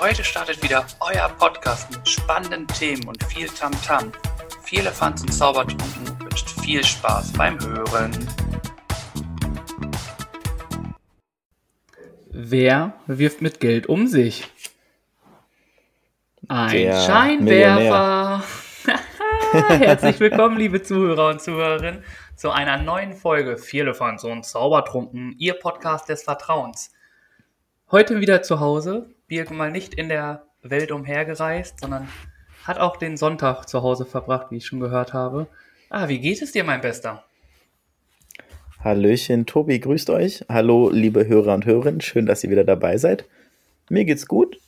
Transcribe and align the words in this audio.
Heute 0.00 0.22
startet 0.22 0.62
wieder 0.62 0.86
euer 1.00 1.28
Podcast 1.28 1.90
mit 1.90 2.08
spannenden 2.08 2.68
Themen 2.68 3.08
und 3.08 3.20
viel 3.24 3.48
Tamtam. 3.48 4.12
-Tam. 4.12 4.62
Viel 4.62 4.78
Elefants 4.78 5.22
und 5.22 5.32
Zaubertrunken 5.32 6.20
wünscht 6.20 6.48
viel 6.60 6.84
Spaß 6.84 7.32
beim 7.32 7.58
Hören. 7.58 8.12
Wer 12.30 12.92
wirft 13.08 13.42
mit 13.42 13.58
Geld 13.58 13.88
um 13.88 14.06
sich? 14.06 14.46
Ein 16.46 16.70
Der 16.70 17.02
Scheinwerfer. 17.02 18.44
Herzlich 19.68 20.20
willkommen, 20.20 20.56
liebe 20.58 20.80
Zuhörer 20.80 21.30
und 21.30 21.42
Zuhörerinnen, 21.42 22.04
zu 22.36 22.52
einer 22.52 22.78
neuen 22.78 23.14
Folge 23.14 23.58
Vierlefanz 23.58 24.22
und 24.22 24.46
Zaubertrunken, 24.46 25.34
Ihr 25.38 25.54
Podcast 25.54 26.08
des 26.08 26.22
Vertrauens. 26.22 26.92
Heute 27.90 28.20
wieder 28.20 28.42
zu 28.42 28.60
Hause, 28.60 29.12
Birk 29.28 29.50
mal 29.50 29.70
nicht 29.70 29.94
in 29.94 30.08
der 30.08 30.42
Welt 30.62 30.90
umhergereist, 30.90 31.80
sondern 31.80 32.08
hat 32.64 32.78
auch 32.78 32.96
den 32.96 33.18
Sonntag 33.18 33.66
zu 33.66 33.82
Hause 33.82 34.06
verbracht, 34.06 34.50
wie 34.50 34.56
ich 34.56 34.66
schon 34.66 34.80
gehört 34.80 35.12
habe. 35.12 35.46
Ah, 35.90 36.08
wie 36.08 36.18
geht 36.18 36.40
es 36.40 36.52
dir, 36.52 36.64
mein 36.64 36.80
Bester? 36.80 37.24
Hallöchen, 38.82 39.44
Tobi, 39.44 39.80
grüßt 39.80 40.08
euch. 40.10 40.44
Hallo, 40.48 40.88
liebe 40.90 41.26
Hörer 41.26 41.54
und 41.54 41.66
Hörerinnen, 41.66 42.00
schön, 42.00 42.24
dass 42.26 42.42
ihr 42.42 42.50
wieder 42.50 42.64
dabei 42.64 42.96
seid. 42.96 43.26
Mir 43.90 44.04
geht's 44.06 44.26
gut. 44.26 44.58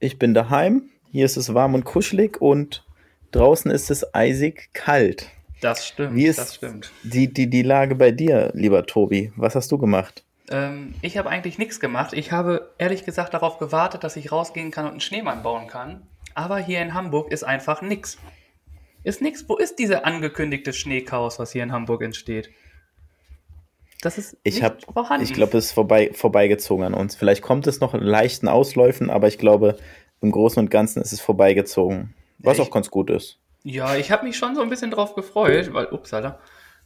Ich 0.00 0.18
bin 0.18 0.34
daheim. 0.34 0.90
Hier 1.12 1.24
ist 1.24 1.36
es 1.36 1.54
warm 1.54 1.74
und 1.74 1.84
kuschelig 1.84 2.40
und 2.40 2.84
draußen 3.30 3.70
ist 3.70 3.90
es 3.90 4.12
eisig 4.14 4.70
kalt. 4.72 5.28
Das 5.60 5.86
stimmt, 5.86 6.14
Wie 6.14 6.26
ist 6.26 6.38
das 6.38 6.54
stimmt. 6.56 6.90
die, 7.02 7.32
die, 7.32 7.48
die 7.48 7.62
Lage 7.62 7.94
bei 7.94 8.10
dir, 8.10 8.50
lieber 8.54 8.86
Tobi? 8.86 9.32
Was 9.36 9.54
hast 9.54 9.70
du 9.72 9.78
gemacht? 9.78 10.24
Ähm, 10.50 10.94
ich 11.02 11.16
habe 11.18 11.28
eigentlich 11.28 11.58
nichts 11.58 11.80
gemacht. 11.80 12.12
Ich 12.12 12.32
habe 12.32 12.74
ehrlich 12.78 13.04
gesagt 13.04 13.34
darauf 13.34 13.58
gewartet, 13.58 14.04
dass 14.04 14.16
ich 14.16 14.32
rausgehen 14.32 14.70
kann 14.70 14.84
und 14.84 14.92
einen 14.92 15.00
Schneemann 15.00 15.42
bauen 15.42 15.66
kann. 15.66 16.06
Aber 16.34 16.58
hier 16.58 16.80
in 16.80 16.94
Hamburg 16.94 17.30
ist 17.32 17.42
einfach 17.44 17.82
nichts. 17.82 18.18
Ist 19.04 19.22
nichts. 19.22 19.48
Wo 19.48 19.56
ist 19.56 19.78
diese 19.78 20.04
angekündigte 20.04 20.72
Schneechaos, 20.72 21.38
was 21.38 21.52
hier 21.52 21.62
in 21.62 21.72
Hamburg 21.72 22.02
entsteht? 22.02 22.50
Das 24.00 24.16
ist 24.16 24.36
Ich 24.44 24.62
habe, 24.62 24.76
vorhanden. 24.92 25.24
ich 25.24 25.32
glaube, 25.32 25.58
es 25.58 25.66
ist 25.66 25.72
vorbei, 25.72 26.10
vorbeigezogen 26.12 26.84
an 26.84 26.94
uns. 26.94 27.16
Vielleicht 27.16 27.42
kommt 27.42 27.66
es 27.66 27.80
noch 27.80 27.94
in 27.94 28.00
leichten 28.00 28.46
Ausläufen, 28.46 29.10
aber 29.10 29.26
ich 29.26 29.38
glaube, 29.38 29.76
im 30.20 30.30
Großen 30.30 30.60
und 30.62 30.70
Ganzen 30.70 31.02
ist 31.02 31.12
es 31.12 31.20
vorbeigezogen. 31.20 32.14
Was 32.38 32.58
Ja, 32.58 32.64
auch 32.64 32.70
ganz 32.70 32.90
gut 32.90 33.10
ist. 33.10 33.38
Ja, 33.64 33.96
ich 33.96 34.12
habe 34.12 34.24
mich 34.24 34.36
schon 34.36 34.54
so 34.54 34.62
ein 34.62 34.70
bisschen 34.70 34.92
drauf 34.92 35.14
gefreut, 35.16 35.72
weil, 35.72 35.86
upsala, 35.86 36.38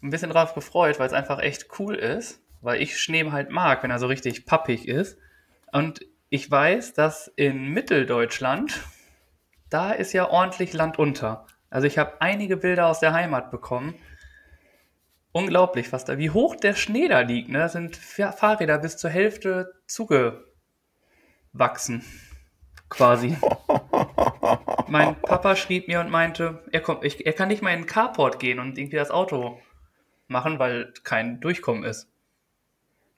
ein 0.03 0.09
bisschen 0.09 0.31
drauf 0.31 0.55
gefreut, 0.55 0.99
weil 0.99 1.07
es 1.07 1.13
einfach 1.13 1.39
echt 1.39 1.67
cool 1.79 1.95
ist, 1.97 2.41
weil 2.63 2.81
ich 2.81 2.99
Schnee 2.99 3.31
halt 3.31 3.51
mag, 3.51 3.83
wenn 3.83 3.91
er 3.91 3.99
so 3.99 4.07
richtig 4.07 4.47
pappig 4.47 4.89
ist. 4.89 5.19
Und 5.73 6.07
ich 6.31 6.51
weiß, 6.51 6.95
dass 6.95 7.29
in 7.37 7.69
Mitteldeutschland, 7.69 8.81
da 9.69 9.93
ist 9.93 10.13
ja 10.13 10.31
ordentlich 10.31 10.73
Land 10.73 10.99
unter. 10.99 11.47
Also 11.69 11.87
ich 11.87 11.99
habe 11.99 12.21
einige 12.21 12.57
Bilder 12.57 12.87
aus 12.87 13.01
der 13.01 13.13
Heimat 13.13 13.51
bekommen. 13.51 13.95
Unglaublich, 15.33 15.93
was 15.93 16.05
da, 16.05 16.19
wie 16.19 16.31
hoch 16.31 16.57
der 16.57 16.75
Schnee 16.75 17.09
da 17.09 17.21
liegt. 17.21 17.49
Ne? 17.49 17.59
Da 17.59 17.69
sind 17.69 17.97
Fahr- 17.97 18.33
Fahrräder 18.33 18.79
bis 18.79 18.97
zur 18.97 19.11
Hälfte 19.11 19.75
zugewachsen. 19.87 20.45
Quasi. 22.91 23.37
Mein 24.89 25.19
Papa 25.23 25.57
schrieb 25.57 25.89
mir 25.89 26.01
und 26.01 26.11
meinte, 26.11 26.63
er, 26.71 26.81
kommt, 26.81 27.05
ich, 27.05 27.25
er 27.25 27.33
kann 27.33 27.49
nicht 27.49 27.63
mal 27.63 27.73
in 27.73 27.81
den 27.81 27.87
Carport 27.87 28.39
gehen 28.39 28.59
und 28.59 28.77
irgendwie 28.77 28.97
das 28.97 29.11
Auto 29.11 29.59
machen, 30.29 30.59
weil 30.59 30.93
kein 31.03 31.41
Durchkommen 31.41 31.85
ist. 31.85 32.12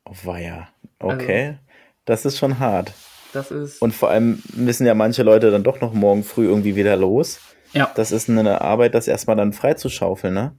Oh, 0.04 0.12
weia. 0.24 0.68
Okay. 0.98 1.56
das 2.04 2.24
ist 2.24 2.38
schon 2.38 2.58
hart. 2.58 2.92
Das 3.32 3.50
ist. 3.50 3.82
Und 3.82 3.92
vor 3.94 4.10
allem 4.10 4.42
müssen 4.54 4.86
ja 4.86 4.94
manche 4.94 5.22
Leute 5.22 5.50
dann 5.50 5.64
doch 5.64 5.80
noch 5.80 5.92
morgen 5.92 6.22
früh 6.22 6.46
irgendwie 6.46 6.76
wieder 6.76 6.96
los. 6.96 7.40
ja, 7.72 7.90
Das 7.94 8.12
ist 8.12 8.28
eine 8.30 8.60
Arbeit, 8.60 8.94
das 8.94 9.08
erstmal 9.08 9.36
dann 9.36 9.52
freizuschaufeln, 9.52 10.34
ne? 10.34 10.56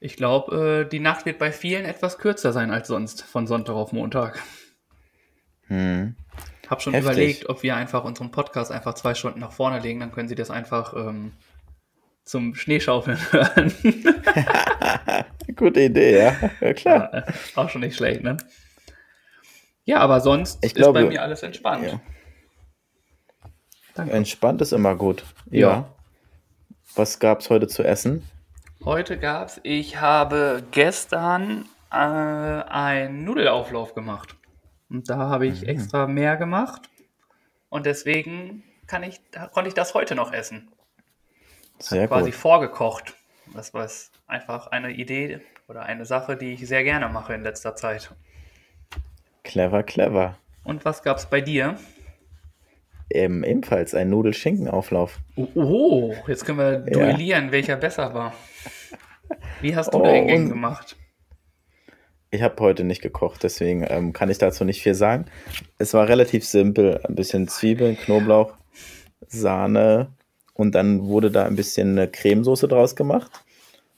ich 0.00 0.16
glaube, 0.16 0.84
äh, 0.86 0.88
die 0.88 1.00
Nacht 1.00 1.26
wird 1.26 1.38
bei 1.38 1.50
vielen 1.50 1.84
etwas 1.84 2.18
kürzer 2.18 2.52
sein 2.52 2.70
als 2.70 2.88
sonst, 2.88 3.22
von 3.22 3.46
Sonntag 3.46 3.74
auf 3.74 3.92
Montag. 3.92 4.40
Hm. 5.66 6.14
Hab 6.68 6.82
schon 6.82 6.92
Heftig. 6.92 7.10
überlegt, 7.12 7.48
ob 7.48 7.62
wir 7.62 7.76
einfach 7.76 8.04
unseren 8.04 8.30
Podcast 8.30 8.70
einfach 8.70 8.94
zwei 8.94 9.14
Stunden 9.14 9.40
nach 9.40 9.52
vorne 9.52 9.80
legen, 9.80 10.00
dann 10.00 10.12
können 10.12 10.28
Sie 10.28 10.34
das 10.34 10.50
einfach 10.50 10.94
ähm, 10.94 11.32
zum 12.24 12.54
Schneeschaufeln 12.54 13.18
hören. 13.32 13.72
Gute 15.56 15.80
Idee, 15.80 16.18
ja. 16.18 16.36
Ja, 16.60 16.74
klar. 16.74 17.10
Ja, 17.12 17.18
äh, 17.20 17.32
auch 17.56 17.68
schon 17.70 17.80
nicht 17.80 17.96
schlecht, 17.96 18.22
ne? 18.22 18.36
Ja, 19.88 20.00
aber 20.00 20.20
sonst 20.20 20.58
Ich 20.62 20.72
ist 20.72 20.76
glaube- 20.76 21.02
bei 21.02 21.08
mir 21.08 21.22
alles 21.22 21.42
entspannt. 21.42 21.86
Ja. 21.86 22.00
Danke. 23.94 24.12
Entspannt 24.12 24.60
ist 24.60 24.72
immer 24.72 24.94
gut. 24.94 25.24
Ja. 25.50 25.70
Ja. 25.70 25.94
Was 26.94 27.18
gab's 27.18 27.48
heute 27.48 27.68
zu 27.68 27.82
essen? 27.82 28.22
Heute 28.84 29.18
gab's, 29.18 29.60
ich 29.62 29.98
habe 29.98 30.62
gestern 30.72 31.64
äh, 31.90 31.96
einen 31.96 33.24
Nudelauflauf 33.24 33.94
gemacht. 33.94 34.36
Und 34.90 35.08
da 35.08 35.16
habe 35.30 35.46
ich 35.46 35.62
Mhm. 35.62 35.68
extra 35.68 36.06
mehr 36.06 36.36
gemacht. 36.36 36.82
Und 37.70 37.86
deswegen 37.86 38.62
kann 38.86 39.02
ich, 39.02 39.20
konnte 39.52 39.68
ich 39.68 39.74
das 39.74 39.94
heute 39.94 40.14
noch 40.14 40.32
essen. 40.34 40.68
Sehr 41.78 42.08
Quasi 42.08 42.30
gut. 42.30 42.38
vorgekocht. 42.38 43.14
Das 43.54 43.72
war 43.72 43.88
einfach 44.26 44.66
eine 44.66 44.90
Idee 44.92 45.40
oder 45.66 45.82
eine 45.84 46.04
Sache, 46.04 46.36
die 46.36 46.52
ich 46.52 46.68
sehr 46.68 46.84
gerne 46.84 47.08
mache 47.08 47.32
in 47.32 47.42
letzter 47.42 47.74
Zeit. 47.74 48.14
Clever, 49.48 49.82
clever. 49.82 50.36
Und 50.62 50.84
was 50.84 51.02
gab's 51.02 51.28
bei 51.28 51.40
dir? 51.40 51.76
Ähm, 53.10 53.42
ebenfalls 53.42 53.94
ein 53.94 54.10
Nudelschinkenauflauf. 54.10 55.18
Oh, 55.36 55.48
oh, 55.54 56.14
jetzt 56.26 56.44
können 56.44 56.58
wir 56.58 56.72
Ja. 56.86 56.92
duellieren, 56.92 57.50
welcher 57.50 57.76
besser 57.76 58.12
war. 58.12 58.34
Wie 59.62 59.74
hast 59.74 59.94
du 59.94 59.98
Oh, 59.98 60.02
dein 60.02 60.26
Gang 60.26 60.48
gemacht? 60.50 60.96
Ich 62.30 62.42
habe 62.42 62.62
heute 62.62 62.84
nicht 62.84 63.00
gekocht, 63.00 63.42
deswegen 63.42 63.86
ähm, 63.88 64.12
kann 64.12 64.28
ich 64.28 64.36
dazu 64.36 64.66
nicht 64.66 64.82
viel 64.82 64.94
sagen. 64.94 65.24
Es 65.78 65.94
war 65.94 66.06
relativ 66.08 66.44
simpel. 66.46 67.00
Ein 67.08 67.14
bisschen 67.14 67.48
Zwiebeln, 67.48 67.96
Knoblauch, 67.96 68.52
Sahne 69.28 70.08
und 70.52 70.74
dann 70.74 71.06
wurde 71.06 71.30
da 71.30 71.46
ein 71.46 71.56
bisschen 71.56 71.92
eine 71.92 72.06
Cremesoße 72.08 72.68
draus 72.68 72.94
gemacht. 72.96 73.30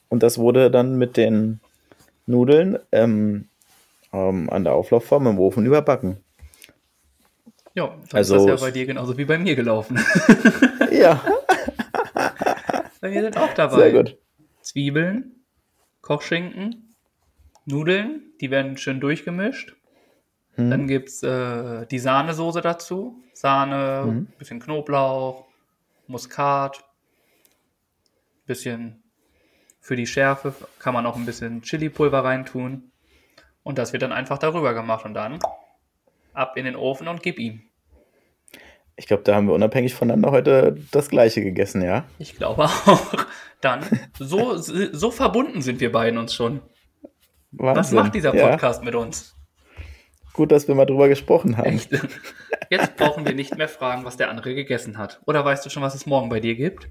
Und 0.08 0.22
das 0.22 0.38
wurde 0.38 0.70
dann 0.70 0.96
mit 0.96 1.16
den 1.16 1.58
Nudeln 2.26 2.78
ähm, 2.92 3.48
ähm, 4.12 4.48
an 4.50 4.64
der 4.64 4.72
Auflaufform 4.74 5.26
im 5.26 5.38
Ofen 5.38 5.66
überbacken. 5.66 6.22
Ja, 7.74 7.86
dann 7.86 8.00
Also 8.12 8.36
ist 8.36 8.46
das 8.46 8.60
ja 8.60 8.66
bei 8.66 8.72
dir 8.72 8.86
genauso 8.86 9.16
wie 9.16 9.24
bei 9.24 9.38
mir 9.38 9.54
gelaufen. 9.56 9.98
Ja, 10.90 11.22
bei 13.00 13.10
mir 13.10 13.22
sind 13.22 13.36
auch 13.36 13.54
dabei 13.54 13.76
sehr 13.90 13.92
gut. 13.92 14.18
Zwiebeln, 14.60 15.36
Kochschinken, 16.00 16.94
Nudeln, 17.64 18.32
die 18.40 18.50
werden 18.50 18.76
schön 18.76 18.98
durchgemischt. 18.98 19.76
Hm. 20.56 20.68
Dann 20.70 20.88
gibt 20.88 21.10
es 21.10 21.22
äh, 21.22 21.86
die 21.86 22.00
Sahnesoße 22.00 22.60
dazu. 22.60 23.22
Sahne, 23.34 24.04
Mhm. 24.06 24.26
bisschen 24.36 24.58
Knoblauch, 24.58 25.46
Muskat, 26.08 26.82
bisschen 28.46 29.02
für 29.80 29.94
die 29.96 30.06
Schärfe 30.08 30.52
kann 30.80 30.92
man 30.92 31.06
auch 31.06 31.16
ein 31.16 31.24
bisschen 31.24 31.62
Chili-Pulver 31.62 32.24
reintun. 32.24 32.89
Und 33.62 33.78
das 33.78 33.92
wird 33.92 34.02
dann 34.02 34.12
einfach 34.12 34.38
darüber 34.38 34.74
gemacht 34.74 35.04
und 35.04 35.14
dann 35.14 35.38
ab 36.32 36.56
in 36.56 36.64
den 36.64 36.76
Ofen 36.76 37.08
und 37.08 37.22
gib 37.22 37.38
ihm. 37.38 37.62
Ich 38.96 39.06
glaube, 39.06 39.22
da 39.22 39.34
haben 39.34 39.46
wir 39.46 39.54
unabhängig 39.54 39.94
voneinander 39.94 40.30
heute 40.30 40.76
das 40.92 41.08
gleiche 41.08 41.42
gegessen, 41.42 41.82
ja? 41.82 42.04
Ich 42.18 42.36
glaube 42.36 42.64
auch. 42.64 43.14
Dann, 43.60 43.84
so, 44.18 44.56
so 44.56 45.10
verbunden 45.10 45.62
sind 45.62 45.80
wir 45.80 45.92
beiden 45.92 46.18
uns 46.18 46.34
schon. 46.34 46.60
Was 47.52 47.76
Wahnsinn. 47.76 47.98
macht 47.98 48.14
dieser 48.14 48.34
Ja, 48.34 48.48
Podcast 48.48 48.82
mit 48.84 48.94
uns? 48.94 49.36
gut, 50.32 50.52
dass 50.52 50.68
wir 50.68 50.74
mal 50.74 50.86
drüber 50.86 51.08
gesprochen 51.08 51.56
haben. 51.58 51.66
Echt? 51.66 51.90
Jetzt 52.70 52.96
brauchen 52.96 53.26
wir 53.26 53.34
nicht 53.34 53.58
mehr 53.58 53.68
fragen, 53.68 54.04
was 54.04 54.16
der 54.16 54.30
andere 54.30 54.54
gegessen 54.54 54.96
hat. 54.96 55.20
Oder 55.26 55.44
weißt 55.44 55.66
du 55.66 55.70
schon, 55.70 55.82
was 55.82 55.94
es 55.94 56.06
morgen 56.06 56.28
bei 56.30 56.40
dir 56.40 56.54
gibt? 56.54 56.88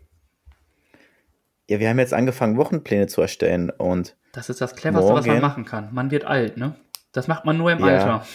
Ja, 1.69 1.80
wir 1.80 1.88
haben 1.88 2.00
jetzt 2.00 2.16
angefangen, 2.16 2.57
Wochenpläne 2.57 3.06
zu 3.06 3.21
erstellen 3.21 3.69
und 3.69 4.16
Das 4.31 4.50
ist 4.50 4.60
das 4.60 4.75
Cleverste, 4.75 5.13
was 5.13 5.25
man 5.27 5.36
Morgen? 5.36 5.42
machen 5.48 5.66
kann. 5.66 5.89
Man 5.94 6.10
wird 6.10 6.25
alt, 6.25 6.57
ne? 6.57 6.75
Das 7.12 7.27
macht 7.27 7.45
man 7.45 7.57
nur 7.57 7.71
im 7.71 7.80
Ja. 7.80 7.86
Alter. 7.86 8.25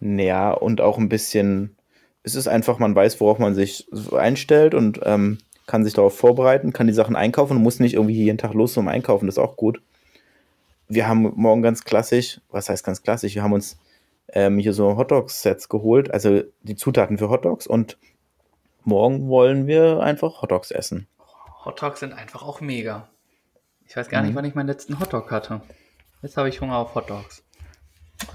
Ja, 0.00 0.50
und 0.50 0.80
auch 0.80 0.98
ein 0.98 1.08
bisschen, 1.08 1.76
es 2.24 2.34
ist 2.34 2.48
einfach, 2.48 2.78
man 2.80 2.94
weiß, 2.96 3.20
worauf 3.20 3.38
man 3.38 3.54
sich 3.54 3.86
einstellt 4.12 4.74
und 4.74 4.98
ähm, 5.04 5.38
kann 5.66 5.84
sich 5.84 5.94
darauf 5.94 6.16
vorbereiten, 6.18 6.72
kann 6.72 6.88
die 6.88 6.92
Sachen 6.92 7.14
einkaufen 7.14 7.56
und 7.56 7.62
muss 7.62 7.78
nicht 7.78 7.94
irgendwie 7.94 8.14
jeden 8.14 8.38
Tag 8.38 8.54
los 8.54 8.72
zum 8.72 8.88
Einkaufen, 8.88 9.26
das 9.26 9.36
ist 9.36 9.42
auch 9.42 9.56
gut. 9.56 9.80
Wir 10.88 11.06
haben 11.06 11.32
morgen 11.36 11.62
ganz 11.62 11.84
klassisch, 11.84 12.40
was 12.50 12.68
heißt 12.68 12.84
ganz 12.84 13.02
klassisch, 13.04 13.36
wir 13.36 13.44
haben 13.44 13.52
uns 13.52 13.78
ähm, 14.32 14.58
hier 14.58 14.72
so 14.72 14.96
Hotdogs-Sets 14.96 15.68
geholt, 15.68 16.10
also 16.12 16.42
die 16.62 16.74
Zutaten 16.74 17.18
für 17.18 17.30
Hotdogs 17.30 17.68
und 17.68 17.98
morgen 18.82 19.28
wollen 19.28 19.68
wir 19.68 20.00
einfach 20.00 20.42
Hotdogs 20.42 20.72
essen. 20.72 21.06
Hotdogs 21.64 22.00
sind 22.00 22.12
einfach 22.12 22.42
auch 22.42 22.60
mega. 22.60 23.08
Ich 23.86 23.96
weiß 23.96 24.08
gar 24.08 24.22
nicht, 24.22 24.32
Mhm. 24.32 24.36
wann 24.36 24.44
ich 24.44 24.54
meinen 24.54 24.68
letzten 24.68 24.98
Hotdog 25.00 25.30
hatte. 25.30 25.60
Jetzt 26.22 26.36
habe 26.36 26.48
ich 26.48 26.60
Hunger 26.60 26.76
auf 26.76 26.94
Hotdogs. 26.94 27.42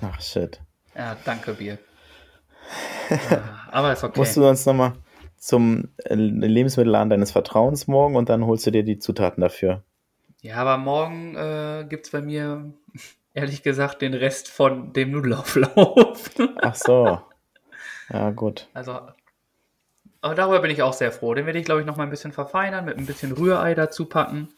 Ach 0.01 0.19
shit. 0.21 0.59
Ja, 0.95 1.15
danke, 1.25 1.53
Bier. 1.53 1.77
Aber 3.71 3.93
ist 3.93 4.03
okay. 4.03 4.19
Musst 4.19 4.35
du 4.37 4.41
sonst 4.41 4.65
nochmal 4.65 4.93
zum 5.37 5.89
äh, 6.05 6.15
Lebensmittelladen 6.15 7.09
deines 7.09 7.31
Vertrauens 7.31 7.87
morgen 7.87 8.15
und 8.15 8.29
dann 8.29 8.45
holst 8.45 8.65
du 8.65 8.71
dir 8.71 8.83
die 8.83 8.97
Zutaten 8.99 9.41
dafür. 9.41 9.83
Ja, 10.41 10.55
aber 10.57 10.77
morgen 10.77 11.35
äh, 11.35 11.85
gibt 11.87 12.05
es 12.07 12.11
bei 12.11 12.21
mir, 12.21 12.73
ehrlich 13.33 13.61
gesagt, 13.63 14.01
den 14.01 14.13
Rest 14.13 14.47
von 14.49 14.93
dem 14.93 15.11
Nudelauflauf. 15.11 16.31
Ach 16.61 16.75
so. 16.75 17.21
Ja, 18.13 18.29
gut. 18.29 18.67
Also, 18.75 18.99
aber 20.25 20.33
darüber 20.35 20.59
bin 20.59 20.71
ich 20.71 20.81
auch 20.81 20.93
sehr 20.93 21.11
froh. 21.11 21.33
Den 21.35 21.45
werde 21.45 21.59
ich, 21.59 21.65
glaube 21.65 21.81
ich, 21.81 21.87
noch 21.87 21.97
mal 21.97 22.03
ein 22.03 22.09
bisschen 22.09 22.31
verfeinern, 22.31 22.83
mit 22.85 22.97
ein 22.97 23.05
bisschen 23.05 23.31
Rührei 23.31 23.75
dazu 23.75 24.05
packen. 24.05 24.49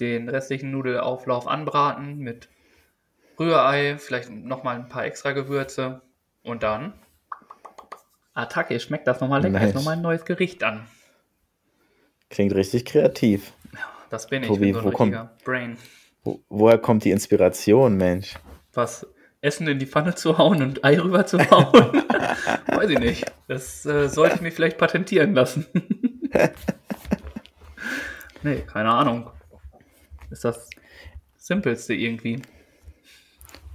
Den 0.00 0.28
restlichen 0.28 0.70
Nudelauflauf 0.70 1.48
anbraten 1.48 2.18
mit 2.18 2.48
Rührei, 3.40 3.96
vielleicht 3.98 4.30
noch 4.30 4.62
mal 4.64 4.76
ein 4.76 4.88
paar 4.88 5.04
extra 5.06 5.32
Gewürze. 5.32 6.02
Und 6.42 6.62
dann 6.62 6.92
Attacke, 8.34 8.78
schmeckt 8.80 9.06
das 9.06 9.20
nochmal 9.20 9.40
lecker. 9.42 9.58
Nice. 9.58 9.68
Ist 9.70 9.74
nochmal 9.74 9.96
ein 9.96 10.02
neues 10.02 10.24
Gericht 10.24 10.62
an. 10.62 10.86
Klingt 12.30 12.54
richtig 12.54 12.84
kreativ. 12.84 13.52
Das 14.10 14.26
bin 14.28 14.42
ich, 14.42 14.48
Tobi, 14.48 14.68
ich 14.68 14.72
bin 14.74 14.74
so 14.74 14.80
ein 14.80 14.84
wo 14.92 14.96
kommt- 14.96 15.12
richtiger 15.14 15.34
Brain. 15.44 15.76
Wo, 16.22 16.40
woher 16.48 16.78
kommt 16.78 17.04
die 17.04 17.10
Inspiration, 17.10 17.96
Mensch? 17.96 18.34
Was 18.74 19.06
Essen 19.40 19.68
in 19.68 19.78
die 19.78 19.86
Pfanne 19.86 20.14
zu 20.14 20.38
hauen 20.38 20.62
und 20.62 20.84
Ei 20.84 20.98
rüber 20.98 21.26
zu 21.26 21.38
hauen? 21.38 21.72
Weiß 22.66 22.90
ich 22.90 22.98
nicht. 22.98 23.32
Das 23.46 23.86
äh, 23.86 24.08
sollte 24.08 24.36
ich 24.36 24.40
mir 24.40 24.50
vielleicht 24.50 24.78
patentieren 24.78 25.34
lassen. 25.34 25.66
nee, 28.42 28.62
keine 28.62 28.90
Ahnung. 28.90 29.30
Ist 30.30 30.44
das 30.44 30.68
Simpelste 31.36 31.94
irgendwie. 31.94 32.42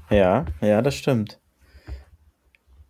Ja, 0.10 0.45
ja, 0.62 0.81
das 0.81 0.95
stimmt. 0.95 1.39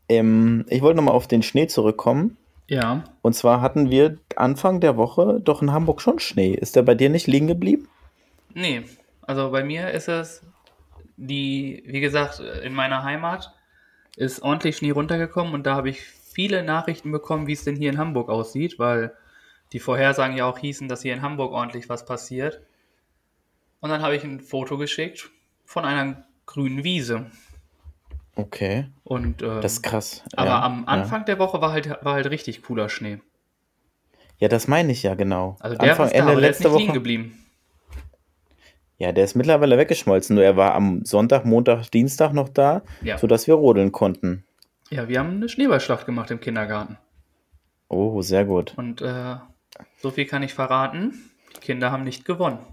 Ähm, 0.10 0.66
ich 0.68 0.82
wollte 0.82 0.98
nochmal 0.98 1.16
auf 1.16 1.28
den 1.28 1.44
Schnee 1.44 1.68
zurückkommen. 1.68 2.38
Ja. 2.68 3.04
Und 3.22 3.34
zwar 3.34 3.62
hatten 3.62 3.92
wir 3.92 4.18
Anfang 4.36 4.80
der 4.80 4.98
Woche 4.98 5.40
doch 5.42 5.62
in 5.62 5.72
Hamburg 5.72 6.02
schon 6.02 6.20
Schnee. 6.20 6.54
Ist 6.54 6.76
der 6.76 6.82
bei 6.82 6.96
dir 6.96 7.10
nicht 7.10 7.28
liegen 7.28 7.48
geblieben? 7.48 7.88
Nee, 8.54 8.84
also 9.22 9.52
bei 9.52 9.64
mir 9.64 9.92
ist 9.92 10.08
es 10.08 10.42
die, 11.18 11.84
wie 11.86 12.00
gesagt, 12.00 12.40
in 12.40 12.74
meiner 12.74 13.04
Heimat 13.04 13.54
ist 14.16 14.42
ordentlich 14.42 14.78
Schnee 14.78 14.92
runtergekommen 14.92 15.54
und 15.54 15.66
da 15.66 15.76
habe 15.76 15.90
ich 15.90 16.02
viele 16.02 16.64
Nachrichten 16.64 17.12
bekommen, 17.12 17.48
wie 17.48 17.54
es 17.54 17.64
denn 17.64 17.76
hier 17.76 17.92
in 17.92 17.98
Hamburg 17.98 18.30
aussieht, 18.30 18.80
weil 18.80 19.14
die 19.72 19.80
Vorhersagen 19.80 20.36
ja 20.38 20.46
auch 20.46 20.58
hießen, 20.58 20.88
dass 20.88 21.02
hier 21.02 21.14
in 21.14 21.22
Hamburg 21.22 21.52
ordentlich 21.52 21.90
was 21.90 22.06
passiert. 22.06 22.62
Und 23.80 23.90
dann 23.90 24.02
habe 24.02 24.16
ich 24.16 24.24
ein 24.24 24.40
Foto 24.40 24.78
geschickt 24.78 25.30
von 25.66 25.86
einer 25.86 26.24
grünen 26.46 26.84
Wiese. 26.84 27.28
Okay, 28.36 28.86
Und 29.04 29.44
ähm, 29.44 29.62
das 29.62 29.74
ist 29.74 29.84
krass. 29.84 30.24
aber 30.36 30.50
ja, 30.50 30.64
am 30.64 30.88
Anfang 30.88 31.26
der 31.26 31.38
Woche 31.38 31.62
war 31.62 31.72
halt, 31.72 31.88
war 32.04 32.14
halt 32.14 32.30
richtig 32.32 32.64
cooler 32.64 32.90
Schnee. 32.90 33.14
Ja. 33.14 33.20
ja, 34.40 34.48
das 34.48 34.68
meine 34.68 34.92
ich 34.92 35.04
ja 35.04 35.14
genau. 35.14 35.58
Also 35.60 35.78
der 35.78 35.92
Anfang, 35.92 36.08
ist 36.08 36.16
da, 36.16 36.32
Ende 36.32 36.50
liegen 36.50 36.74
Woche. 36.74 36.94
geblieben. 36.94 37.43
Ja, 39.04 39.12
der 39.12 39.26
ist 39.26 39.36
mittlerweile 39.36 39.78
weggeschmolzen. 39.78 40.34
Nur 40.38 40.46
er 40.46 40.56
war 40.56 40.76
am 40.76 41.04
Sonntag, 41.04 41.44
Montag, 41.44 41.92
Dienstag 41.92 42.32
noch 42.32 42.48
da, 42.48 42.84
Ja. 43.02 43.18
sodass 43.18 43.48
wir 43.48 43.56
rodeln 43.56 43.92
konnten. 43.92 44.46
Ja, 44.92 45.10
wir 45.10 45.20
haben 45.20 45.32
eine 45.32 45.50
Schneeballschlacht 45.50 46.06
gemacht 46.06 46.32
im 46.32 46.40
Kindergarten. 46.40 46.98
Oh, 47.90 48.22
sehr 48.22 48.46
gut. 48.46 48.74
Und 48.78 49.02
äh, 49.02 49.36
so 50.02 50.10
viel 50.10 50.24
kann 50.26 50.42
ich 50.42 50.54
verraten. 50.54 51.30
Die 51.54 51.60
Kinder 51.60 51.92
haben 51.92 52.06
nicht 52.06 52.24
gewonnen. 52.24 52.60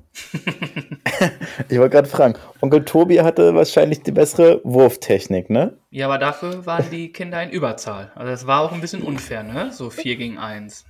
Ich 1.69 1.79
wollte 1.79 1.91
gerade 1.97 2.09
fragen, 2.09 2.35
Onkel 2.61 2.85
Tobi 2.85 3.21
hatte 3.21 3.55
wahrscheinlich 3.55 4.03
die 4.03 4.11
bessere 4.12 4.61
Wurftechnik, 4.65 5.50
ne? 5.50 5.76
Ja, 5.91 6.06
aber 6.06 6.19
dafür 6.19 6.65
waren 6.67 6.85
die 6.91 7.12
Kinder 7.12 7.43
in 7.43 7.50
Überzahl. 7.50 8.11
Also 8.15 8.33
es 8.33 8.47
war 8.47 8.62
auch 8.62 8.73
ein 8.73 8.81
bisschen 8.81 9.03
unfair, 9.03 9.43
ne? 9.43 9.71
So 9.73 9.91
4 9.91 10.17
gegen 10.17 10.38
1. 10.38 10.87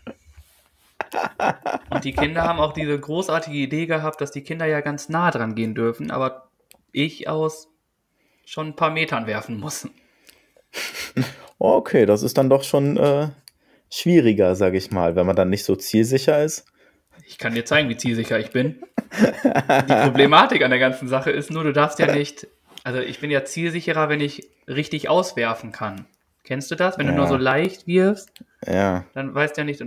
Und 1.90 2.04
die 2.04 2.12
Kinder 2.12 2.42
haben 2.44 2.60
auch 2.60 2.72
diese 2.72 2.98
großartige 2.98 3.56
Idee 3.56 3.86
gehabt, 3.86 4.20
dass 4.20 4.30
die 4.30 4.42
Kinder 4.42 4.66
ja 4.66 4.80
ganz 4.80 5.08
nah 5.08 5.30
dran 5.30 5.54
gehen 5.54 5.74
dürfen, 5.74 6.10
aber 6.10 6.48
ich 6.92 7.28
aus 7.28 7.68
schon 8.44 8.68
ein 8.68 8.76
paar 8.76 8.90
Metern 8.90 9.26
werfen 9.26 9.58
muss. 9.58 9.88
Okay, 11.58 12.06
das 12.06 12.22
ist 12.22 12.38
dann 12.38 12.48
doch 12.48 12.62
schon 12.62 12.96
äh, 12.96 13.28
schwieriger, 13.90 14.54
sage 14.54 14.78
ich 14.78 14.90
mal, 14.90 15.16
wenn 15.16 15.26
man 15.26 15.36
dann 15.36 15.50
nicht 15.50 15.64
so 15.64 15.76
zielsicher 15.76 16.42
ist. 16.42 16.64
Ich 17.26 17.38
kann 17.38 17.54
dir 17.54 17.64
zeigen, 17.64 17.88
wie 17.88 17.96
zielsicher 17.96 18.38
ich 18.38 18.50
bin. 18.50 18.82
Die 19.12 19.94
Problematik 20.04 20.62
an 20.62 20.70
der 20.70 20.78
ganzen 20.78 21.06
Sache 21.08 21.30
ist 21.30 21.50
nur, 21.50 21.64
du 21.64 21.72
darfst 21.72 21.98
ja 21.98 22.12
nicht. 22.12 22.46
Also 22.82 23.00
ich 23.00 23.20
bin 23.20 23.30
ja 23.30 23.44
zielsicherer, 23.44 24.08
wenn 24.08 24.20
ich 24.20 24.48
richtig 24.66 25.08
auswerfen 25.08 25.70
kann. 25.70 26.06
Kennst 26.44 26.70
du 26.70 26.76
das? 26.76 26.96
Wenn 26.98 27.06
du 27.06 27.12
Ja. 27.12 27.18
nur 27.18 27.26
so 27.26 27.36
leicht 27.36 27.86
wirfst, 27.86 28.32
Ja, 28.66 29.04
dann 29.12 29.34
weißt 29.34 29.56
du 29.56 29.60
ja 29.60 29.64
nicht, 29.64 29.82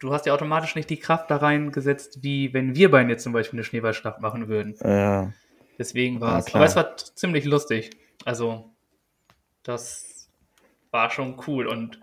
du 0.00 0.12
hast 0.12 0.26
ja 0.26 0.34
automatisch 0.34 0.74
nicht 0.74 0.90
die 0.90 0.98
Kraft 0.98 1.30
da 1.30 1.36
reingesetzt, 1.36 2.22
wie 2.22 2.52
wenn 2.52 2.74
wir 2.74 2.90
beiden 2.90 3.10
jetzt 3.10 3.22
zum 3.22 3.32
Beispiel 3.32 3.58
eine 3.58 3.64
Schneeballschlacht 3.64 4.20
machen 4.20 4.48
würden. 4.48 4.76
ja. 4.82 5.32
Deswegen 5.78 6.20
war 6.20 6.32
Ja, 6.32 6.38
es. 6.40 6.54
Aber 6.54 6.64
es 6.66 6.76
war 6.76 6.96
ziemlich 6.96 7.46
lustig. 7.46 7.90
Also, 8.26 8.70
das 9.62 10.28
war 10.90 11.10
schon 11.10 11.40
cool. 11.46 11.66
Und 11.66 12.00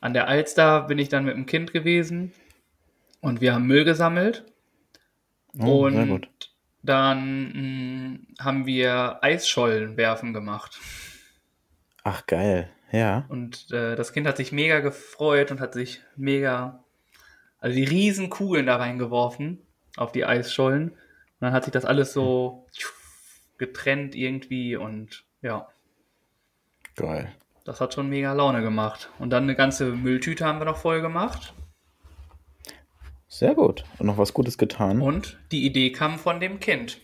an 0.00 0.14
der 0.14 0.28
Alster 0.28 0.82
bin 0.82 0.98
ich 0.98 1.08
dann 1.08 1.24
mit 1.24 1.34
dem 1.34 1.46
Kind 1.46 1.72
gewesen 1.72 2.32
und 3.20 3.40
wir 3.40 3.54
haben 3.54 3.66
Müll 3.66 3.84
gesammelt. 3.84 4.44
Oh, 5.58 5.86
und 5.86 6.28
dann 6.82 8.26
mh, 8.38 8.44
haben 8.44 8.66
wir 8.66 9.18
Eisschollen 9.22 9.96
werfen 9.96 10.32
gemacht. 10.32 10.78
Ach, 12.04 12.26
geil. 12.26 12.70
Ja. 12.92 13.24
Und 13.28 13.72
äh, 13.72 13.96
das 13.96 14.12
Kind 14.12 14.26
hat 14.28 14.36
sich 14.36 14.52
mega 14.52 14.80
gefreut 14.80 15.50
und 15.50 15.60
hat 15.60 15.74
sich 15.74 16.02
mega, 16.16 16.83
also 17.64 17.76
die 17.76 17.84
riesen 17.84 18.28
Kugeln 18.28 18.66
da 18.66 18.76
reingeworfen 18.76 19.58
auf 19.96 20.12
die 20.12 20.26
Eisschollen. 20.26 20.90
Und 20.90 20.98
dann 21.40 21.54
hat 21.54 21.64
sich 21.64 21.72
das 21.72 21.86
alles 21.86 22.12
so 22.12 22.66
getrennt 23.56 24.14
irgendwie 24.14 24.76
und 24.76 25.24
ja, 25.40 25.66
Geil. 26.94 27.32
das 27.64 27.80
hat 27.80 27.94
schon 27.94 28.10
mega 28.10 28.34
Laune 28.34 28.60
gemacht. 28.60 29.08
Und 29.18 29.30
dann 29.30 29.44
eine 29.44 29.54
ganze 29.54 29.86
Mülltüte 29.86 30.44
haben 30.44 30.58
wir 30.58 30.66
noch 30.66 30.76
voll 30.76 31.00
gemacht. 31.00 31.54
Sehr 33.28 33.54
gut. 33.54 33.84
Und 33.98 34.08
noch 34.08 34.18
was 34.18 34.34
Gutes 34.34 34.58
getan. 34.58 35.00
Und, 35.00 35.14
Und 35.14 35.38
die 35.50 35.64
Idee 35.64 35.90
kam 35.90 36.18
von 36.18 36.40
dem 36.40 36.60
Kind. 36.60 37.00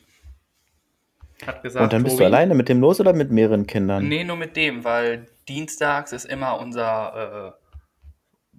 Hat 1.46 1.62
gesagt, 1.62 1.90
dann 1.90 2.02
bist 2.02 2.16
Tobi, 2.16 2.24
du 2.24 2.26
alleine 2.26 2.54
mit 2.54 2.68
dem 2.68 2.80
los 2.80 3.00
oder 3.00 3.14
mit 3.14 3.30
mehreren 3.30 3.66
Kindern? 3.66 4.06
Nee, 4.06 4.24
nur 4.24 4.36
mit 4.36 4.56
dem, 4.56 4.84
weil 4.84 5.26
dienstags 5.48 6.12
ist 6.12 6.26
immer 6.26 6.61
unser 6.61 7.56
äh, 7.56 7.60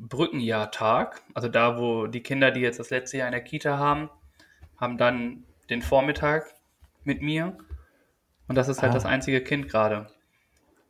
Brückenjahrtag. 0.08 1.22
Also 1.34 1.48
da, 1.48 1.78
wo 1.78 2.08
die 2.08 2.22
Kinder, 2.22 2.52
die 2.52 2.62
jetzt 2.62 2.80
das 2.80 2.90
letzte 2.90 3.18
Jahr 3.18 3.28
in 3.28 3.32
der 3.34 3.44
Kita 3.44 3.78
haben, 3.78 4.10
haben 4.78 4.98
dann 4.98 5.44
den 5.70 5.82
Vormittag 5.82 6.46
mit 7.04 7.22
mir. 7.22 7.58
Und 8.48 8.56
das 8.56 8.68
ist 8.68 8.82
halt 8.82 8.92
Ah. 8.92 8.96
das 8.96 9.06
einzige 9.06 9.42
Kind 9.42 9.70
gerade, 9.70 10.10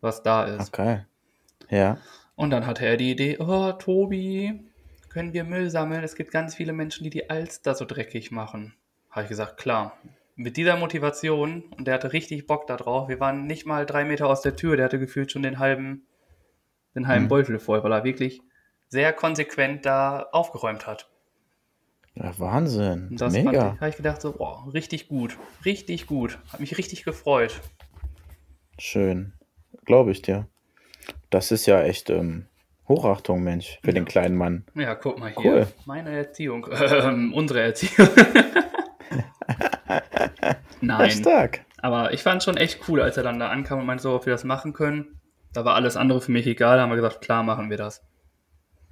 was 0.01 0.23
da 0.23 0.45
ist. 0.45 0.69
Okay. 0.73 1.05
Ja. 1.69 1.97
Und 2.35 2.49
dann 2.49 2.65
hatte 2.65 2.85
er 2.85 2.97
die 2.97 3.11
Idee, 3.11 3.37
oh, 3.39 3.71
Tobi, 3.73 4.61
können 5.09 5.33
wir 5.33 5.43
Müll 5.43 5.69
sammeln? 5.69 6.03
Es 6.03 6.15
gibt 6.15 6.31
ganz 6.31 6.55
viele 6.55 6.73
Menschen, 6.73 7.03
die 7.03 7.09
die 7.09 7.29
Alster 7.29 7.75
so 7.75 7.85
dreckig 7.85 8.31
machen. 8.31 8.73
Habe 9.09 9.23
ich 9.23 9.29
gesagt, 9.29 9.57
klar. 9.57 9.97
Mit 10.35 10.57
dieser 10.57 10.77
Motivation, 10.77 11.63
und 11.77 11.85
der 11.85 11.95
hatte 11.95 12.13
richtig 12.13 12.47
Bock 12.47 12.65
da 12.65 12.77
drauf, 12.77 13.09
wir 13.09 13.19
waren 13.19 13.45
nicht 13.45 13.65
mal 13.65 13.85
drei 13.85 14.05
Meter 14.05 14.27
aus 14.27 14.41
der 14.41 14.55
Tür, 14.55 14.75
der 14.77 14.85
hatte 14.85 14.97
gefühlt 14.97 15.31
schon 15.31 15.43
den 15.43 15.59
halben, 15.59 16.07
den 16.95 17.07
halben 17.07 17.25
Mhm. 17.25 17.29
Beutel 17.29 17.59
voll, 17.59 17.83
weil 17.83 17.91
er 17.91 18.03
wirklich 18.05 18.41
sehr 18.91 19.13
konsequent 19.13 19.85
da 19.85 20.27
aufgeräumt 20.33 20.85
hat. 20.85 21.09
ja 22.13 22.37
Wahnsinn. 22.37 23.07
Und 23.11 23.21
das 23.21 23.31
Mega. 23.33 23.77
habe 23.79 23.89
ich 23.89 23.95
gedacht, 23.95 24.21
so, 24.21 24.33
boah, 24.33 24.67
richtig 24.73 25.07
gut, 25.07 25.37
richtig 25.63 26.07
gut. 26.07 26.37
Hat 26.51 26.59
mich 26.59 26.77
richtig 26.77 27.05
gefreut. 27.05 27.61
Schön. 28.77 29.31
Glaube 29.85 30.11
ich 30.11 30.21
dir. 30.21 30.45
Das 31.29 31.51
ist 31.51 31.65
ja 31.67 31.81
echt 31.81 32.09
ähm, 32.09 32.47
Hochachtung, 32.89 33.41
Mensch, 33.43 33.79
für 33.81 33.93
den 33.93 34.03
kleinen 34.03 34.35
Mann. 34.35 34.65
Ja, 34.75 34.93
guck 34.95 35.17
mal 35.19 35.31
hier. 35.31 35.51
Cool. 35.53 35.67
Meine 35.85 36.11
Erziehung. 36.11 36.67
Ähm, 36.71 37.33
unsere 37.33 37.61
Erziehung. 37.61 38.09
Ja, 40.81 40.97
Nein. 40.97 41.11
stark. 41.11 41.61
Aber 41.77 42.11
ich 42.13 42.23
fand 42.23 42.41
schon 42.43 42.57
echt 42.57 42.87
cool, 42.87 43.01
als 43.01 43.15
er 43.17 43.21
dann 43.23 43.37
da 43.39 43.49
ankam 43.49 43.79
und 43.79 43.85
meinte 43.85 44.01
so, 44.01 44.15
ob 44.15 44.25
wir 44.25 44.33
das 44.33 44.43
machen 44.43 44.73
können. 44.73 45.19
Da 45.53 45.63
war 45.63 45.75
alles 45.75 45.95
andere 45.95 46.21
für 46.21 46.31
mich 46.31 46.47
egal. 46.47 46.77
Da 46.77 46.83
haben 46.83 46.89
wir 46.89 46.95
gesagt, 46.95 47.21
klar, 47.21 47.43
machen 47.43 47.69
wir 47.69 47.77
das. 47.77 48.03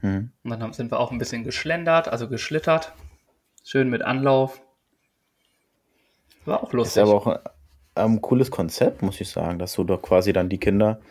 Hm. 0.01 0.31
Und 0.43 0.49
dann 0.49 0.61
haben- 0.63 0.73
sind 0.73 0.91
wir 0.91 0.99
auch 0.99 1.11
ein 1.11 1.17
bisschen 1.17 1.43
geschlendert, 1.43 2.07
also 2.07 2.27
geschlittert. 2.29 2.93
Schön 3.63 3.89
mit 3.89 4.01
Anlauf. 4.01 4.61
War 6.45 6.63
auch 6.63 6.69
Ist 6.69 6.73
lustig. 6.73 7.03
aber 7.03 7.13
auch 7.13 7.39
ein 7.95 8.21
cooles 8.21 8.49
Konzept, 8.51 9.01
muss 9.01 9.19
ich 9.19 9.29
sagen, 9.29 9.59
dass 9.59 9.73
du 9.73 9.83
doch 9.83 10.01
quasi 10.01 10.31
dann 10.33 10.49
die 10.49 10.57
Kinder, 10.57 11.01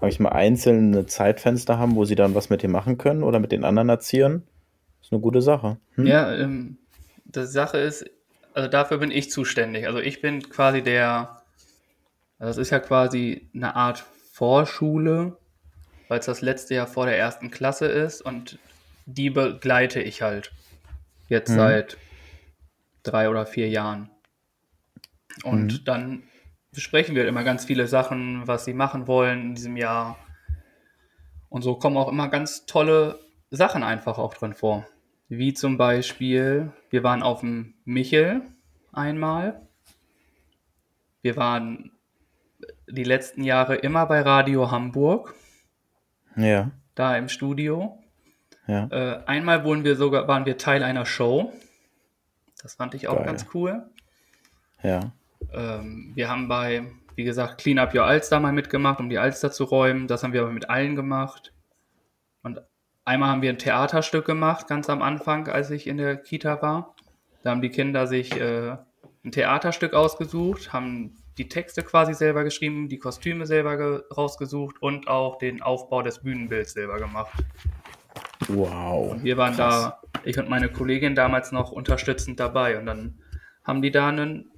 sag 0.00 0.10
ich 0.10 0.20
mal, 0.20 0.30
einzelne 0.30 1.06
Zeitfenster 1.06 1.78
haben, 1.78 1.94
wo 1.94 2.04
sie 2.04 2.16
dann 2.16 2.34
was 2.34 2.50
mit 2.50 2.62
dir 2.62 2.68
machen 2.68 2.98
können 2.98 3.22
oder 3.22 3.38
mit 3.38 3.52
den 3.52 3.64
anderen 3.64 3.88
Erziehern. 3.88 4.42
Ist 5.00 5.12
eine 5.12 5.20
gute 5.20 5.40
Sache. 5.42 5.78
Hm? 5.94 6.06
Ja, 6.06 6.32
ähm, 6.34 6.78
die 7.24 7.46
Sache 7.46 7.78
ist, 7.78 8.04
also 8.52 8.68
dafür 8.68 8.98
bin 8.98 9.12
ich 9.12 9.30
zuständig. 9.30 9.86
Also 9.86 10.00
ich 10.00 10.20
bin 10.20 10.42
quasi 10.42 10.82
der, 10.82 11.40
also 12.38 12.50
das 12.50 12.58
ist 12.58 12.70
ja 12.70 12.80
quasi 12.80 13.48
eine 13.54 13.76
Art 13.76 14.04
Vorschule 14.32 15.36
weil 16.08 16.20
es 16.20 16.26
das 16.26 16.40
letzte 16.42 16.74
Jahr 16.74 16.86
vor 16.86 17.06
der 17.06 17.18
ersten 17.18 17.50
Klasse 17.50 17.86
ist 17.86 18.20
und 18.22 18.58
die 19.06 19.30
begleite 19.30 20.00
ich 20.02 20.22
halt 20.22 20.52
jetzt 21.28 21.50
Mhm. 21.50 21.56
seit 21.56 21.96
drei 23.02 23.28
oder 23.30 23.46
vier 23.46 23.68
Jahren. 23.68 24.10
Und 25.44 25.72
Mhm. 25.80 25.84
dann 25.84 26.22
besprechen 26.72 27.14
wir 27.14 27.26
immer 27.28 27.44
ganz 27.44 27.64
viele 27.64 27.86
Sachen, 27.86 28.46
was 28.46 28.64
sie 28.64 28.74
machen 28.74 29.06
wollen 29.06 29.40
in 29.42 29.54
diesem 29.54 29.76
Jahr. 29.76 30.18
Und 31.48 31.62
so 31.62 31.76
kommen 31.76 31.96
auch 31.96 32.08
immer 32.08 32.28
ganz 32.28 32.66
tolle 32.66 33.18
Sachen 33.50 33.82
einfach 33.82 34.18
auch 34.18 34.34
drin 34.34 34.52
vor. 34.54 34.86
Wie 35.28 35.54
zum 35.54 35.76
Beispiel, 35.78 36.72
wir 36.90 37.02
waren 37.02 37.22
auf 37.22 37.40
dem 37.40 37.74
Michel 37.84 38.42
einmal. 38.92 39.66
Wir 41.22 41.36
waren 41.36 41.92
die 42.86 43.04
letzten 43.04 43.44
Jahre 43.44 43.76
immer 43.76 44.06
bei 44.06 44.20
Radio 44.20 44.70
Hamburg, 44.70 45.34
Ja, 46.38 46.70
da 46.94 47.16
im 47.16 47.28
Studio. 47.28 47.98
ja. 48.66 48.86
Äh, 48.90 49.24
einmal 49.26 49.64
wurden 49.64 49.84
wir 49.84 49.96
sogar, 49.96 50.28
waren 50.28 50.46
wir 50.46 50.56
Teil 50.56 50.82
einer 50.82 51.04
Show. 51.04 51.52
Das 52.62 52.74
fand 52.74 52.94
ich 52.94 53.08
auch 53.08 53.16
Geil. 53.16 53.26
ganz 53.26 53.46
cool. 53.54 53.88
Ja. 54.82 55.12
Ähm, 55.52 56.12
wir 56.14 56.28
haben 56.28 56.48
bei, 56.48 56.86
wie 57.16 57.24
gesagt, 57.24 57.60
Clean 57.60 57.78
Up 57.78 57.94
Your 57.94 58.04
Alster 58.04 58.40
mal 58.40 58.52
mitgemacht, 58.52 59.00
um 59.00 59.08
die 59.08 59.18
Alster 59.18 59.50
zu 59.50 59.64
räumen. 59.64 60.06
Das 60.06 60.22
haben 60.22 60.32
wir 60.32 60.42
aber 60.42 60.52
mit 60.52 60.70
allen 60.70 60.96
gemacht. 60.96 61.52
Und 62.42 62.60
einmal 63.04 63.30
haben 63.30 63.42
wir 63.42 63.50
ein 63.50 63.58
Theaterstück 63.58 64.24
gemacht, 64.24 64.68
ganz 64.68 64.88
am 64.88 65.02
Anfang, 65.02 65.48
als 65.48 65.70
ich 65.70 65.86
in 65.86 65.98
der 65.98 66.16
Kita 66.16 66.62
war. 66.62 66.94
Da 67.42 67.50
haben 67.50 67.62
die 67.62 67.70
Kinder 67.70 68.06
sich 68.06 68.38
äh, 68.38 68.76
ein 69.24 69.32
Theaterstück 69.32 69.94
ausgesucht, 69.94 70.72
haben 70.72 71.16
die 71.38 71.48
Texte 71.48 71.82
quasi 71.82 72.14
selber 72.14 72.44
geschrieben, 72.44 72.88
die 72.88 72.98
Kostüme 72.98 73.46
selber 73.46 73.76
ge 73.76 74.02
rausgesucht 74.14 74.82
und 74.82 75.08
auch 75.08 75.38
den 75.38 75.62
Aufbau 75.62 76.02
des 76.02 76.18
Bühnenbilds 76.18 76.72
selber 76.72 76.98
gemacht. 76.98 77.32
Wow. 78.48 79.12
Und 79.12 79.24
wir 79.24 79.36
waren 79.36 79.54
Krass. 79.54 79.92
da, 80.12 80.20
ich 80.24 80.38
und 80.38 80.48
meine 80.48 80.68
Kollegin 80.68 81.14
damals 81.14 81.52
noch 81.52 81.70
unterstützend 81.72 82.40
dabei. 82.40 82.78
Und 82.78 82.86
dann 82.86 83.18
haben 83.64 83.82
die 83.82 83.90
da 83.90 84.08
einen 84.08 84.50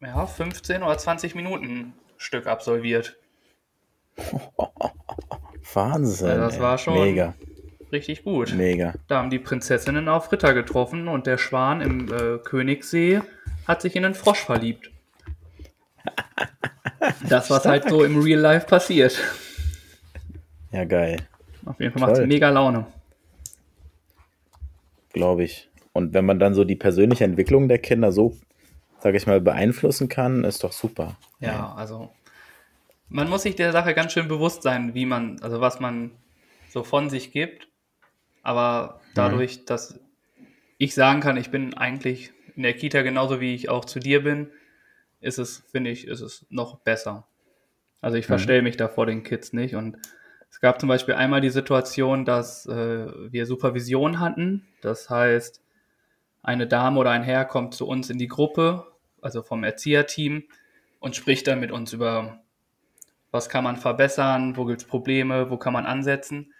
ja, 0.00 0.26
15 0.26 0.82
oder 0.82 0.98
20 0.98 1.34
Minuten 1.34 1.94
Stück 2.16 2.46
absolviert. 2.46 3.16
Wahnsinn. 5.74 6.28
Ja, 6.28 6.36
das 6.38 6.56
ey. 6.56 6.60
war 6.62 6.78
schon- 6.78 6.94
Mega, 6.94 7.34
Richtig 7.92 8.22
gut. 8.24 8.54
mega. 8.54 8.94
Da 9.08 9.18
haben 9.18 9.30
die 9.30 9.38
Prinzessinnen 9.38 10.08
auf 10.08 10.30
Ritter 10.30 10.54
getroffen 10.54 11.08
und 11.08 11.26
der 11.26 11.38
Schwan 11.38 11.80
im 11.80 12.12
äh, 12.12 12.38
Königssee 12.38 13.20
hat 13.66 13.82
sich 13.82 13.96
in 13.96 14.04
einen 14.04 14.14
Frosch 14.14 14.44
verliebt. 14.44 14.90
Das, 17.28 17.50
was 17.50 17.64
halt 17.64 17.88
so 17.88 18.04
im 18.04 18.20
Real 18.20 18.40
Life 18.40 18.66
passiert. 18.66 19.18
Ja, 20.72 20.84
geil. 20.84 21.18
Auf 21.66 21.78
jeden 21.80 21.92
Fall 21.92 22.08
macht 22.08 22.20
es 22.20 22.26
mega 22.26 22.48
Laune. 22.50 22.86
Glaube 25.12 25.44
ich. 25.44 25.68
Und 25.92 26.14
wenn 26.14 26.24
man 26.24 26.38
dann 26.38 26.54
so 26.54 26.64
die 26.64 26.76
persönliche 26.76 27.24
Entwicklung 27.24 27.68
der 27.68 27.78
Kinder 27.78 28.12
so, 28.12 28.36
sage 29.00 29.16
ich 29.16 29.26
mal, 29.26 29.40
beeinflussen 29.40 30.08
kann, 30.08 30.44
ist 30.44 30.62
doch 30.62 30.72
super. 30.72 31.16
Ja, 31.40 31.74
also 31.74 32.10
man 33.08 33.28
muss 33.28 33.42
sich 33.42 33.56
der 33.56 33.72
Sache 33.72 33.94
ganz 33.94 34.12
schön 34.12 34.28
bewusst 34.28 34.62
sein, 34.62 34.94
wie 34.94 35.06
man, 35.06 35.40
also 35.42 35.60
was 35.60 35.80
man 35.80 36.12
so 36.68 36.84
von 36.84 37.10
sich 37.10 37.32
gibt. 37.32 37.66
Aber 38.42 39.00
dadurch, 39.14 39.64
dass 39.64 39.98
ich 40.78 40.94
sagen 40.94 41.20
kann, 41.20 41.36
ich 41.36 41.50
bin 41.50 41.74
eigentlich 41.74 42.32
in 42.56 42.62
der 42.62 42.74
Kita 42.74 43.02
genauso 43.02 43.40
wie 43.40 43.54
ich 43.54 43.68
auch 43.68 43.84
zu 43.84 43.98
dir 43.98 44.22
bin, 44.22 44.48
ist 45.20 45.38
es, 45.38 45.62
finde 45.70 45.90
ich, 45.90 46.06
ist 46.06 46.20
es 46.20 46.46
noch 46.50 46.76
besser. 46.80 47.26
Also 48.00 48.16
ich 48.16 48.26
verstelle 48.26 48.62
mich 48.62 48.76
da 48.76 48.88
vor 48.88 49.06
den 49.06 49.22
Kids 49.22 49.52
nicht. 49.52 49.74
Und 49.74 49.98
es 50.50 50.60
gab 50.60 50.80
zum 50.80 50.88
Beispiel 50.88 51.14
einmal 51.14 51.40
die 51.40 51.50
Situation, 51.50 52.24
dass 52.24 52.66
äh, 52.66 53.06
wir 53.30 53.46
Supervision 53.46 54.20
hatten. 54.20 54.66
Das 54.80 55.10
heißt, 55.10 55.62
eine 56.42 56.66
Dame 56.66 56.98
oder 56.98 57.10
ein 57.10 57.22
Herr 57.22 57.44
kommt 57.44 57.74
zu 57.74 57.86
uns 57.86 58.08
in 58.10 58.18
die 58.18 58.28
Gruppe, 58.28 58.86
also 59.20 59.42
vom 59.42 59.62
Erzieherteam, 59.62 60.44
und 60.98 61.16
spricht 61.16 61.46
dann 61.46 61.60
mit 61.60 61.70
uns 61.70 61.92
über, 61.92 62.40
was 63.30 63.48
kann 63.48 63.64
man 63.64 63.76
verbessern, 63.76 64.56
wo 64.56 64.64
gibt 64.64 64.80
es 64.80 64.86
Probleme, 64.86 65.50
wo 65.50 65.56
kann 65.56 65.72
man 65.72 65.86
ansetzen. 65.86 66.52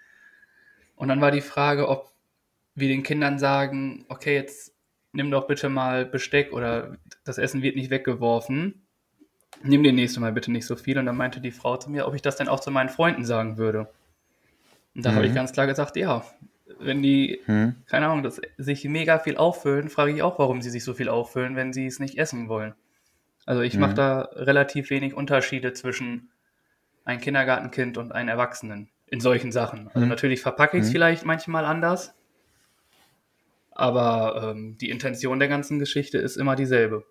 Und 0.96 1.08
dann 1.08 1.20
war 1.20 1.30
die 1.30 1.40
Frage, 1.40 1.88
ob 1.88 2.12
wir 2.74 2.88
den 2.88 3.02
Kindern 3.02 3.38
sagen, 3.38 4.04
okay, 4.08 4.34
jetzt 4.34 4.69
nimm 5.12 5.30
doch 5.30 5.46
bitte 5.46 5.68
mal 5.68 6.04
Besteck 6.06 6.52
oder 6.52 6.96
das 7.24 7.38
Essen 7.38 7.62
wird 7.62 7.76
nicht 7.76 7.90
weggeworfen. 7.90 8.86
Nimm 9.62 9.82
dir 9.82 9.92
nächstes 9.92 10.20
Mal 10.20 10.32
bitte 10.32 10.50
nicht 10.52 10.66
so 10.66 10.76
viel. 10.76 10.98
Und 10.98 11.06
dann 11.06 11.16
meinte 11.16 11.40
die 11.40 11.50
Frau 11.50 11.76
zu 11.76 11.90
mir, 11.90 12.06
ob 12.06 12.14
ich 12.14 12.22
das 12.22 12.36
denn 12.36 12.48
auch 12.48 12.60
zu 12.60 12.70
meinen 12.70 12.88
Freunden 12.88 13.24
sagen 13.24 13.58
würde. 13.58 13.88
Und 14.94 15.04
da 15.04 15.14
habe 15.14 15.26
ich 15.26 15.32
Mhm. 15.32 15.36
ganz 15.36 15.52
klar 15.52 15.66
gesagt, 15.66 15.96
ja, 15.96 16.24
wenn 16.78 17.02
die, 17.02 17.40
Hm? 17.46 17.74
keine 17.86 18.06
Ahnung, 18.06 18.22
das, 18.22 18.40
sich 18.58 18.84
mega 18.84 19.18
viel 19.18 19.36
auffüllen, 19.36 19.88
frage 19.88 20.12
ich 20.12 20.22
auch, 20.22 20.38
warum 20.38 20.62
sie 20.62 20.70
sich 20.70 20.84
so 20.84 20.94
viel 20.94 21.08
auffüllen, 21.08 21.56
wenn 21.56 21.72
sie 21.72 21.86
es 21.86 21.98
nicht 22.00 22.18
essen 22.18 22.48
wollen. 22.48 22.74
Also 23.46 23.62
ich 23.62 23.76
mache 23.78 23.92
Mhm. 23.92 23.96
da 23.96 24.20
relativ 24.34 24.90
wenig 24.90 25.14
Unterschiede 25.14 25.72
zwischen 25.72 26.30
ein 27.04 27.20
Kindergartenkind 27.20 27.98
und 27.98 28.12
einem 28.12 28.28
Erwachsenen 28.28 28.88
in 29.06 29.20
solchen 29.20 29.52
Sachen. 29.52 29.88
Also 29.88 30.00
Mhm. 30.00 30.08
natürlich 30.08 30.40
verpacke 30.40 30.76
ich 30.76 30.84
es 30.84 30.88
Mhm. 30.88 30.92
vielleicht 30.92 31.24
manchmal 31.24 31.64
anders, 31.64 32.14
aber 33.80 34.50
ähm, 34.50 34.76
die 34.78 34.90
Intention 34.90 35.38
der 35.38 35.48
ganzen 35.48 35.78
Geschichte 35.78 36.18
ist 36.18 36.36
immer 36.36 36.54
dieselbe. 36.56 37.04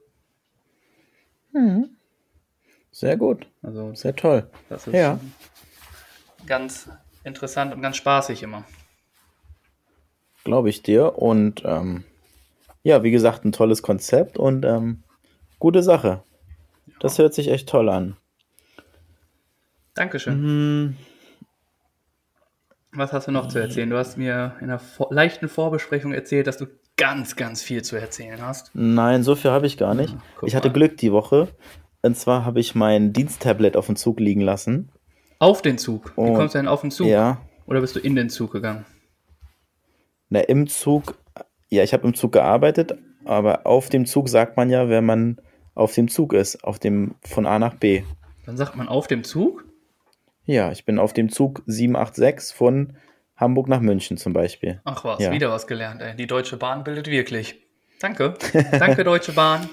Sehr 2.91 3.17
gut. 3.17 3.47
Also 3.61 3.93
Sehr 3.95 4.15
toll. 4.15 4.49
das 4.69 4.88
ist 4.88 4.93
Ja. 4.93 5.19
ganz 6.45 6.89
interessant 7.23 7.73
und 7.73 7.81
ganz 7.81 7.97
spaßig 7.97 8.43
immer. 8.43 8.63
Glaube 10.43 10.69
ich 10.69 10.81
dir. 10.83 11.17
Und 11.17 11.63
ähm, 11.65 12.03
ja, 12.83 13.03
wie 13.03 13.11
gesagt, 13.11 13.45
ein 13.45 13.51
tolles 13.51 13.81
Konzept 13.81 14.38
und 14.38 14.63
ähm, 14.65 15.03
gute 15.59 15.83
Sache. 15.83 16.23
Das 16.99 17.17
hört 17.17 17.33
sich 17.33 17.49
echt 17.49 17.67
toll 17.69 17.89
an. 17.89 18.15
Dankeschön. 19.95 20.33
Hm, 20.33 20.97
Was 22.91 23.13
hast 23.13 23.27
du 23.27 23.31
noch 23.31 23.48
zu 23.48 23.60
erzählen? 23.60 23.89
Du 23.89 23.98
hast 23.98 24.17
mir 24.17 24.53
in 24.60 24.65
einer 24.65 24.79
vor 24.79 25.08
leichten 25.12 25.48
Vorbesprechung 25.48 26.12
erzählt, 26.12 26.48
dass 26.48 26.58
du 26.58 26.65
ganz, 26.98 27.36
ganz 27.36 27.62
viel 27.62 27.84
zu 27.84 27.96
erzählen 27.96 28.41
hast. 28.41 28.72
nein, 28.74 29.24
so 29.24 29.36
viel 29.36 29.51
habe 29.51 29.67
ich 29.67 29.77
gar 29.77 29.93
nicht. 29.93 30.15
Guck 30.38 30.50
ich 30.50 30.55
hatte 30.55 30.69
mal. 30.69 30.74
Glück 30.74 30.98
die 30.98 31.12
Woche. 31.12 31.48
Und 32.01 32.17
zwar 32.17 32.46
habe 32.46 32.60
ich 32.60 32.75
mein 32.75 33.13
Diensttablet 33.13 33.77
auf 33.77 33.86
dem 33.86 33.96
Zug 33.96 34.19
liegen 34.19 34.41
lassen. 34.41 34.89
Auf 35.38 35.62
den 35.62 35.77
Zug. 35.77 36.12
Wie 36.17 36.22
Oh, 36.22 36.34
kommst 36.34 36.55
du 36.55 36.60
denn 36.60 36.67
auf 36.67 36.81
den 36.81 36.91
Zug? 36.91 37.08
Ja. 37.08 37.41
Oder 37.67 37.81
bist 37.81 37.96
du 37.96 38.00
in 38.00 38.15
den 38.15 38.29
Zug 38.29 38.51
gegangen? 38.51 38.86
Na, 40.29 40.41
im 40.41 40.67
Zug, 40.67 41.17
ja, 41.69 41.84
ich 41.84 41.93
habe 41.93 42.08
im 42.08 42.13
Zug 42.15 42.31
gearbeitet, 42.34 42.96
aber 43.25 43.65
auf 43.65 43.89
dem 43.89 44.05
Zug 44.05 44.29
sagt 44.29 44.58
man 44.58 44.69
ja, 44.69 44.89
wenn 44.89 45.05
man 45.05 45.39
auf 45.75 45.93
dem 45.93 46.08
Zug 46.08 46.34
ist, 46.34 46.63
auf 46.63 46.79
dem 46.79 47.15
von 47.24 47.46
A 47.46 47.60
nach 47.60 47.75
B. 47.75 48.03
Dann 48.46 48.58
sagt 48.58 48.75
man 48.75 48.88
auf 48.88 49.08
dem 49.08 49.24
Zug? 49.24 49.65
Ja, 50.49 50.71
ich 50.71 50.83
bin 50.83 50.97
auf 50.97 51.13
dem 51.13 51.29
Zug 51.29 51.61
786 51.67 52.55
von 52.57 52.93
Hamburg 53.37 53.67
nach 53.67 53.81
München 53.81 54.17
zum 54.17 54.33
Beispiel. 54.33 54.81
Ach 54.83 55.03
was, 55.05 55.19
Ja. 55.21 55.31
wieder 55.31 55.51
was 55.51 55.67
gelernt. 55.67 56.01
Ey. 56.01 56.15
Die 56.15 56.25
Deutsche 56.25 56.57
Bahn 56.57 56.83
bildet 56.83 57.05
wirklich. 57.05 57.55
Danke. 57.99 58.33
Danke, 58.79 59.03
Deutsche 59.03 59.31
Bahn. 59.33 59.69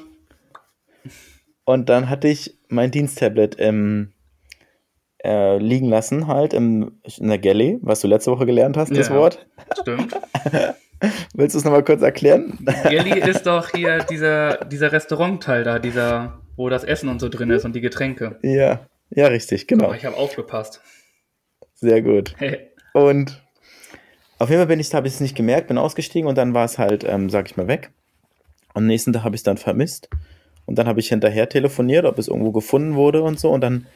Und 1.65 1.89
dann 1.89 2.11
hatte 2.11 2.29
ich 2.29 2.59
mein 2.69 2.91
Diensttablet 2.91 3.55
im, 3.55 4.13
äh, 5.25 5.57
liegen 5.57 5.89
lassen, 5.89 6.27
halt 6.27 6.53
im, 6.53 7.01
in 7.17 7.29
der 7.29 7.39
Galley, 7.39 7.79
was 7.81 8.01
du 8.03 8.09
letzte 8.09 8.31
Woche 8.33 8.45
gelernt 8.45 8.77
hast, 8.77 8.95
das 8.95 9.09
Ja. 9.09 9.15
Wort. 9.15 9.47
Stimmt. 9.81 10.13
Willst 11.35 11.55
du 11.55 11.59
es 11.59 11.65
nochmal 11.65 11.85
kurz 11.85 12.03
erklären? 12.03 12.59
Gelli 12.89 13.19
ist 13.19 13.47
doch 13.47 13.71
hier 13.71 14.01
dieser, 14.05 14.65
dieser 14.67 14.93
Restaurantteil 14.93 15.65
da, 15.65 15.79
dieser, 15.79 16.43
wo 16.57 16.69
das 16.69 16.85
Essen 16.85 17.09
und 17.09 17.19
so 17.21 17.31
drin 17.31 17.49
ist 17.49 17.65
und 17.65 17.75
die 17.75 17.81
Getränke. 17.81 18.39
ja, 18.43 18.81
ja, 19.11 19.29
richtig, 19.29 19.67
genau. 19.67 19.91
Oh, 19.91 19.95
ich 19.95 20.05
habe 20.05 20.17
aufgepasst. 20.17 20.81
Sehr 21.75 22.03
gut. 22.03 22.35
Hey. 22.39 22.71
Und 22.93 23.43
auf 24.39 24.51
jeden 24.51 24.61
Fall 24.61 24.67
bin 24.67 24.81
ich, 24.81 24.93
habe 24.95 25.07
ich 25.07 25.15
es 25.15 25.21
nicht 25.21 25.37
gemerkt, 25.37 25.69
bin 25.69 25.79
ausgestiegen 25.79 26.29
und 26.29 26.37
dann 26.37 26.53
war 26.53 26.65
es 26.65 26.79
halt, 26.79 27.05
ähm, 27.05 27.31
sag 27.31 27.47
ich 27.47 27.57
mal, 27.57 27.69
weg. 27.69 27.91
Am 28.75 28.87
nächsten 28.87 29.13
Tag 29.13 29.25
habe 29.25 29.35
ich 29.35 29.41
es 29.41 29.45
dann 29.45 29.57
vermisst. 29.57 30.11
Und 30.67 30.79
dann 30.79 30.87
habe 30.87 31.01
ich 31.01 31.09
hinterher 31.09 31.49
telefoniert, 31.49 32.05
ob 32.05 32.19
es 32.19 32.29
irgendwo 32.29 32.53
gefunden 32.53 32.97
wurde 32.97 33.23
und 33.23 33.39
so. 33.41 33.51
Und 33.51 33.63
dann 33.63 33.87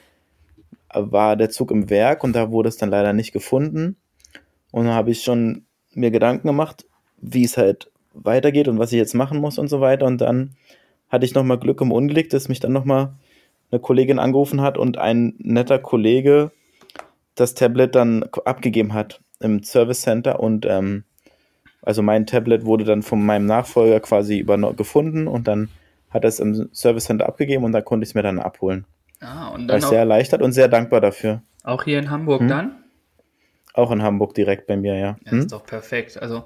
war 0.93 1.35
der 1.35 1.49
Zug 1.49 1.69
im 1.71 1.89
Werk 1.89 2.23
und 2.23 2.35
da 2.35 2.51
wurde 2.51 2.69
es 2.69 2.77
dann 2.77 2.89
leider 2.89 3.13
nicht 3.13 3.33
gefunden. 3.33 3.97
Und 4.71 4.85
dann 4.85 4.93
habe 4.93 5.11
ich 5.11 5.23
schon 5.23 5.65
mir 5.93 6.11
Gedanken 6.11 6.47
gemacht, 6.47 6.85
wie 7.17 7.43
es 7.43 7.57
halt 7.57 7.91
weitergeht 8.13 8.67
und 8.67 8.79
was 8.79 8.91
ich 8.91 8.97
jetzt 8.97 9.13
machen 9.13 9.39
muss 9.39 9.59
und 9.59 9.67
so 9.67 9.81
weiter. 9.81 10.05
Und 10.05 10.19
dann 10.21 10.55
hatte 11.09 11.25
ich 11.25 11.35
nochmal 11.35 11.59
Glück 11.59 11.81
im 11.81 11.91
Unglück, 11.91 12.29
dass 12.29 12.49
mich 12.49 12.59
dann 12.59 12.71
nochmal 12.73 13.13
eine 13.71 13.79
Kollegin 13.81 14.19
angerufen 14.19 14.61
hat 14.61 14.77
und 14.77 14.97
ein 14.97 15.33
netter 15.39 15.79
Kollege 15.79 16.51
das 17.35 17.53
Tablet 17.53 17.95
dann 17.95 18.23
abgegeben 18.45 18.93
hat 18.93 19.21
im 19.39 19.63
Service 19.63 20.01
Center 20.01 20.39
und 20.39 20.65
ähm, 20.65 21.05
also 21.81 22.01
mein 22.03 22.25
Tablet 22.27 22.65
wurde 22.65 22.83
dann 22.83 23.01
von 23.01 23.25
meinem 23.25 23.45
Nachfolger 23.45 23.99
quasi 24.01 24.39
überno- 24.39 24.75
gefunden 24.75 25.27
und 25.27 25.47
dann 25.47 25.69
hat 26.09 26.23
er 26.25 26.27
es 26.27 26.39
im 26.39 26.69
Service 26.73 27.05
Center 27.05 27.25
abgegeben 27.27 27.63
und 27.63 27.71
da 27.71 27.81
konnte 27.81 28.03
ich 28.03 28.09
es 28.09 28.15
mir 28.15 28.21
dann 28.21 28.39
abholen. 28.39 28.85
Ah, 29.21 29.47
und 29.49 29.61
War 29.61 29.69
dann 29.69 29.77
ich 29.79 29.85
auch, 29.85 29.89
sehr 29.89 29.99
erleichtert 29.99 30.41
und 30.41 30.51
sehr 30.51 30.67
dankbar 30.67 30.99
dafür. 31.01 31.41
auch 31.63 31.83
hier 31.83 31.97
in 31.99 32.09
Hamburg 32.09 32.41
Hm? 32.41 32.49
dann? 32.49 32.83
Auch 33.73 33.91
in 33.91 34.03
Hamburg 34.03 34.33
direkt 34.33 34.67
bei 34.67 34.75
mir, 34.75 34.95
ja. 34.95 35.17
Ja, 35.25 35.31
Hm? 35.31 35.39
ist 35.39 35.51
doch 35.51 35.65
perfekt. 35.65 36.21
Also, 36.21 36.43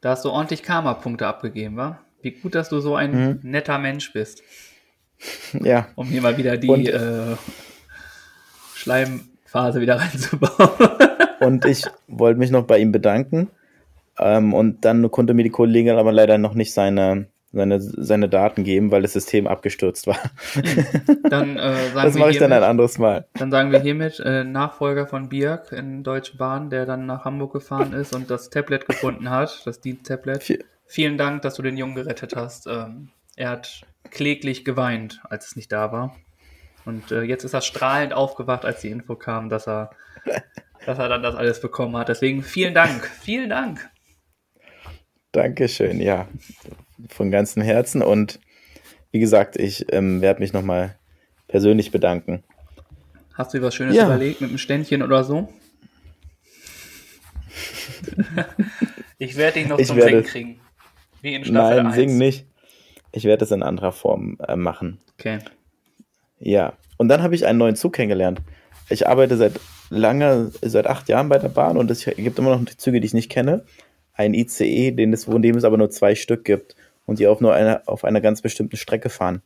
da 0.00 0.10
hast 0.10 0.24
du 0.24 0.30
ordentlich 0.30 0.62
Karma-Punkte 0.62 1.26
abgegeben, 1.26 1.76
wa? 1.76 2.00
Wie 2.22 2.30
gut, 2.32 2.54
dass 2.54 2.70
du 2.70 2.80
so 2.80 2.94
ein 2.96 3.12
Mhm. 3.12 3.40
netter 3.42 3.78
Mensch 3.78 4.12
bist. 4.12 4.42
Ja, 5.64 5.88
Um 5.96 6.06
hier 6.06 6.22
mal 6.22 6.36
wieder 6.36 6.56
die 6.56 6.68
Und- 6.68 6.88
äh, 6.88 7.36
Schleimphase 8.74 9.80
wieder 9.80 9.96
reinzubauen. 10.00 10.70
und 11.40 11.64
ich 11.64 11.84
wollte 12.08 12.38
mich 12.38 12.50
noch 12.50 12.64
bei 12.64 12.78
ihm 12.78 12.92
bedanken. 12.92 13.48
Ähm, 14.18 14.52
und 14.54 14.84
dann 14.84 15.10
konnte 15.10 15.34
mir 15.34 15.42
die 15.44 15.50
Kollegin 15.50 15.96
aber 15.96 16.12
leider 16.12 16.36
noch 16.38 16.54
nicht 16.54 16.72
seine, 16.74 17.26
seine, 17.52 17.80
seine 17.80 18.28
Daten 18.28 18.64
geben, 18.64 18.90
weil 18.90 19.02
das 19.02 19.14
System 19.14 19.46
abgestürzt 19.46 20.06
war. 20.06 20.18
Dann, 21.30 21.56
äh, 21.56 21.72
sagen 21.88 21.94
Das 21.94 22.14
wir 22.14 22.20
mache 22.20 22.30
ich 22.32 22.38
dann 22.38 22.52
ein 22.52 22.62
anderes 22.62 22.98
Mal. 22.98 23.26
dann 23.34 23.50
sagen 23.50 23.72
wir 23.72 23.80
hiermit 23.80 24.20
äh, 24.20 24.44
Nachfolger 24.44 25.06
von 25.06 25.28
Birk 25.28 25.72
in 25.72 26.02
Deutsche 26.02 26.36
Bahn, 26.36 26.68
der 26.70 26.84
dann 26.86 27.06
nach 27.06 27.24
Hamburg 27.24 27.52
gefahren 27.52 27.92
ist 27.92 28.14
und 28.14 28.30
das 28.30 28.50
Tablet 28.50 28.86
gefunden 28.86 29.30
hat, 29.30 29.62
das 29.64 29.80
Dienst-Tablet. 29.80 30.42
Vi- 30.42 30.64
Vielen 30.86 31.16
Dank, 31.18 31.42
dass 31.42 31.54
du 31.54 31.62
den 31.62 31.76
Jungen 31.76 31.94
gerettet 31.94 32.34
hast. 32.36 32.66
Ähm, 32.66 33.10
er 33.36 33.50
hat 33.50 33.82
kläglich 34.10 34.64
geweint, 34.64 35.20
als 35.28 35.48
es 35.48 35.56
nicht 35.56 35.70
da 35.72 35.92
war. 35.92 36.16
Und 36.84 37.12
äh, 37.12 37.22
jetzt 37.22 37.44
ist 37.44 37.54
er 37.54 37.60
strahlend 37.60 38.12
aufgewacht, 38.12 38.64
als 38.64 38.80
die 38.80 38.88
Info 38.90 39.14
kam, 39.14 39.48
dass 39.48 39.66
er, 39.68 39.90
dass 40.86 40.98
er 40.98 41.08
dann 41.08 41.22
das 41.22 41.34
alles 41.34 41.60
bekommen 41.60 41.96
hat. 41.96 42.08
Deswegen 42.08 42.42
vielen 42.42 42.74
Dank, 42.74 43.06
vielen 43.06 43.50
Dank. 43.50 43.88
Dankeschön, 45.32 46.00
ja. 46.00 46.26
Von 47.08 47.30
ganzem 47.30 47.62
Herzen. 47.62 48.02
Und 48.02 48.40
wie 49.12 49.20
gesagt, 49.20 49.56
ich 49.56 49.92
ähm, 49.92 50.20
werde 50.20 50.40
mich 50.40 50.52
nochmal 50.52 50.96
persönlich 51.48 51.90
bedanken. 51.90 52.42
Hast 53.34 53.54
du 53.54 53.58
dir 53.58 53.64
was 53.64 53.74
Schönes 53.74 53.94
Ja. 53.96 54.06
überlegt 54.06 54.40
mit 54.40 54.50
einem 54.50 54.58
Ständchen 54.58 55.02
oder 55.02 55.22
so? 55.24 55.48
ich 59.18 59.36
werde 59.36 59.60
dich 59.60 59.68
noch 59.68 59.78
Ich 59.78 59.86
zum 59.86 59.96
werde- 59.96 60.10
Singen 60.10 60.24
kriegen. 60.24 60.60
Wie 61.22 61.34
in 61.34 61.44
Staffel 61.44 61.76
Nein, 61.76 61.86
1. 61.88 61.94
sing 61.96 62.18
nicht. 62.18 62.46
Ich 63.12 63.24
werde 63.24 63.44
es 63.44 63.50
in 63.50 63.62
anderer 63.62 63.92
Form 63.92 64.38
äh, 64.46 64.56
machen. 64.56 64.98
Okay. 65.18 65.38
Ja. 66.38 66.74
Und 66.96 67.08
dann 67.08 67.22
habe 67.22 67.34
ich 67.34 67.46
einen 67.46 67.58
neuen 67.58 67.76
Zug 67.76 67.94
kennengelernt. 67.94 68.40
Ich 68.88 69.06
arbeite 69.08 69.36
seit 69.36 69.58
lange, 69.88 70.50
seit 70.62 70.86
acht 70.86 71.08
Jahren 71.08 71.28
bei 71.28 71.38
der 71.38 71.48
Bahn 71.48 71.76
und 71.76 71.90
es 71.90 72.04
gibt 72.04 72.38
immer 72.38 72.56
noch 72.56 72.64
Züge, 72.76 73.00
die 73.00 73.06
ich 73.06 73.14
nicht 73.14 73.30
kenne. 73.30 73.64
Ein 74.14 74.34
ICE, 74.34 74.92
den 74.92 75.12
es, 75.12 75.24
von 75.24 75.42
dem 75.42 75.56
es 75.56 75.64
aber 75.64 75.78
nur 75.78 75.90
zwei 75.90 76.14
Stück 76.14 76.44
gibt 76.44 76.76
und 77.06 77.18
die 77.18 77.26
auf 77.26 77.40
nur 77.40 77.54
eine, 77.54 77.86
auf 77.88 78.04
einer 78.04 78.20
ganz 78.20 78.42
bestimmten 78.42 78.76
Strecke 78.76 79.08
fahren. 79.08 79.42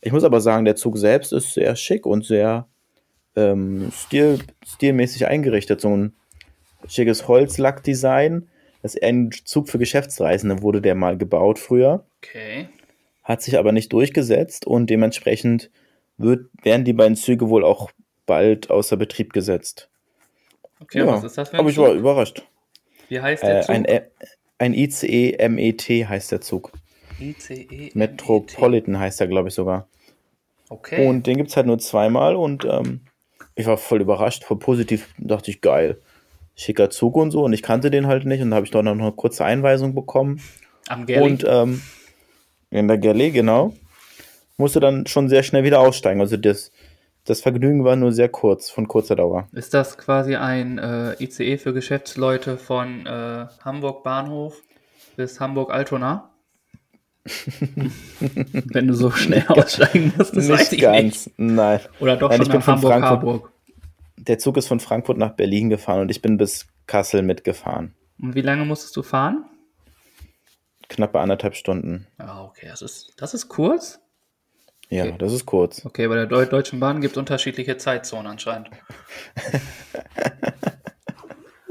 Ich 0.00 0.12
muss 0.12 0.24
aber 0.24 0.40
sagen, 0.40 0.64
der 0.64 0.76
Zug 0.76 0.98
selbst 0.98 1.32
ist 1.32 1.54
sehr 1.54 1.74
schick 1.76 2.06
und 2.06 2.24
sehr 2.24 2.66
ähm, 3.34 3.90
stil, 3.92 4.38
stilmäßig 4.66 5.26
eingerichtet. 5.26 5.80
So 5.80 5.96
ein 5.96 6.12
schickes 6.86 7.26
Holzlackdesign. 7.26 8.48
Das 8.82 8.94
ist 8.94 9.02
ein 9.02 9.30
Zug 9.44 9.68
für 9.68 9.78
Geschäftsreisende, 9.78 10.62
wurde 10.62 10.80
der 10.80 10.94
mal 10.94 11.18
gebaut 11.18 11.58
früher 11.58 12.04
Okay. 12.22 12.68
Hat 13.28 13.42
sich 13.42 13.58
aber 13.58 13.72
nicht 13.72 13.92
durchgesetzt 13.92 14.66
und 14.66 14.88
dementsprechend 14.88 15.70
wird, 16.16 16.46
werden 16.62 16.84
die 16.86 16.94
beiden 16.94 17.14
Züge 17.14 17.50
wohl 17.50 17.62
auch 17.62 17.90
bald 18.26 18.70
außer 18.70 18.96
Betrieb 18.96 19.32
gesetzt. 19.34 19.90
Okay, 20.80 21.06
was 21.06 21.22
ist 21.24 21.36
das 21.36 21.50
für 21.50 21.54
ein 21.56 21.60
Aber 21.60 21.68
ich 21.70 21.76
war 21.76 21.92
überrascht. 21.92 22.42
Wie 23.08 23.20
heißt 23.20 23.42
der 23.42 23.58
Äh, 23.58 23.62
Zug? 23.62 23.74
ein, 23.74 23.86
Ä- 23.86 24.02
ein 24.58 24.74
ICE 24.74 25.48
MET 25.48 25.82
heißt 25.88 26.32
der 26.32 26.40
Zug. 26.40 26.72
ICE. 27.20 27.90
Metropolitan 27.94 28.98
heißt 28.98 29.20
er, 29.20 29.26
glaube 29.26 29.48
ich, 29.48 29.54
sogar. 29.54 29.88
Okay. 30.70 31.06
Und 31.06 31.26
den 31.26 31.36
gibt 31.36 31.50
es 31.50 31.56
halt 31.56 31.66
nur 31.66 31.78
zweimal 31.78 32.34
und 32.36 32.64
ähm, 32.64 33.00
ich 33.54 33.66
war 33.66 33.76
voll 33.76 34.00
überrascht, 34.00 34.44
voll 34.44 34.58
positiv, 34.58 35.12
dachte 35.18 35.50
ich, 35.50 35.60
geil. 35.60 35.98
Schicker 36.54 36.90
Zug 36.90 37.16
und 37.16 37.30
so 37.30 37.42
und 37.44 37.52
ich 37.52 37.62
kannte 37.62 37.90
den 37.90 38.06
halt 38.06 38.24
nicht 38.24 38.40
und 38.40 38.50
da 38.50 38.56
habe 38.56 38.66
ich 38.66 38.72
doch 38.72 38.82
noch 38.82 38.92
eine 38.92 39.12
kurze 39.12 39.44
Einweisung 39.44 39.94
bekommen. 39.94 40.40
Am 40.88 41.06
Gerling. 41.06 41.32
Und 41.32 41.44
ähm, 41.48 41.82
in 42.70 42.88
der 42.88 42.98
Galley, 42.98 43.30
genau. 43.30 43.74
Musste 44.56 44.80
dann 44.80 45.06
schon 45.06 45.28
sehr 45.28 45.42
schnell 45.42 45.64
wieder 45.64 45.80
aussteigen. 45.80 46.20
Also 46.20 46.36
das, 46.36 46.72
das 47.24 47.40
Vergnügen 47.40 47.84
war 47.84 47.96
nur 47.96 48.12
sehr 48.12 48.28
kurz, 48.28 48.70
von 48.70 48.88
kurzer 48.88 49.16
Dauer. 49.16 49.48
Ist 49.52 49.74
das 49.74 49.98
quasi 49.98 50.36
ein 50.36 50.78
äh, 50.78 51.14
ICE 51.22 51.58
für 51.58 51.72
Geschäftsleute 51.72 52.56
von 52.56 53.06
äh, 53.06 53.46
Hamburg 53.64 54.02
Bahnhof 54.02 54.60
bis 55.16 55.40
Hamburg 55.40 55.72
Altona? 55.72 56.30
Wenn 58.72 58.88
du 58.88 58.94
so 58.94 59.10
schnell 59.10 59.44
aussteigen 59.48 60.12
musst, 60.16 60.36
das 60.36 60.48
weiß 60.48 60.72
ich 60.72 60.88
nicht. 60.88 61.30
Nein. 61.36 61.80
Oder 62.00 62.16
doch 62.16 62.30
Nein, 62.30 62.38
schon 62.38 62.46
ich 62.46 62.52
bin 62.52 62.58
nach 62.58 62.64
von 62.64 62.74
Hamburg 62.74 62.92
Frankfurt. 62.92 63.10
Harburg. 63.10 63.52
Der 64.16 64.38
Zug 64.38 64.56
ist 64.56 64.66
von 64.66 64.80
Frankfurt 64.80 65.18
nach 65.18 65.32
Berlin 65.32 65.68
gefahren 65.68 66.00
und 66.00 66.10
ich 66.10 66.22
bin 66.22 66.38
bis 66.38 66.66
Kassel 66.86 67.22
mitgefahren. 67.22 67.94
Und 68.20 68.34
wie 68.34 68.40
lange 68.40 68.64
musstest 68.64 68.96
du 68.96 69.02
fahren? 69.02 69.44
Knappe 70.88 71.20
anderthalb 71.20 71.54
Stunden. 71.54 72.06
Ah, 72.18 72.44
okay, 72.44 72.66
das 72.68 72.82
ist, 72.82 73.12
das 73.18 73.34
ist 73.34 73.48
kurz. 73.48 74.00
Ja, 74.90 75.04
Okay. 75.04 75.16
das 75.18 75.32
ist 75.34 75.44
kurz. 75.44 75.84
Okay, 75.84 76.08
bei 76.08 76.14
der 76.14 76.26
Deu 76.26 76.46
Deutschen 76.46 76.80
Bahn 76.80 77.00
gibt 77.02 77.12
es 77.12 77.18
unterschiedliche 77.18 77.76
Zeitzonen 77.76 78.26
anscheinend. 78.26 78.70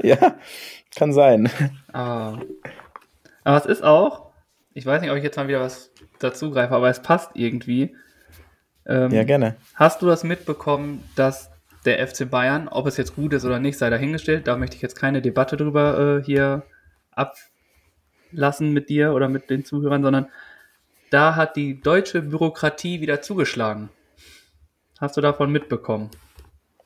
Ja, 0.00 0.36
kann 0.96 1.12
sein. 1.12 1.50
Ah. 1.92 2.38
Aber 3.42 3.56
es 3.56 3.66
ist 3.66 3.82
auch, 3.82 4.30
ich 4.72 4.86
weiß 4.86 5.00
nicht, 5.00 5.10
ob 5.10 5.16
ich 5.16 5.24
jetzt 5.24 5.36
mal 5.36 5.48
wieder 5.48 5.60
was 5.60 5.90
dazugreife, 6.20 6.72
aber 6.74 6.88
es 6.88 7.02
passt 7.02 7.30
irgendwie. 7.34 7.96
Ähm, 8.86 9.10
Ja, 9.10 9.24
gerne. 9.24 9.56
Hast 9.74 10.00
du 10.00 10.06
das 10.06 10.22
mitbekommen, 10.22 11.02
dass 11.16 11.50
der 11.84 12.06
FC 12.06 12.30
Bayern, 12.30 12.68
ob 12.68 12.86
es 12.86 12.96
jetzt 12.96 13.16
gut 13.16 13.32
ist 13.32 13.44
oder 13.44 13.58
nicht, 13.58 13.76
sei 13.76 13.90
dahingestellt, 13.90 14.46
da 14.46 14.56
möchte 14.56 14.76
ich 14.76 14.82
jetzt 14.82 14.94
keine 14.94 15.20
Debatte 15.20 15.56
drüber 15.56 16.18
äh, 16.20 16.24
hier 16.24 16.62
ablassen 18.32 18.72
mit 18.72 18.88
dir 18.88 19.12
oder 19.12 19.28
mit 19.28 19.50
den 19.50 19.64
Zuhörern, 19.64 20.02
sondern 20.02 20.26
da 21.10 21.36
hat 21.36 21.56
die 21.56 21.80
deutsche 21.80 22.22
Bürokratie 22.22 23.00
wieder 23.00 23.22
zugeschlagen. 23.22 23.88
Hast 25.00 25.16
du 25.16 25.20
davon 25.20 25.50
mitbekommen? 25.50 26.10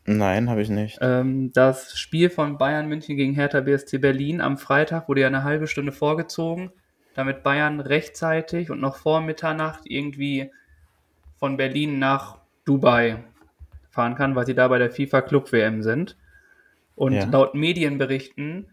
Nein, 0.04 0.50
habe 0.50 0.62
ich 0.62 0.68
nicht. 0.68 0.98
Ähm, 1.00 1.52
das 1.52 1.98
Spiel 1.98 2.28
von 2.28 2.58
Bayern 2.58 2.88
München 2.88 3.16
gegen 3.16 3.34
Hertha 3.34 3.60
BSC 3.60 3.98
Berlin 3.98 4.40
am 4.40 4.58
Freitag 4.58 5.08
wurde 5.08 5.22
ja 5.22 5.26
eine 5.28 5.44
halbe 5.44 5.66
Stunde 5.66 5.92
vorgezogen, 5.92 6.72
damit 7.14 7.42
Bayern 7.42 7.80
rechtzeitig 7.80 8.70
und 8.70 8.80
noch 8.80 8.96
vor 8.96 9.20
Mitternacht 9.20 9.82
irgendwie 9.84 10.50
von 11.38 11.56
Berlin 11.56 11.98
nach 11.98 12.38
Dubai 12.64 13.22
fahren 13.90 14.14
kann, 14.14 14.34
weil 14.34 14.46
sie 14.46 14.54
da 14.54 14.68
bei 14.68 14.78
der 14.78 14.90
FIFA 14.90 15.22
Club 15.22 15.52
WM 15.52 15.82
sind. 15.82 16.16
Und 16.94 17.14
Ja. 17.14 17.24
laut 17.26 17.54
Medienberichten 17.54 18.71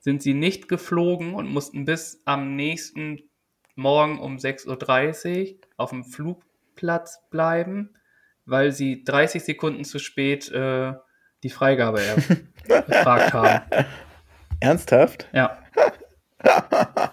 sind 0.00 0.22
sie 0.22 0.34
nicht 0.34 0.68
geflogen 0.68 1.34
und 1.34 1.48
mussten 1.48 1.84
bis 1.84 2.22
am 2.24 2.56
nächsten 2.56 3.20
Morgen 3.76 4.18
um 4.18 4.36
6.30 4.36 5.52
Uhr 5.52 5.58
auf 5.76 5.90
dem 5.90 6.04
Flugplatz 6.04 7.20
bleiben, 7.30 7.94
weil 8.44 8.72
sie 8.72 9.04
30 9.04 9.44
Sekunden 9.44 9.84
zu 9.84 9.98
spät 9.98 10.50
äh, 10.50 10.94
die 11.42 11.50
Freigabe 11.50 12.00
er 12.02 12.16
gefragt 12.82 13.32
haben. 13.32 13.86
Ernsthaft? 14.60 15.28
Ja. 15.32 15.58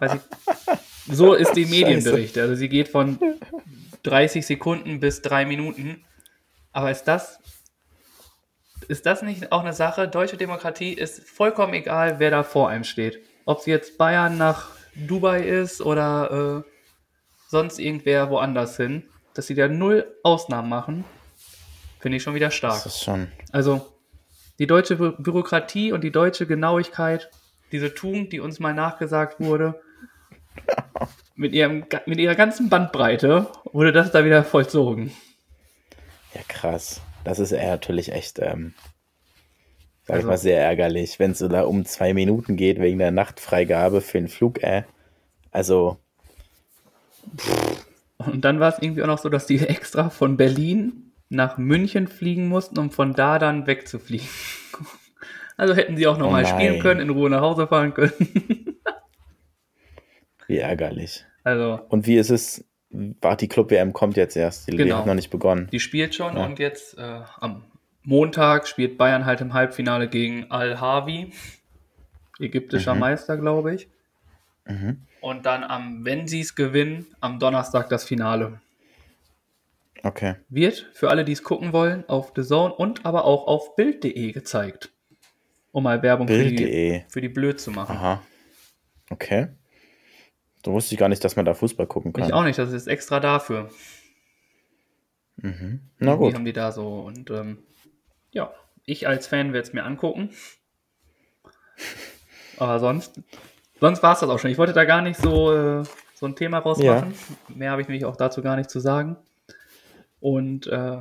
Ich, 0.02 1.16
so 1.16 1.34
ist 1.34 1.54
die. 1.54 1.66
Medienbericht. 1.66 2.38
Also 2.38 2.56
sie 2.56 2.70
geht 2.70 2.90
von 2.90 3.18
30 4.04 4.46
Sekunden 4.46 5.00
bis 5.00 5.22
drei 5.22 5.46
Minuten. 5.46 6.04
Aber 6.72 6.92
ist 6.92 7.04
das, 7.06 7.40
ist 8.88 9.06
das 9.06 9.22
nicht 9.22 9.52
auch 9.52 9.62
eine 9.62 9.74
Sache? 9.74 10.08
Deutsche 10.08 10.38
Demokratie 10.38 10.94
ist 10.94 11.28
vollkommen 11.28 11.74
egal, 11.74 12.20
wer 12.20 12.32
da 12.32 12.44
vor 12.44 12.70
einem 12.70 12.84
steht. 12.84 13.20
Ob 13.46 13.60
es 13.60 13.66
jetzt 13.66 13.98
Bayern 13.98 14.38
nach 14.38 14.70
Dubai 14.96 15.42
ist 15.42 15.82
oder 15.82 16.64
äh, 16.66 16.70
sonst 17.50 17.80
irgendwer 17.80 18.30
woanders 18.30 18.78
hin. 18.78 19.04
Dass 19.34 19.48
sie 19.48 19.56
da 19.56 19.68
null 19.68 20.16
Ausnahmen 20.24 20.70
machen, 20.70 21.06
finde 22.00 22.18
ich 22.18 22.24
schon 22.24 22.34
wieder 22.34 22.50
stark. 22.50 22.84
Das 22.84 22.88
ist 22.88 23.04
schon. 23.04 23.32
Also 23.52 23.86
die 24.58 24.66
deutsche 24.66 24.96
Bü 24.96 25.12
Bürokratie 25.18 25.92
und 25.92 26.04
die 26.04 26.12
deutsche 26.12 26.48
Genauigkeit, 26.48 27.30
diese 27.72 27.94
Tugend, 27.94 28.34
die 28.34 28.40
uns 28.40 28.60
mal 28.60 28.74
nachgesagt 28.74 29.40
wurde, 29.40 29.80
mit, 31.36 31.54
ihrem, 31.54 31.86
mit 32.08 32.18
ihrer 32.18 32.36
ganzen 32.36 32.70
Bandbreite 32.70 33.48
wurde 33.72 33.92
das 33.92 34.12
da 34.12 34.26
wieder 34.26 34.44
vollzogen. 34.44 35.12
Ja, 36.34 36.42
krass. 36.48 37.02
Das 37.28 37.40
ist 37.40 37.52
natürlich 37.52 38.14
echt, 38.14 38.40
ähm, 38.40 38.74
sag 40.04 40.16
Also- 40.16 40.28
ich 40.28 40.32
mal, 40.32 40.38
sehr 40.38 40.62
ärgerlich, 40.62 41.20
wenn 41.20 41.32
es 41.32 41.40
so 41.40 41.50
da 41.50 41.64
um 41.64 41.84
zwei 41.84 42.14
Minuten 42.14 42.56
geht 42.56 42.80
wegen 42.80 43.00
der 43.00 43.12
Nachtfreigabe 43.12 44.00
für 44.00 44.18
den 44.18 44.30
Flug, 44.30 44.64
äh. 44.64 44.84
Also, 45.52 45.98
Und 48.20 48.46
dann 48.46 48.62
war 48.62 48.70
es 48.74 48.82
irgendwie 48.82 49.04
auch 49.04 49.08
noch 49.08 49.18
so, 49.18 49.28
dass 49.28 49.46
die 49.46 49.60
extra 49.60 50.10
von 50.10 50.38
Berlin 50.38 51.12
nach 51.28 51.58
München 51.58 52.08
fliegen 52.08 52.48
mussten, 52.48 52.80
um 52.80 52.92
von 52.92 53.14
da 53.14 53.40
dann 53.40 53.68
wegzufliegen. 53.68 54.28
Also 55.60 55.74
hätten 55.74 55.98
sie 55.98 56.06
auch 56.06 56.20
nochmal 56.20 56.44
Oh 56.44 56.48
spielen 56.48 56.80
können, 56.80 57.00
in 57.00 57.10
Ruhe 57.10 57.32
nach 57.32 57.42
Hause 57.42 57.66
fahren 57.66 57.92
können. 57.96 58.14
wie 60.48 60.60
ärgerlich. 60.60 61.26
Also 61.44 61.80
Und 61.90 62.06
wie 62.06 62.18
ist 62.18 62.30
es? 62.30 62.64
Warte, 62.90 63.46
die 63.46 63.48
Club 63.50 63.70
WM 63.72 63.92
kommt 63.94 64.16
jetzt 64.18 64.36
erst. 64.38 64.72
Die, 64.72 64.78
Genau. 64.78 64.98
hat 65.00 65.06
noch 65.06 65.14
nicht 65.14 65.30
begonnen. 65.30 65.68
Die 65.72 65.80
spielt 65.80 66.16
schon 66.16 66.36
Ja. 66.38 66.46
und 66.46 66.58
jetzt 66.60 66.98
äh, 66.98 67.22
am 67.40 67.64
Montag 68.04 68.68
spielt 68.68 68.98
Bayern 68.98 69.26
halt 69.26 69.42
im 69.42 69.54
Halbfinale 69.54 70.08
gegen 70.08 70.50
Al-Hawi, 70.50 71.32
ägyptischer 72.40 72.94
Mhm. 72.94 73.00
Meister, 73.02 73.38
glaube 73.38 73.76
ich. 73.76 73.90
Mhm. 74.66 75.02
Und 75.22 75.46
dann 75.46 75.64
am, 75.64 76.06
wenn 76.06 76.28
sie 76.28 76.40
es 76.42 76.56
gewinnen, 76.56 77.08
am 77.20 77.40
Donnerstag 77.40 77.90
das 77.90 78.06
Finale. 78.06 78.62
Okay. 80.04 80.36
Wird 80.48 80.90
für 80.94 81.10
alle, 81.10 81.26
die 81.26 81.32
es 81.34 81.44
gucken 81.44 81.74
wollen, 81.74 82.08
auf 82.08 82.32
The 82.36 82.44
Zone 82.44 82.74
und 82.74 83.06
aber 83.06 83.26
auch 83.26 83.48
auf 83.48 83.76
Bild.de 83.76 84.32
gezeigt. 84.32 84.92
Um 85.72 85.84
mal 85.84 86.02
Werbung 86.02 86.28
für 86.28 86.46
die, 86.46 87.04
für 87.10 87.20
die 87.22 87.30
Blöd 87.30 87.60
zu 87.60 87.72
machen. 87.72 87.96
Aha. 87.98 88.22
Okay. 89.10 89.48
So 90.68 90.74
wusste 90.74 90.96
ich 90.96 91.00
gar 91.00 91.08
nicht, 91.08 91.24
dass 91.24 91.38
man 91.38 91.46
da 91.46 91.54
Fußball 91.54 91.88
gucken 91.88 92.12
kann. 92.12 92.26
Ich 92.26 92.34
auch 92.34 92.44
nicht, 92.44 92.60
das 92.60 92.74
ist 92.74 92.88
extra 92.88 93.22
dafür. 93.22 93.70
Mhm. 95.38 95.80
Na 95.98 96.12
Die 96.12 96.18
gut. 96.18 96.34
haben 96.34 96.44
die 96.44 96.52
da 96.52 96.74
so. 96.74 97.00
Und 97.00 97.30
ähm, 97.30 97.60
ja, 98.32 98.52
ich 98.84 99.08
als 99.08 99.28
Fan 99.28 99.54
werde 99.54 99.66
es 99.66 99.72
mir 99.72 99.86
angucken. 99.86 100.32
Aber 102.58 102.80
sonst, 102.80 103.22
sonst 103.80 104.04
war 104.04 104.12
es 104.12 104.20
das 104.20 104.30
auch 104.30 104.40
schon. 104.40 104.52
Ich 104.52 104.58
wollte 104.58 104.74
da 104.74 104.84
gar 104.84 105.02
nicht 105.02 105.18
so, 105.22 105.54
äh, 105.54 105.84
so 106.16 106.26
ein 106.26 106.36
Thema 106.36 106.58
rausmachen. 106.58 107.14
Mehr 107.48 107.72
habe 107.72 107.82
ich 107.82 107.88
nämlich 107.88 108.04
auch 108.04 108.18
dazu 108.18 108.42
gar 108.42 108.58
nicht 108.58 108.70
zu 108.70 108.82
sagen. 108.82 109.16
Und 110.20 110.68
äh, 110.68 110.98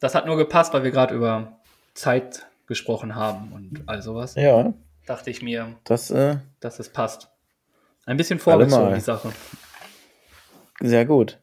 das 0.00 0.14
hat 0.14 0.24
nur 0.24 0.38
gepasst, 0.38 0.72
weil 0.72 0.82
wir 0.82 0.92
gerade 0.92 1.14
über 1.14 1.58
Zeit 1.92 2.46
gesprochen 2.66 3.16
haben 3.16 3.52
und 3.52 3.82
all 3.84 4.00
sowas. 4.00 4.34
Ja, 4.34 4.72
Dachte 5.04 5.28
ich 5.28 5.42
mir, 5.42 5.76
das 5.84 6.10
äh, 6.10 6.38
dass 6.60 6.78
es 6.78 6.88
passt. 6.88 7.28
Ein 8.06 8.16
bisschen 8.16 8.38
vorgezogen, 8.38 8.94
die 8.94 9.00
Sache. 9.00 9.32
sehr 10.80 11.04
gut. 11.06 11.38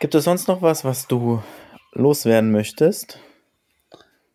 Gibt 0.00 0.14
es 0.14 0.24
sonst 0.24 0.48
noch 0.48 0.60
was, 0.60 0.84
was 0.84 1.06
du 1.06 1.42
loswerden 1.92 2.50
möchtest? 2.52 3.18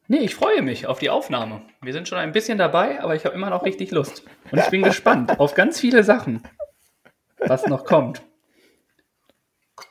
Nee, 0.08 0.19
ich 0.19 0.34
freue 0.34 0.63
mich 0.63 0.88
auf 0.88 0.97
die 0.97 1.12
Aufnahme. 1.12 1.62
Wir 1.82 1.93
sind 1.93 2.08
schon 2.08 2.17
ein 2.17 2.32
bisschen 2.32 2.58
dabei, 2.58 3.02
aber 3.02 3.15
ich 3.15 3.25
habe 3.25 3.36
immer 3.36 3.52
noch 3.52 3.63
richtig 3.63 3.91
Lust. 3.91 4.23
Und 4.52 4.58
ich 4.60 4.69
bin 4.69 4.82
gespannt 4.82 5.39
auf 5.39 5.54
ganz 5.54 5.80
viele 5.80 6.04
Sachen, 6.04 6.41
was 7.38 7.67
noch 7.67 7.86
kommt. 7.86 8.23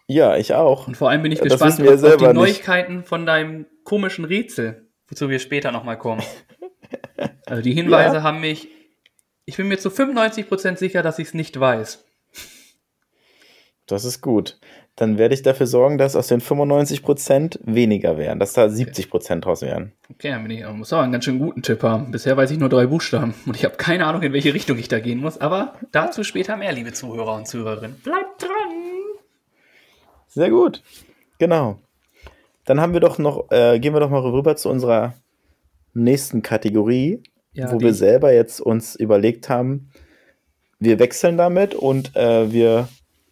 Ja, 0.09 0.37
ich 0.37 0.55
auch. 0.55 0.89
Und 0.89 0.97
vor 0.97 1.11
allem 1.11 1.23
bin 1.23 1.31
ich 1.31 1.41
gespannt 1.41 1.81
auf, 1.81 2.03
auf 2.03 2.17
die 2.17 2.25
nicht. 2.25 2.35
Neuigkeiten 2.35 3.05
von 3.05 3.27
deinem 3.27 3.67
komischen 3.85 4.25
Rätsel, 4.25 4.89
wozu 5.07 5.29
wir 5.29 5.39
später 5.39 5.71
nochmal 5.71 5.99
kommen. 5.99 6.23
Also 7.47 7.63
die 7.63 7.73
Hinweise 7.73 8.17
Ja. 8.17 8.23
haben 8.23 8.41
mich. 8.41 8.69
Ich 9.49 9.57
bin 9.57 9.69
mir 9.69 9.79
zu 9.79 9.89
95% 9.89 10.77
sicher, 10.77 11.03
dass 11.03 11.19
ich 11.19 11.29
es 11.29 11.35
nicht 11.35 11.59
weiß. 11.59 12.05
Das 13.87 14.05
ist 14.05 14.21
gut. 14.21 14.61
Dann 14.95 15.17
werde 15.17 15.33
ich 15.33 15.41
dafür 15.41 15.67
sorgen, 15.67 15.97
dass 15.97 16.17
aus 16.17 16.27
den 16.27 16.43
95% 16.43 17.59
weniger 17.63 18.19
wären, 18.19 18.39
dass 18.41 18.53
da 18.53 18.67
70% 18.67 19.41
draus 19.41 19.63
wären. 19.63 19.93
Okay, 20.11 20.29
dann 20.29 20.43
bin 20.43 20.51
ich, 20.51 20.69
muss 20.69 20.93
auch 20.93 21.01
einen 21.01 21.13
ganz 21.13 21.25
schön 21.25 21.39
guten 21.39 21.63
Tipp 21.63 21.83
haben. 21.83 22.11
Bisher 22.11 22.37
weiß 22.37 22.51
ich 22.51 22.59
nur 22.59 22.69
drei 22.69 22.89
Buchstaben 22.89 23.33
und 23.47 23.57
ich 23.57 23.65
habe 23.65 23.77
keine 23.77 24.05
Ahnung, 24.05 24.21
in 24.21 24.35
welche 24.35 24.53
Richtung 24.53 24.77
ich 24.77 24.89
da 24.89 25.01
gehen 25.01 25.19
muss. 25.19 25.39
Aber 25.39 25.77
dazu 25.93 26.25
später 26.25 26.59
mehr, 26.59 26.73
liebe 26.73 26.93
Zuhörer 26.93 27.35
und 27.35 27.49
Zuhörerinnen. 27.49 28.01
Bleibt 28.05 28.43
dran! 28.43 28.51
Sehr 30.27 30.51
gut. 30.51 30.83
Genau. 31.39 31.79
Dann 32.67 32.83
haben 32.83 32.93
wir 32.93 33.01
doch 33.01 33.17
noch, 33.17 33.51
äh, 33.51 33.79
gehen 33.79 33.95
wir 33.95 34.01
doch 34.01 34.11
mal 34.11 34.21
rüber 34.21 34.57
zu 34.57 34.69
unserer 34.69 35.15
nächsten 35.95 36.43
Kategorie, 36.43 37.23
Ja, 37.59 37.73
wo 37.73 37.79
die- 37.79 37.85
wir 37.87 37.95
selber 37.95 38.33
jetzt 38.33 38.61
uns 38.61 38.95
überlegt 38.97 39.49
haben, 39.49 39.91
wir 40.79 40.99
wechseln 40.99 41.37
damit 41.37 41.75
und 41.75 42.15
äh, 42.17 42.53
wir 42.53 42.89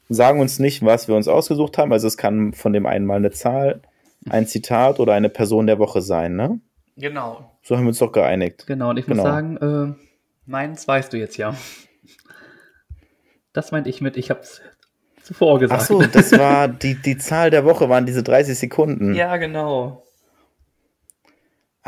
sagen 0.09 0.41
uns 0.41 0.59
nicht, 0.59 0.85
was 0.85 1.09
wir 1.09 1.15
uns 1.17 1.29
ausgesucht 1.29 1.79
haben. 1.79 1.93
Also 1.93 2.07
es 2.09 2.17
kann 2.17 2.53
von 2.53 2.73
dem 2.73 2.87
einen 2.87 3.07
mal 3.07 3.17
eine 3.17 3.31
Zahl, 3.31 3.81
ein 4.29 4.47
Zitat 4.47 4.99
oder 5.01 5.13
eine 5.15 5.29
Person 5.29 5.67
der 5.67 5.79
Woche 5.79 6.01
sein, 6.03 6.35
ne? 6.37 6.61
Genau, 6.97 7.53
So 7.63 7.77
haben 7.77 7.85
wir 7.85 7.89
uns 7.89 7.99
doch 7.99 8.11
geeinigt. 8.13 8.67
genau. 8.67 8.91
Und 8.91 8.97
ich 8.99 9.07
Genau. 9.07 9.23
muss 9.23 9.31
sagen, 9.31 9.57
äh, 9.59 10.05
meins 10.47 10.89
weißt 10.89 11.13
du 11.13 11.19
jetzt 11.19 11.37
ja. 11.37 11.55
Das 13.53 13.73
meinte 13.73 13.89
ich 13.91 14.01
mit, 14.01 14.17
ich 14.17 14.31
habe 14.31 14.41
es 14.41 14.61
zuvor 15.23 15.59
gesagt. 15.59 15.83
Ach 15.83 15.87
so, 15.87 16.03
das 16.03 16.33
war 16.33 16.69
die, 16.69 16.95
die 16.95 17.17
Zahl 17.19 17.51
der 17.51 17.65
Woche, 17.65 17.89
waren 17.89 18.07
diese 18.07 18.23
30 18.23 18.59
Sekunden. 18.59 19.15
Ja, 19.15 19.37
genau. 19.37 20.03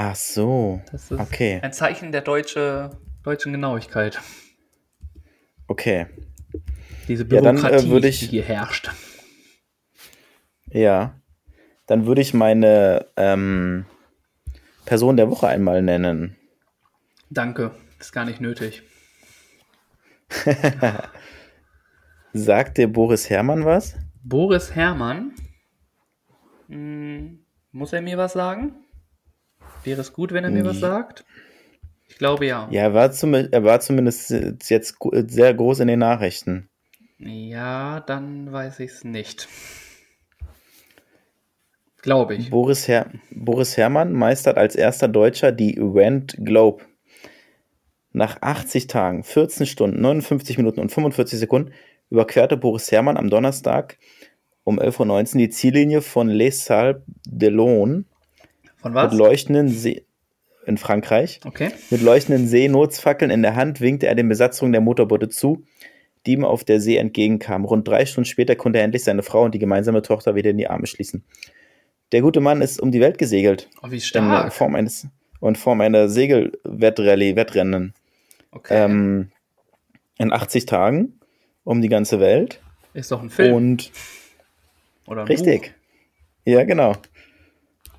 Ach 0.00 0.14
so. 0.14 0.80
Das 0.92 1.10
ist 1.10 1.18
Okay. 1.18 1.58
ein 1.60 1.72
Zeichen 1.72 2.12
der 2.12 2.20
deutsche, 2.20 2.90
deutschen 3.24 3.50
Genauigkeit. 3.50 4.20
Okay. 5.66 6.06
Diese 7.08 7.24
Ja, 7.24 7.40
dann, 7.40 7.56
äh, 7.56 7.60
Bürokratie, 7.62 7.90
würde 7.90 8.06
ich- 8.08 8.20
die 8.20 8.26
hier 8.28 8.44
herrscht. 8.44 8.92
Ja. 10.66 11.20
Dann 11.86 12.06
würde 12.06 12.20
ich 12.20 12.32
meine 12.32 13.06
ähm, 13.16 13.86
Person 14.84 15.16
der 15.16 15.30
Woche 15.30 15.48
einmal 15.48 15.82
nennen. 15.82 16.36
Danke, 17.28 17.72
ist 17.98 18.12
gar 18.12 18.24
nicht 18.24 18.40
nötig. 18.40 18.84
Sagt 22.32 22.78
dir 22.78 22.86
Boris 22.86 23.28
Herrmann 23.30 23.64
was? 23.64 23.96
Boris 24.22 24.76
Herrmann. 24.76 25.32
Hm, 26.68 27.40
muss 27.72 27.92
er 27.92 28.02
mir 28.02 28.16
was 28.16 28.34
sagen? 28.34 28.76
Wäre 29.88 30.00
es 30.02 30.12
gut, 30.12 30.32
wenn 30.32 30.44
er 30.44 30.50
mir 30.50 30.64
was 30.64 30.74
Nee. 30.76 30.80
sagt? 30.80 31.24
Ich 32.08 32.18
glaube 32.18 32.46
ja. 32.46 32.68
Ja, 32.70 32.82
er 32.82 32.94
war, 32.94 33.10
zum, 33.12 33.34
er 33.34 33.64
war 33.64 33.80
zumindest 33.80 34.30
jetzt 34.68 34.96
sehr 35.00 35.54
groß 35.54 35.80
in 35.80 35.88
den 35.88 35.98
Nachrichten. 35.98 36.68
Ja, 37.18 38.00
dann 38.00 38.52
weiß 38.52 38.80
ich 38.80 38.90
es 38.90 39.04
nicht. 39.04 39.48
Glaube 42.02 42.36
ich. 42.36 42.50
Boris, 42.50 42.86
Her 42.86 43.10
Boris 43.30 43.76
Herrmann 43.76 44.12
meistert 44.12 44.56
als 44.56 44.76
erster 44.76 45.08
Deutscher 45.08 45.52
die 45.52 45.76
Event 45.76 46.36
Globe. 46.38 46.84
Nach 48.12 48.40
80 48.40 48.86
Tagen, 48.86 49.24
14 49.24 49.66
Stunden, 49.66 50.00
59 50.00 50.56
Minuten 50.58 50.80
und 50.80 50.90
45 50.92 51.38
Sekunden 51.38 51.72
überquerte 52.10 52.56
Boris 52.56 52.90
Herrmann 52.90 53.16
am 53.16 53.30
Donnerstag 53.30 53.98
um 54.64 54.78
11.19 54.78 55.34
Uhr 55.34 55.38
die 55.38 55.50
Ziellinie 55.50 56.02
von 56.02 56.28
Les 56.28 56.64
Salles 56.64 56.96
de 57.26 57.50
Von 58.80 58.92
mit 58.92 59.02
was? 59.02 59.14
leuchtenden 59.14 59.68
See 59.68 60.04
in 60.66 60.78
Frankreich. 60.78 61.40
Okay. 61.44 61.70
Mit 61.90 62.02
leuchtenden 62.02 62.46
Seenotfackeln 62.46 63.30
in 63.30 63.42
der 63.42 63.56
Hand 63.56 63.80
winkte 63.80 64.06
er 64.06 64.14
den 64.14 64.28
Besatzungen 64.28 64.72
der 64.72 64.80
Motorboote 64.80 65.28
zu, 65.28 65.64
die 66.26 66.32
ihm 66.32 66.44
auf 66.44 66.64
der 66.64 66.80
See 66.80 66.96
entgegenkamen. 66.96 67.66
Rund 67.66 67.88
drei 67.88 68.04
Stunden 68.06 68.26
später 68.26 68.54
konnte 68.54 68.78
er 68.78 68.84
endlich 68.84 69.04
seine 69.04 69.22
Frau 69.22 69.44
und 69.44 69.54
die 69.54 69.58
gemeinsame 69.58 70.02
Tochter 70.02 70.34
wieder 70.34 70.50
in 70.50 70.58
die 70.58 70.68
Arme 70.68 70.86
schließen. 70.86 71.24
Der 72.12 72.20
gute 72.20 72.40
Mann 72.40 72.62
ist 72.62 72.80
um 72.80 72.90
die 72.90 73.00
Welt 73.00 73.18
gesegelt. 73.18 73.68
Oh, 73.82 73.90
wie 73.90 73.96
In 73.96 74.00
stark. 74.00 74.52
Form 74.52 74.74
eines 74.74 75.06
in 75.40 75.54
Form 75.54 75.80
einer 75.80 76.08
Segelwettrallye, 76.08 77.36
Wettrennen. 77.36 77.94
Okay. 78.50 78.84
Ähm, 78.84 79.30
in 80.18 80.32
80 80.32 80.66
Tagen 80.66 81.20
um 81.64 81.80
die 81.80 81.88
ganze 81.88 82.18
Welt. 82.18 82.60
ist 82.94 83.12
doch 83.12 83.22
ein 83.22 83.30
Film. 83.30 83.54
Und 83.54 83.92
oder 85.06 85.22
ein 85.22 85.28
richtig. 85.28 85.74
Ja, 86.44 86.64
genau. 86.64 86.96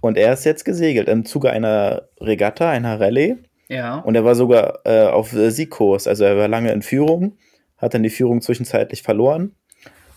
Und 0.01 0.17
er 0.17 0.33
ist 0.33 0.45
jetzt 0.45 0.65
gesegelt 0.65 1.09
im 1.09 1.25
Zuge 1.25 1.51
einer 1.51 2.03
Regatta, 2.19 2.69
einer 2.69 2.99
Rallye. 2.99 3.37
Ja. 3.67 3.99
Und 3.99 4.15
er 4.15 4.25
war 4.25 4.35
sogar 4.35 4.79
äh, 4.85 5.05
auf 5.07 5.33
äh, 5.33 5.51
Siegkurs. 5.51 6.07
Also 6.07 6.23
er 6.23 6.37
war 6.37 6.47
lange 6.47 6.71
in 6.71 6.81
Führung, 6.81 7.37
hat 7.77 7.93
dann 7.93 8.03
die 8.03 8.09
Führung 8.09 8.41
zwischenzeitlich 8.41 9.03
verloren 9.03 9.55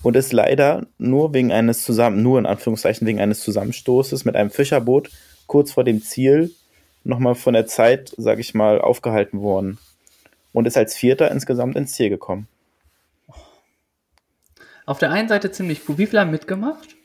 und 0.03 0.17
ist 0.17 0.33
leider 0.33 0.87
nur 0.99 1.35
wegen 1.35 1.53
eines 1.53 1.85
zusammen, 1.85 2.23
nur 2.23 2.39
in 2.39 2.47
Anführungszeichen 2.47 3.07
wegen 3.07 3.21
eines 3.21 3.41
Zusammenstoßes 3.41 4.25
mit 4.25 4.37
einem 4.37 4.51
Fischerboot 4.51 5.11
kurz 5.47 5.73
vor 5.73 5.85
dem 5.85 6.03
Ziel 6.03 6.51
nochmal 7.05 7.35
von 7.35 7.55
der 7.55 7.67
Zeit, 7.67 8.13
sag 8.17 8.39
ich 8.39 8.55
mal, 8.55 8.81
aufgehalten 8.81 9.41
worden. 9.41 9.79
Und 10.53 10.67
ist 10.67 10.77
als 10.77 10.95
Vierter 10.97 11.31
insgesamt 11.31 11.77
ins 11.77 11.93
Ziel 11.93 12.11
gekommen. 12.11 12.47
Auf 14.85 14.99
der 14.99 15.11
einen 15.11 15.29
Seite 15.29 15.51
ziemlich 15.51 15.89
cool. 15.89 15.99
Wie 15.99 16.07
viele 16.07 16.21
haben 16.21 16.31
mitgemacht? 16.31 16.97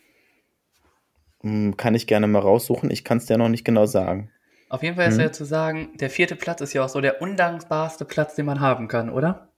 Hm, 1.48 1.78
Kann 1.78 1.96
ich 1.96 2.08
gerne 2.08 2.28
mal 2.28 2.40
raussuchen. 2.40 2.92
Ich 2.92 3.04
kann 3.04 3.18
es 3.18 3.26
dir 3.26 3.38
noch 3.38 3.50
nicht 3.50 3.64
genau 3.66 3.86
sagen. 3.86 4.32
Auf 4.70 4.84
jeden 4.84 4.96
Fall 4.98 5.08
ist 5.08 5.16
Mhm. 5.16 5.22
ja 5.22 5.32
zu 5.32 5.46
sagen, 5.46 5.90
der 5.98 6.10
vierte 6.10 6.36
Platz 6.36 6.60
ist 6.62 6.74
ja 6.74 6.84
auch 6.84 6.90
so 6.90 7.00
der 7.00 7.22
undankbarste 7.22 8.04
Platz, 8.06 8.36
den 8.36 8.46
man 8.46 8.60
haben 8.60 8.88
kann, 8.90 9.10
oder? 9.10 9.54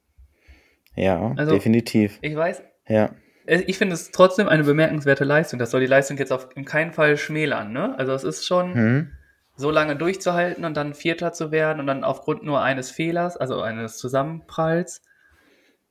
Ja, 0.95 1.33
Also- 1.35 1.53
definitiv. 1.53 2.19
Ich 2.21 2.35
weiß. 2.35 2.61
Ja. 2.87 3.11
äh, 3.47 3.61
Ich 3.67 3.77
finde 3.79 3.95
es 3.95 4.11
trotzdem 4.11 4.47
eine 4.47 4.63
bemerkenswerte 4.63 5.23
Leistung. 5.23 5.57
Das 5.59 5.71
soll 5.71 5.81
die 5.81 5.87
Leistung 5.87 6.17
jetzt 6.17 6.31
auf 6.31 6.49
in 6.55 6.65
keinen 6.65 6.93
Fall 6.93 7.17
schmälern, 7.17 7.71
ne? 7.73 7.97
Also 7.97 8.13
es 8.13 8.23
ist 8.23 8.45
schon 8.45 8.73
Hm. 8.75 9.11
so 9.55 9.71
lange 9.71 9.95
durchzuhalten 9.95 10.63
und 10.65 10.77
dann 10.77 10.93
Vierter 10.93 11.33
zu 11.33 11.51
werden 11.51 11.79
und 11.79 11.87
dann 11.87 12.03
aufgrund 12.03 12.43
nur 12.43 12.61
eines 12.61 12.91
Fehlers, 12.91 13.35
also 13.37 13.61
eines 13.61 13.97
Zusammenpralls. 13.97 15.01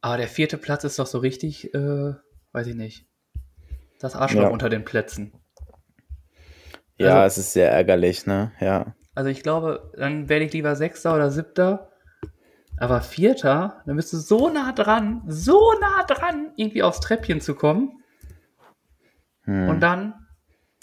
Aber 0.00 0.16
der 0.16 0.28
vierte 0.28 0.58
Platz 0.58 0.84
ist 0.84 0.98
doch 1.00 1.06
so 1.06 1.18
richtig, 1.18 1.74
äh, 1.74 2.12
weiß 2.52 2.66
ich 2.68 2.76
nicht. 2.76 3.06
Das 3.98 4.14
Arschloch 4.14 4.42
Ja. 4.42 4.48
unter 4.48 4.68
den 4.68 4.84
Plätzen. 4.84 5.32
Ja, 6.98 7.20
Also- 7.22 7.40
es 7.40 7.46
ist 7.46 7.52
sehr 7.54 7.70
ärgerlich, 7.72 8.26
ne? 8.26 8.52
Ja. 8.60 8.94
Also 9.14 9.30
ich 9.30 9.42
glaube, 9.42 9.92
dann 9.96 10.28
werde 10.28 10.44
ich 10.44 10.52
lieber 10.52 10.76
Sechster 10.76 11.14
oder 11.14 11.30
Siebter. 11.30 11.90
Aber 12.80 13.00
Vierter, 13.00 13.82
dann 13.86 13.96
bist 13.96 14.12
du 14.12 14.18
so 14.18 14.48
nah 14.50 14.70
dran, 14.72 15.22
so 15.26 15.72
nah 15.80 16.04
dran, 16.04 16.52
irgendwie 16.56 16.82
aufs 16.84 17.00
Treppchen 17.00 17.40
zu 17.40 17.54
kommen. 17.56 18.02
Hm. 19.44 19.68
Und 19.68 19.80
dann 19.80 20.14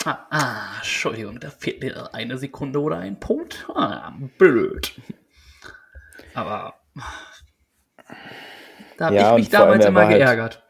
Ah, 0.07 0.27
ah, 0.29 0.75
Entschuldigung, 0.77 1.39
da 1.39 1.49
fehlt 1.49 1.81
mir 1.81 2.13
eine 2.13 2.37
Sekunde 2.37 2.79
oder 2.79 2.97
ein 2.97 3.19
Punkt. 3.19 3.65
Ah, 3.73 4.13
blöd. 4.37 4.93
Aber 6.35 6.75
da 8.97 9.05
habe 9.05 9.15
Ja, 9.15 9.31
ich 9.31 9.37
mich 9.37 9.49
damals 9.49 9.83
er 9.83 9.89
immer 9.89 10.05
halt- 10.05 10.17
geärgert. 10.17 10.63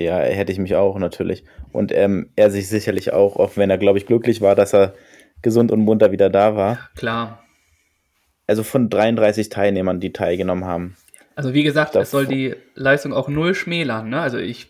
Ja, 0.00 0.18
hätte 0.18 0.50
ich 0.52 0.58
mich 0.58 0.74
auch 0.76 0.98
natürlich. 0.98 1.44
Und 1.72 1.92
ähm, 1.92 2.30
er 2.36 2.50
sich 2.50 2.68
sicherlich 2.68 3.12
auch, 3.12 3.36
auch 3.36 3.56
wenn 3.56 3.68
er, 3.70 3.78
glaube 3.78 3.98
ich, 3.98 4.06
glücklich 4.06 4.40
war, 4.40 4.54
dass 4.54 4.72
er 4.74 4.94
gesund 5.42 5.70
und 5.70 5.80
munter 5.80 6.10
wieder 6.12 6.30
da 6.30 6.56
war. 6.56 6.78
Klar. 6.96 7.42
Also 8.46 8.62
von 8.62 8.88
33 8.88 9.48
Teilnehmern, 9.50 10.00
die 10.00 10.12
teilgenommen 10.12 10.64
haben. 10.64 10.96
Also 11.36 11.54
wie 11.54 11.62
gesagt, 11.62 11.94
Davor- 11.94 12.02
es 12.02 12.10
soll 12.10 12.26
die 12.26 12.56
Leistung 12.74 13.12
auch 13.12 13.28
null 13.28 13.54
schmälern. 13.54 14.08
Ne? 14.08 14.20
Also 14.20 14.38
ich 14.38 14.68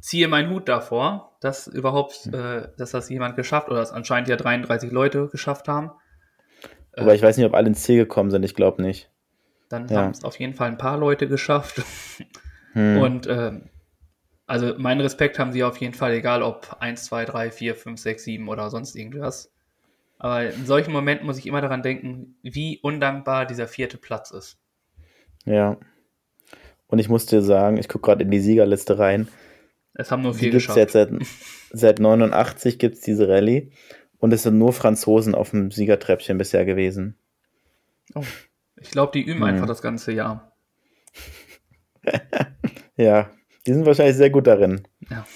ziehe 0.00 0.28
meinen 0.28 0.50
Hut 0.50 0.68
davor, 0.68 1.36
dass 1.40 1.66
überhaupt, 1.66 2.14
Hm. 2.30 2.34
äh, 2.34 2.68
dass 2.78 2.92
das 2.92 3.08
jemand 3.10 3.36
geschafft 3.36 3.68
oder 3.68 3.78
dass 3.80 3.92
anscheinend 3.92 4.28
ja 4.28 4.36
33 4.36 4.90
Leute 4.90 5.28
geschafft 5.28 5.68
haben. 5.68 5.90
Aber 6.96 7.14
ich 7.14 7.22
weiß 7.22 7.36
nicht, 7.36 7.46
ob 7.46 7.54
alle 7.54 7.68
ins 7.68 7.82
Ziel 7.82 7.96
gekommen 7.98 8.30
sind. 8.30 8.44
Ich 8.44 8.54
glaube 8.54 8.82
nicht. 8.82 9.10
Dann 9.68 9.86
Ja. 9.88 10.02
haben 10.02 10.10
es 10.10 10.24
auf 10.24 10.38
jeden 10.40 10.54
Fall 10.54 10.68
ein 10.68 10.78
paar 10.78 10.96
Leute 10.98 11.28
geschafft. 11.28 11.82
Hm. 12.72 12.98
Und 12.98 13.26
ähm, 13.28 13.70
also 14.48 14.74
meinen 14.78 15.02
Respekt 15.02 15.38
haben 15.38 15.52
sie 15.52 15.62
auf 15.62 15.76
jeden 15.76 15.92
Fall, 15.94 16.12
egal 16.12 16.42
ob 16.42 16.78
1, 16.80 17.04
2, 17.04 17.26
3, 17.26 17.50
4, 17.50 17.76
5, 17.76 18.00
6, 18.00 18.24
7 18.24 18.48
oder 18.48 18.70
sonst 18.70 18.96
irgendwas. 18.96 19.52
Aber 20.18 20.50
in 20.50 20.66
solchen 20.66 20.90
Momenten 20.92 21.26
muss 21.26 21.38
ich 21.38 21.46
immer 21.46 21.60
daran 21.60 21.82
denken, 21.82 22.34
wie 22.42 22.78
undankbar 22.82 23.44
dieser 23.46 23.68
vierte 23.68 23.98
Platz 23.98 24.30
ist. 24.30 24.58
Ja. 25.44 25.76
Und 26.86 26.98
ich 26.98 27.10
muss 27.10 27.26
dir 27.26 27.42
sagen, 27.42 27.76
ich 27.76 27.88
gucke 27.88 28.06
gerade 28.06 28.24
in 28.24 28.30
die 28.30 28.40
Siegerliste 28.40 28.98
rein. 28.98 29.28
Es 29.92 30.10
haben 30.10 30.22
nur 30.22 30.32
vier 30.34 30.50
geschafft. 30.50 30.78
jetzt 30.78 30.92
seit, 30.94 31.10
seit 31.70 31.98
89 32.00 32.78
gibt 32.78 32.94
es 32.96 33.00
diese 33.02 33.28
Rallye. 33.28 33.70
Und 34.18 34.32
es 34.32 34.44
sind 34.44 34.58
nur 34.58 34.72
Franzosen 34.72 35.34
auf 35.34 35.50
dem 35.50 35.70
Siegertreppchen 35.70 36.38
bisher 36.38 36.64
gewesen. 36.64 37.16
Oh. 38.14 38.24
Ich 38.80 38.90
glaube, 38.90 39.12
die 39.12 39.22
üben 39.22 39.40
Hm. 39.40 39.44
einfach 39.44 39.66
das 39.66 39.82
ganze 39.82 40.12
Jahr. 40.12 40.52
Ja, 42.96 43.30
die 43.68 43.74
sind 43.74 43.86
wahrscheinlich 43.86 44.16
sehr 44.16 44.30
gut 44.30 44.46
darin. 44.46 44.82
Ja. 45.10 45.26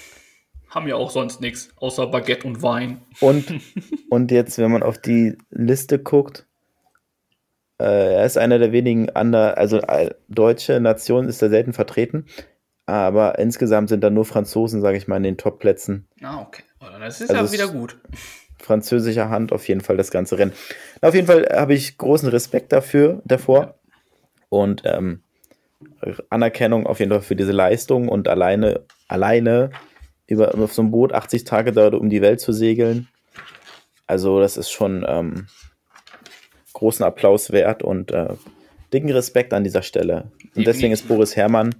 Haben 0.70 0.88
ja 0.88 0.96
auch 0.96 1.10
sonst 1.10 1.42
nichts, 1.42 1.68
außer 1.76 2.06
Baguette 2.06 2.46
und 2.46 2.62
Wein. 2.62 3.02
Und, 3.20 3.44
und 4.10 4.30
jetzt, 4.30 4.56
wenn 4.58 4.70
man 4.70 4.82
auf 4.82 4.96
die 4.98 5.36
Liste 5.50 5.98
guckt, 5.98 6.46
äh, 7.78 8.14
er 8.14 8.24
ist 8.24 8.38
einer 8.38 8.58
der 8.58 8.72
wenigen 8.72 9.10
ander, 9.10 9.58
also 9.58 9.78
äh, 9.78 10.14
deutsche 10.28 10.80
Nationen 10.80 11.28
ist 11.28 11.42
er 11.42 11.50
selten 11.50 11.74
vertreten, 11.74 12.26
aber 12.86 13.38
insgesamt 13.38 13.90
sind 13.90 14.02
da 14.02 14.08
nur 14.08 14.24
Franzosen, 14.24 14.80
sage 14.80 14.96
ich 14.96 15.06
mal, 15.06 15.18
in 15.18 15.24
den 15.24 15.36
Top-Plätzen. 15.36 16.08
Ah, 16.22 16.40
okay. 16.40 16.62
Oh, 16.80 16.86
Das 16.98 17.20
ist 17.20 17.30
Also 17.30 17.54
ja 17.54 17.62
wieder 17.62 17.72
gut. 17.72 17.98
Französischer 18.58 19.28
Hand 19.28 19.52
auf 19.52 19.68
jeden 19.68 19.80
Fall 19.82 19.96
das 19.96 20.10
ganze 20.10 20.38
Rennen. 20.38 20.52
Auf 21.00 21.14
jeden 21.14 21.26
Fall 21.26 21.46
habe 21.52 21.74
ich 21.74 21.98
großen 21.98 22.28
Respekt 22.28 22.72
dafür, 22.72 23.20
davor 23.24 23.74
und 24.48 24.82
ähm, 24.84 25.22
Anerkennung 26.30 26.86
auf 26.86 27.00
jeden 27.00 27.10
Fall 27.10 27.22
für 27.22 27.36
diese 27.36 27.52
Leistung 27.52 28.08
und 28.08 28.28
alleine, 28.28 28.84
alleine 29.08 29.70
über, 30.26 30.54
auf 30.54 30.72
so 30.72 30.82
einem 30.82 30.90
Boot 30.90 31.12
80 31.12 31.44
Tage 31.44 31.72
da 31.72 31.88
um 31.88 32.10
die 32.10 32.22
Welt 32.22 32.40
zu 32.40 32.52
segeln. 32.52 33.08
Also, 34.06 34.40
das 34.40 34.56
ist 34.56 34.70
schon 34.70 35.04
ähm, 35.08 35.46
großen 36.72 37.04
Applaus 37.04 37.52
wert 37.52 37.82
und 37.82 38.10
äh, 38.10 38.34
dicken 38.92 39.10
Respekt 39.10 39.52
an 39.54 39.64
dieser 39.64 39.82
Stelle. 39.82 40.30
Und 40.54 40.66
deswegen 40.66 40.92
ist. 40.92 41.08
Boris 41.08 41.36
Herrmann 41.36 41.74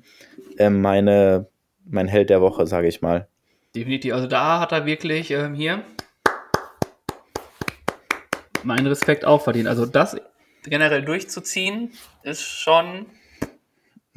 äh, 0.58 0.70
meine, 0.70 1.48
mein 1.84 2.08
Held 2.08 2.30
der 2.30 2.40
Woche, 2.40 2.66
sage 2.66 2.88
ich 2.88 3.02
mal. 3.02 3.28
Definitiv. 3.74 4.14
Also 4.14 4.26
da 4.26 4.60
hat 4.60 4.72
er 4.72 4.86
wirklich 4.86 5.30
ähm, 5.30 5.54
hier 5.54 5.82
meinen 8.62 8.86
Respekt 8.86 9.24
auch 9.24 9.42
verdient. 9.42 9.68
Also 9.68 9.86
das 9.86 10.16
generell 10.64 11.02
durchzuziehen 11.02 11.92
ist 12.22 12.42
schon 12.42 13.06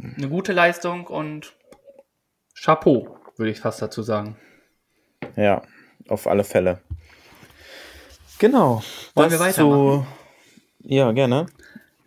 eine 0.01 0.29
gute 0.29 0.53
Leistung 0.53 1.07
und 1.07 1.53
Chapeau, 2.59 3.17
würde 3.37 3.51
ich 3.51 3.59
fast 3.59 3.81
dazu 3.81 4.01
sagen. 4.01 4.37
Ja, 5.35 5.61
auf 6.07 6.27
alle 6.27 6.43
Fälle. 6.43 6.81
Genau. 8.39 8.83
Wollen 9.13 9.31
wir 9.31 9.39
weitermachen? 9.39 10.05
zu- 10.05 10.07
Ja, 10.87 11.11
gerne. 11.11 11.45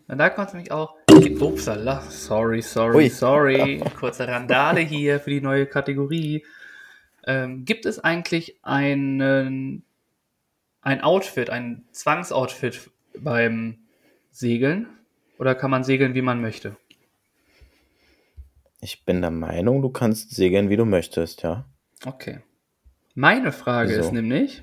Und 0.08 0.18
da 0.18 0.30
kommt 0.30 0.52
nämlich 0.54 0.70
auch. 0.72 0.94
Upsala, 1.40 2.00
sorry, 2.02 2.62
sorry, 2.62 2.96
Ui. 2.96 3.08
sorry. 3.08 3.82
Kurze 3.98 4.28
Randale 4.28 4.80
hier 4.80 5.18
für 5.18 5.30
die 5.30 5.40
neue 5.40 5.66
Kategorie. 5.66 6.44
Ähm, 7.26 7.64
gibt 7.64 7.86
es 7.86 7.98
eigentlich 7.98 8.56
einen, 8.62 9.82
ein 10.80 11.00
Outfit, 11.02 11.50
ein 11.50 11.84
Zwangsoutfit 11.90 12.90
beim 13.18 13.78
Segeln? 14.30 14.86
Oder 15.38 15.54
kann 15.56 15.70
man 15.72 15.82
segeln, 15.82 16.14
wie 16.14 16.22
man 16.22 16.40
möchte? 16.40 16.76
Ich 18.80 19.04
bin 19.04 19.20
der 19.20 19.30
Meinung, 19.30 19.82
du 19.82 19.90
kannst 19.90 20.34
segeln, 20.34 20.70
wie 20.70 20.76
du 20.76 20.84
möchtest, 20.84 21.42
ja. 21.42 21.64
Okay. 22.06 22.40
Meine 23.14 23.50
Frage 23.52 23.94
So. 23.94 24.00
ist 24.00 24.12
nämlich, 24.12 24.62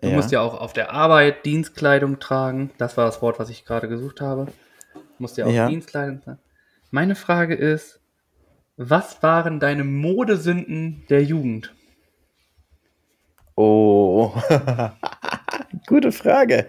du 0.00 0.08
Ja. 0.08 0.16
musst 0.16 0.30
ja 0.32 0.40
auch 0.40 0.58
auf 0.58 0.72
der 0.72 0.92
Arbeit 0.92 1.44
Dienstkleidung 1.44 2.18
tragen. 2.18 2.70
Das 2.78 2.96
war 2.96 3.04
das 3.04 3.20
Wort, 3.20 3.38
was 3.38 3.50
ich 3.50 3.64
gerade 3.66 3.88
gesucht 3.88 4.20
habe. 4.22 4.46
Du 4.94 5.00
musst 5.18 5.36
ja 5.36 5.44
auch 5.46 5.50
Ja. 5.52 5.68
Dienstkleidung 5.68 6.22
tragen. 6.22 6.38
Meine 6.90 7.14
Frage 7.14 7.54
ist, 7.54 8.00
was 8.76 9.22
waren 9.22 9.60
deine 9.60 9.84
Modesünden 9.84 11.04
der 11.10 11.22
Jugend? 11.22 11.74
Oh, 13.54 14.32
gute 15.86 16.12
Frage. 16.12 16.66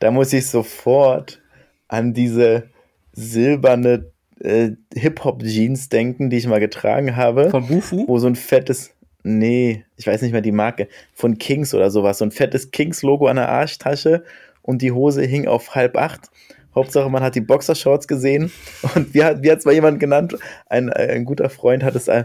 Da 0.00 0.10
muss 0.10 0.32
ich 0.34 0.46
sofort 0.50 1.40
an 1.88 2.12
diese 2.12 2.68
silberne 3.12 4.12
äh, 4.44 4.72
Hip-Hop-Jeans 4.94 5.88
denken, 5.88 6.30
die 6.30 6.36
ich 6.36 6.46
mal 6.46 6.60
getragen 6.60 7.16
habe. 7.16 7.50
Von 7.50 7.66
Bufu? 7.66 8.04
wo 8.06 8.18
so 8.18 8.26
ein 8.26 8.36
fettes, 8.36 8.94
nee, 9.22 9.84
ich 9.96 10.06
weiß 10.06 10.22
nicht 10.22 10.32
mehr 10.32 10.42
die 10.42 10.52
Marke, 10.52 10.88
von 11.14 11.38
Kings 11.38 11.74
oder 11.74 11.90
sowas, 11.90 12.18
so 12.18 12.24
ein 12.24 12.30
fettes 12.30 12.70
Kings-Logo 12.70 13.26
an 13.26 13.36
der 13.36 13.48
Arschtasche 13.48 14.24
und 14.62 14.82
die 14.82 14.92
Hose 14.92 15.22
hing 15.22 15.46
auf 15.48 15.74
halb 15.74 15.96
acht. 15.96 16.30
Hauptsache, 16.74 17.08
man 17.08 17.22
hat 17.22 17.36
die 17.36 17.40
Boxershorts 17.40 18.08
gesehen 18.08 18.52
und 18.94 19.14
wie 19.14 19.22
hat, 19.24 19.42
wie 19.42 19.48
es 19.48 19.64
mal 19.64 19.74
jemand 19.74 20.00
genannt? 20.00 20.36
Ein, 20.66 20.92
ein 20.92 21.24
guter 21.24 21.48
Freund 21.48 21.84
hat 21.84 21.94
es, 21.94 22.08
äh, 22.08 22.24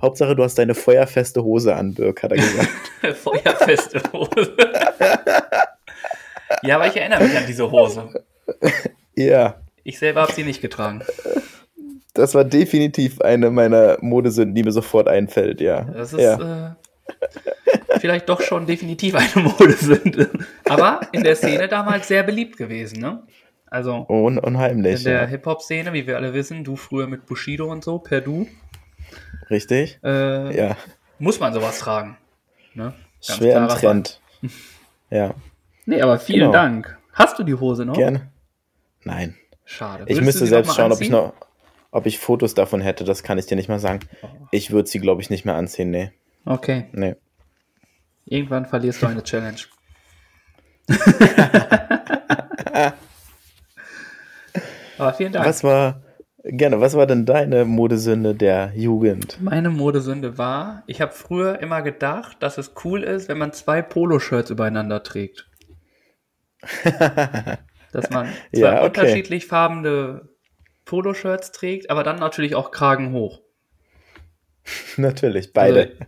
Hauptsache, 0.00 0.34
du 0.34 0.42
hast 0.42 0.58
deine 0.58 0.74
feuerfeste 0.74 1.44
Hose 1.44 1.76
an, 1.76 1.94
Birk, 1.94 2.22
hat 2.22 2.32
er 2.32 2.38
gesagt. 2.38 2.68
Feuerfeste 3.22 4.02
Hose. 4.12 4.56
ja, 6.62 6.76
aber 6.76 6.88
ich 6.88 6.96
erinnere 6.96 7.22
mich 7.22 7.36
an 7.36 7.44
diese 7.46 7.70
Hose. 7.70 8.24
ja, 9.14 9.60
Ich 9.84 9.98
selber 9.98 10.22
habe 10.22 10.32
sie 10.32 10.44
nicht 10.44 10.60
getragen. 10.60 11.02
Das 12.14 12.34
war 12.34 12.44
definitiv 12.44 13.20
eine 13.20 13.50
meiner 13.50 13.98
Modesünden, 14.00 14.54
die 14.54 14.62
mir 14.62 14.72
sofort 14.72 15.08
einfällt, 15.08 15.60
ja. 15.60 15.82
Das 15.82 16.12
ist 16.12 16.20
ja. 16.20 16.70
äh, 16.70 16.74
vielleicht 17.98 18.28
doch 18.28 18.40
schon 18.40 18.66
definitiv 18.66 19.14
eine 19.14 19.44
Modesünde. 19.58 20.30
Aber 20.68 21.00
in 21.12 21.22
der 21.24 21.36
Szene 21.36 21.68
damals 21.68 22.08
sehr 22.08 22.22
beliebt 22.22 22.56
gewesen, 22.56 23.00
ne? 23.00 23.22
Also 23.66 24.04
Un 24.08 24.38
unheimlich. 24.38 24.98
in 24.98 25.04
der 25.12 25.22
Ja. 25.22 25.26
Hip-Hop-Szene, 25.28 25.92
wie 25.94 26.06
wir 26.06 26.16
alle 26.16 26.34
wissen, 26.34 26.62
du 26.64 26.76
früher 26.76 27.06
mit 27.06 27.24
Bushido 27.26 27.70
und 27.72 27.82
so, 27.82 27.98
per 27.98 28.20
Du, 28.20 28.46
Richtig? 29.50 29.98
äh, 30.04 30.54
Ja, 30.56 30.76
muss 31.18 31.40
man 31.40 31.52
sowas 31.54 31.78
tragen. 31.78 32.18
Ne? 32.74 32.92
Ganz 33.26 33.38
schwer 33.38 33.56
im 33.58 33.68
Trend. 33.68 34.20
Ja. 35.10 35.34
Nee, 35.84 36.00
aber 36.00 36.18
vielen 36.18 36.40
Genau. 36.40 36.52
Dank. 36.52 36.98
Hast 37.12 37.38
du 37.38 37.42
die 37.44 37.52
Hose 37.54 37.84
noch? 37.84 37.94
gerne. 37.94 38.30
Nein. 39.04 39.36
Schade. 39.66 40.04
Ich 40.06 40.16
Würdest 40.16 40.24
müsste 40.24 40.38
du 40.40 40.44
sie 40.46 40.50
selbst 40.50 40.74
schauen, 40.74 40.90
ob 40.90 41.00
ich 41.02 41.12
anziehen? 41.12 41.12
noch, 41.12 41.34
ob 41.92 42.06
ich 42.06 42.18
Fotos 42.18 42.54
davon 42.54 42.80
hätte. 42.80 43.04
Das 43.04 43.22
kann 43.22 43.38
ich 43.38 43.46
dir 43.46 43.54
nicht 43.54 43.68
mal 43.68 43.78
sagen. 43.78 44.00
Ich 44.50 44.72
würde 44.72 44.88
sie, 44.88 44.98
glaube 44.98 45.22
ich, 45.22 45.30
nicht 45.30 45.44
mehr 45.44 45.54
anziehen. 45.54 45.90
Nee. 45.90 46.10
Okay, 46.44 46.86
nee. 46.90 47.14
irgendwann 48.24 48.66
verlierst 48.66 49.00
du 49.02 49.06
eine 49.06 49.22
Challenge. 49.22 49.60
aber 54.98 55.14
vielen 55.14 55.32
Dank. 55.32 55.46
Was 55.46 55.62
war, 55.62 56.02
gerne, 56.42 56.80
was 56.80 56.94
war 56.94 57.06
denn 57.06 57.26
deine 57.26 57.64
Modesünde 57.64 58.34
der 58.34 58.72
Jugend? 58.74 59.38
Meine 59.40 59.70
Modesünde 59.70 60.36
war, 60.36 60.82
ich 60.88 61.00
habe 61.00 61.12
früher 61.12 61.60
immer 61.60 61.82
gedacht, 61.82 62.38
dass 62.40 62.58
es 62.58 62.72
cool 62.84 63.04
ist, 63.04 63.28
wenn 63.28 63.38
man 63.38 63.52
zwei 63.52 63.82
Poloshirts 63.82 64.50
übereinander 64.50 65.04
trägt. 65.04 65.48
Dass 67.92 68.08
man 68.10 68.28
zwei 68.54 68.60
Ja, 68.60 68.76
okay. 68.78 68.86
unterschiedlich 68.86 69.46
farbene 69.46 70.28
Poloshirts 70.92 71.52
trägt, 71.52 71.88
aber 71.88 72.02
dann 72.04 72.16
natürlich 72.18 72.54
auch 72.54 72.70
Kragen 72.70 73.14
hoch. 73.14 73.40
Natürlich, 74.98 75.54
beide. 75.54 75.80
Also, 75.80 76.04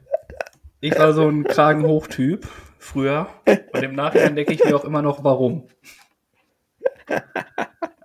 ich 0.83 0.99
war 0.99 1.13
so 1.15 1.27
ein 1.27 1.45
Kragen-Hoch-Typ 1.45 2.47
früher. 2.79 3.29
Bei 3.47 3.81
dem 3.81 3.95
Nachhinein 3.95 4.37
denke 4.37 4.53
ich 4.53 4.63
mir 4.63 4.77
auch 4.77 4.85
immer 4.85 5.01
noch, 5.01 5.25
warum. 5.25 5.69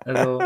Also, 0.06 0.42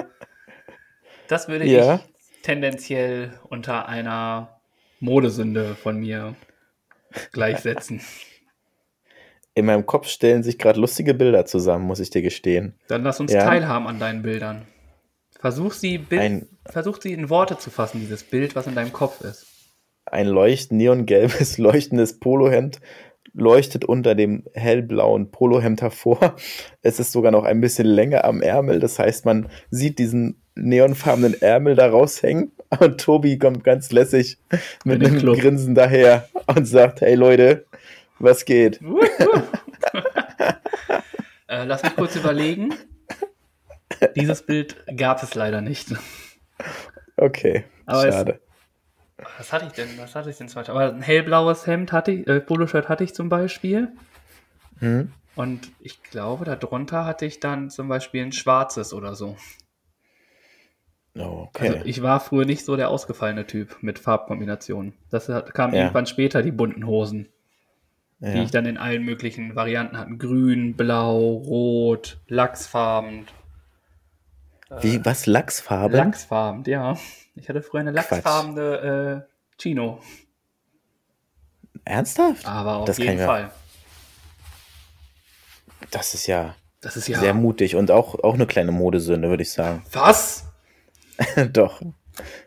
das 1.29 1.47
würde 1.47 1.67
Ja. 1.67 2.01
ich 2.05 2.43
tendenziell 2.43 3.39
unter 3.49 3.89
einer 3.89 4.61
Modesünde 4.99 5.77
von 5.77 6.01
mir 6.01 6.35
gleichsetzen. 7.31 8.01
In 9.55 9.67
meinem 9.67 9.87
Kopf 9.87 10.09
stellen 10.09 10.43
sich 10.43 10.59
gerade 10.59 10.81
lustige 10.81 11.15
Bilder 11.15 11.47
zusammen, 11.47 11.85
muss 11.85 12.01
ich 12.01 12.11
dir 12.11 12.23
gestehen. 12.23 12.75
Dann 12.89 13.05
lass 13.05 13.21
uns 13.21 13.33
Ja. 13.33 13.45
teilhaben 13.45 13.87
an 13.87 14.01
deinen 14.01 14.23
Bildern. 14.23 14.67
Versuch 15.45 15.75
sie, 15.75 15.99
Bild, 15.99 16.23
Ein- 16.23 16.49
versuch 16.65 17.03
sie 17.03 17.13
in 17.13 17.29
Worte 17.29 17.59
zu 17.59 17.69
fassen, 17.69 18.01
dieses 18.01 18.23
Bild, 18.23 18.57
was 18.57 18.67
in 18.67 18.75
deinem 18.75 18.95
Kopf 18.95 19.21
ist. 19.21 19.45
Ein 20.07 20.27
leucht 20.27 20.73
neongelbes, 20.73 21.59
leuchtendes 21.59 22.19
Polohemd 22.19 22.81
leuchtet 23.35 23.85
unter 23.85 24.15
dem 24.15 24.45
hellblauen 24.55 25.31
Polohemd 25.31 25.83
hervor. 25.83 26.35
Es 26.81 26.99
ist 26.99 27.13
sogar 27.13 27.31
noch 27.31 27.45
ein 27.45 27.61
bisschen 27.61 27.87
länger 27.87 28.25
am 28.25 28.41
Ärmel. 28.41 28.81
Das 28.81 28.99
heißt, 28.99 29.27
man 29.27 29.51
sieht 29.69 29.99
diesen 29.99 30.41
neonfarbenen 30.55 31.35
Ärmel 31.43 31.75
da 31.75 31.91
raushängen. 31.91 32.53
Und 32.81 33.03
Tobi 33.03 33.39
kommt 33.39 33.65
ganz 33.65 33.93
lässig 33.93 34.39
mit 34.87 35.05
einem 35.05 35.19
Club. 35.19 35.41
Grinsen 35.41 35.75
daher 35.75 36.27
und 36.47 36.67
sagt, 36.67 37.03
hey 37.03 37.17
Leute, 37.17 37.67
was 38.19 38.47
geht? 38.47 38.81
äh, 41.49 41.65
lass 41.65 41.83
mich 41.83 41.97
kurz 41.97 42.17
überlegen. 42.17 42.73
Dieses 44.09 44.43
Bild 44.45 44.77
gab 44.97 45.23
es 45.23 45.35
leider 45.35 45.61
nicht. 45.61 45.95
Okay, 47.17 47.65
Aber 47.87 48.07
es- 48.07 48.15
schade. 48.15 48.41
Was 49.39 49.53
hatte 49.53 49.67
ich 49.67 49.73
denn? 49.73 49.89
Was 49.99 50.15
hatte 50.17 50.31
ich 50.31 50.37
denn 50.37 50.49
zum 50.49 50.61
Beispiel? 50.61 50.75
Aber 50.75 50.93
ein 50.93 51.01
hellblaues 51.03 51.67
Hemd 51.67 51.93
hatte 51.93 52.11
ich, 52.11 52.27
äh, 52.27 52.41
Poloshirt 52.41 52.89
hatte 52.89 53.05
ich 53.05 53.15
zum 53.15 53.29
Beispiel. 53.29 53.93
Hm? 54.81 55.13
Und 55.37 55.71
ich 55.81 56.03
glaube, 56.03 56.45
darunter 56.45 57.05
hatte 57.07 57.25
ich 57.25 57.41
dann 57.41 57.71
zum 57.71 57.89
Beispiel 57.89 58.25
ein 58.25 58.33
schwarzes 58.33 58.93
oder 58.93 59.15
so. 59.15 59.37
Oh, 61.17 61.47
okay. 61.49 61.69
Also 61.69 61.85
ich 61.85 62.03
war 62.03 62.19
früher 62.21 62.45
nicht 62.45 62.65
so 62.65 62.77
der 62.77 62.91
ausgefallene 62.91 63.47
Typ 63.47 63.77
mit 63.83 63.99
Farbkombinationen. 64.01 64.95
Das 65.11 65.29
hat, 65.29 65.55
kam 65.55 65.73
Ja. 65.73 65.83
irgendwann 65.83 66.07
später, 66.07 66.43
die 66.43 66.51
bunten 66.51 66.87
Hosen, 66.87 67.29
die 68.19 68.27
ja. 68.37 68.43
ich 68.43 68.51
dann 68.51 68.67
in 68.67 68.77
allen 68.79 69.05
möglichen 69.05 69.55
Varianten 69.55 69.97
hatte. 69.97 70.17
Grün, 70.17 70.75
blau, 70.75 71.19
rot, 71.35 72.19
lachsfarben. 72.27 73.27
Wie, 74.81 75.05
was, 75.05 75.27
Lachsfarbe? 75.27 75.97
Lachsfarben, 75.97 76.65
ja. 76.65 76.97
Ich 77.37 77.49
hatte 77.49 77.63
früher 77.63 77.81
eine 77.81 77.91
lachsfarbene 77.93 79.27
äh, 79.27 79.61
Chino. 79.61 80.01
Ernsthaft? 81.85 82.47
Aber 82.47 82.77
auf 82.79 82.85
Das 82.87 82.97
kann 82.97 83.05
jeden 83.07 83.15
ich 83.17 83.21
mir- 83.21 83.27
Fall. 83.27 83.51
Das 85.91 86.15
ist 86.15 86.27
ja, 86.27 86.57
Das 86.81 86.97
ist 86.97 87.09
ja. 87.09 87.19
sehr 87.21 87.35
mutig 87.35 87.77
und 87.77 87.91
auch, 87.91 88.15
auch 88.25 88.35
eine 88.35 88.47
kleine 88.47 88.73
Modesünde, 88.73 89.29
würde 89.29 89.43
ich 89.43 89.53
sagen. 89.53 89.85
Was? 89.93 90.47
Doch. 91.53 91.81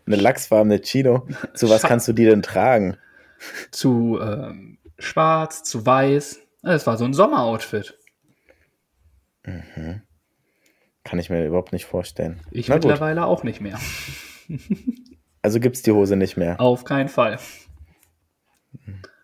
Eine 0.06 0.16
lachsfarbene 0.16 0.82
Chino. 0.82 1.28
Zu 1.54 1.70
was 1.70 1.84
Scha- 1.84 1.88
kannst 1.88 2.08
du 2.08 2.14
die 2.14 2.26
denn 2.26 2.42
tragen? 2.42 2.98
Zu 3.72 4.20
ähm, 4.22 4.80
schwarz, 4.98 5.64
zu 5.64 5.86
weiß. 5.86 6.40
Es 6.64 6.88
war 6.88 6.98
so 6.98 7.06
ein 7.06 7.14
Sommeroutfit. 7.14 7.98
Kann 11.08 11.20
ich 11.20 11.30
mir 11.30 11.46
überhaupt 11.46 11.72
nicht 11.72 11.86
vorstellen. 11.86 12.42
Ich 12.52 12.68
Na 12.68 12.76
gut, 12.76 12.86
mittlerweile 12.86 13.26
auch 13.26 13.44
nicht 13.44 13.62
mehr. 13.62 13.80
also 15.42 15.60
gibt's 15.62 15.82
die 15.82 15.92
Hose 15.92 16.18
nicht 16.18 16.36
mehr. 16.36 16.60
Auf 16.60 16.84
keinen 16.84 17.08
Fall. 17.08 17.40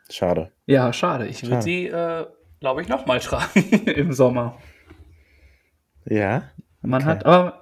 Schade. 0.09 0.51
Ja, 0.65 0.93
schade. 0.93 1.27
Ich 1.27 1.43
würde 1.43 1.61
sie, 1.61 1.87
äh, 1.87 2.25
glaube 2.61 2.81
ich, 2.81 2.87
nochmal 2.87 3.19
tragen 3.19 3.61
im 3.85 4.13
Sommer. 4.13 4.57
Ja? 6.05 6.51
Man 6.81 7.01
Okay. 7.01 7.09
hat, 7.11 7.25
aber 7.25 7.61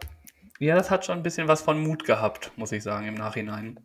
ja, 0.59 0.75
das 0.75 0.91
hat 0.91 1.05
schon 1.05 1.17
ein 1.17 1.23
bisschen 1.23 1.47
was 1.47 1.61
von 1.61 1.81
Mut 1.81 2.05
gehabt, 2.05 2.51
muss 2.57 2.71
ich 2.71 2.83
sagen, 2.83 3.07
im 3.07 3.15
Nachhinein. 3.15 3.79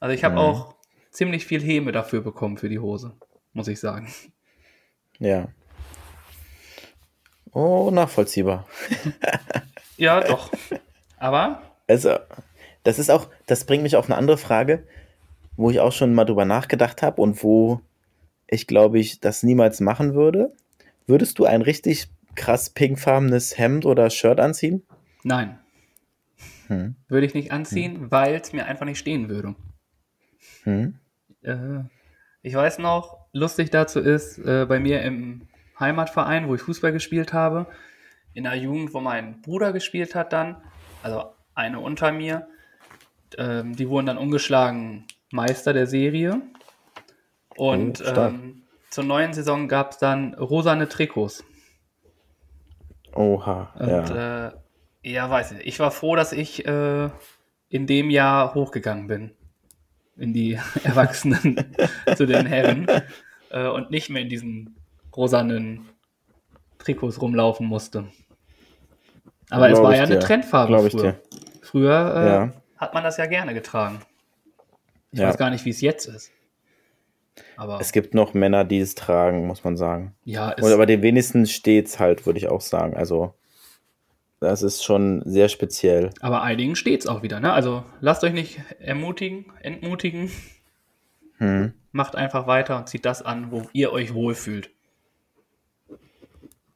Also 0.00 0.14
ich 0.14 0.24
habe 0.24 0.34
Mhm. 0.34 0.40
auch 0.40 0.74
ziemlich 1.10 1.46
viel 1.46 1.62
Häme 1.62 1.92
dafür 1.92 2.20
bekommen 2.20 2.58
für 2.58 2.68
die 2.68 2.78
Hose, 2.78 3.16
muss 3.52 3.68
ich 3.68 3.80
sagen. 3.80 4.12
Ja. 5.18 5.48
Oh, 7.58 7.90
nachvollziehbar. 7.90 8.66
Ja, 9.96 10.20
doch. 10.20 10.52
Aber 11.16 11.60
Also, 11.88 12.18
das 12.84 13.00
ist 13.00 13.10
auch, 13.10 13.26
das 13.46 13.64
bringt 13.64 13.82
mich 13.82 13.96
auf 13.96 14.04
eine 14.06 14.16
andere 14.16 14.38
Frage, 14.38 14.84
wo 15.56 15.70
ich 15.70 15.80
auch 15.80 15.90
schon 15.90 16.14
mal 16.14 16.24
drüber 16.24 16.44
nachgedacht 16.44 17.02
habe 17.02 17.20
und 17.20 17.42
wo 17.42 17.80
ich 18.46 18.68
glaube 18.68 19.00
ich 19.00 19.18
das 19.18 19.42
niemals 19.42 19.80
machen 19.80 20.14
würde. 20.14 20.52
Würdest 21.08 21.40
du 21.40 21.46
ein 21.46 21.62
richtig 21.62 22.06
krass 22.36 22.70
pinkfarbenes 22.70 23.58
Hemd 23.58 23.86
oder 23.86 24.08
Shirt 24.10 24.38
anziehen? 24.38 24.84
nein, 25.24 25.58
Hm. 26.68 26.94
würde 27.08 27.26
ich 27.26 27.34
nicht 27.34 27.50
anziehen, 27.50 28.12
weil 28.12 28.36
es 28.36 28.52
mir 28.52 28.66
einfach 28.66 28.84
nicht 28.86 28.98
stehen 29.00 29.28
würde. 29.28 29.56
Hm. 30.62 30.94
Äh, 31.42 31.80
ich 32.42 32.54
weiß 32.54 32.78
noch, 32.78 33.26
lustig 33.32 33.70
dazu 33.70 33.98
ist, 33.98 34.38
äh, 34.38 34.64
bei 34.68 34.78
mir 34.78 35.02
im 35.02 35.48
Heimatverein, 35.80 36.48
wo 36.48 36.54
ich 36.54 36.62
Fußball 36.62 36.92
gespielt 36.92 37.32
habe, 37.32 37.66
in 38.34 38.44
der 38.44 38.54
Jugend, 38.54 38.94
wo 38.94 39.00
mein 39.00 39.40
Bruder 39.42 39.72
gespielt 39.72 40.14
hat 40.14 40.32
dann, 40.32 40.56
also 41.02 41.24
eine 41.54 41.80
unter 41.80 42.12
mir, 42.12 42.48
ähm, 43.36 43.76
die 43.76 43.88
wurden 43.88 44.06
dann 44.06 44.18
ungeschlagen 44.18 45.06
Meister 45.30 45.72
der 45.72 45.86
Serie. 45.86 46.40
Und 47.56 48.00
Oh, 48.00 48.20
ähm, 48.20 48.62
zur 48.90 49.04
neuen 49.04 49.32
Saison 49.32 49.68
gab 49.68 49.92
es 49.92 49.98
dann 49.98 50.34
rosane 50.34 50.88
Trikots. 50.88 51.44
Oha. 53.14 53.74
Und 53.78 53.88
ja. 53.88 54.48
äh, 54.48 54.52
ja, 55.02 55.28
weiß 55.28 55.52
ich. 55.52 55.66
Ich 55.66 55.80
war 55.80 55.90
froh, 55.90 56.16
dass 56.16 56.32
ich 56.32 56.66
äh, 56.66 57.10
in 57.68 57.86
dem 57.86 58.10
Jahr 58.10 58.54
hochgegangen 58.54 59.06
bin. 59.08 59.32
In 60.16 60.32
die 60.32 60.58
Erwachsenen 60.84 61.74
zu 62.16 62.26
den 62.26 62.46
Herren. 62.46 62.86
Äh, 63.50 63.68
und 63.68 63.90
nicht 63.90 64.10
mehr 64.10 64.22
in 64.22 64.28
diesen 64.28 64.77
rosanen 65.16 65.88
Trikots 66.78 67.20
rumlaufen 67.20 67.66
musste. 67.66 68.06
Aber 69.50 69.70
es 69.70 69.78
war 69.80 69.94
ja 69.96 70.02
eine 70.02 70.14
dir. 70.16 70.20
Trendfarbe 70.20 70.68
Glaub 70.72 70.86
ich 70.86 70.92
früher. 70.92 71.12
dir. 71.12 71.20
Früher 71.62 72.14
äh, 72.16 72.28
Ja. 72.28 72.52
hat 72.76 72.94
man 72.94 73.02
das 73.04 73.16
ja 73.16 73.26
gerne 73.26 73.54
getragen. 73.54 74.00
Ich 75.10 75.18
Ja. 75.20 75.28
weiß 75.28 75.38
gar 75.38 75.50
nicht, 75.50 75.64
wie 75.64 75.70
es 75.70 75.80
jetzt 75.80 76.06
ist. 76.06 76.30
Aber 77.56 77.80
Es 77.80 77.92
gibt 77.92 78.14
noch 78.14 78.34
Männer, 78.34 78.64
die 78.64 78.80
es 78.80 78.94
tragen, 78.94 79.46
muss 79.46 79.64
man 79.64 79.76
sagen. 79.76 80.14
ja, 80.24 80.52
es, 80.56 80.64
Und 80.64 80.72
aber 80.72 80.86
den 80.86 81.02
wenigsten 81.02 81.46
steht's 81.46 81.98
halt, 81.98 82.26
würde 82.26 82.38
ich 82.38 82.48
auch 82.48 82.60
sagen. 82.60 82.96
Also, 82.96 83.34
das 84.40 84.62
ist 84.62 84.84
schon 84.84 85.22
sehr 85.24 85.48
speziell. 85.48 86.10
aber 86.20 86.42
einigen 86.42 86.76
steht 86.76 87.00
es 87.00 87.06
auch 87.06 87.22
wieder. 87.22 87.40
Ne? 87.40 87.52
Also 87.52 87.84
lasst 88.00 88.22
euch 88.24 88.32
nicht 88.32 88.60
ermutigen, 88.80 89.46
entmutigen. 89.62 90.30
Hm. 91.38 91.72
Macht 91.92 92.16
einfach 92.16 92.46
weiter 92.46 92.76
und 92.76 92.88
zieht 92.88 93.04
das 93.04 93.22
an, 93.22 93.50
wo 93.50 93.62
ihr 93.72 93.92
euch 93.92 94.14
wohlfühlt. 94.14 94.70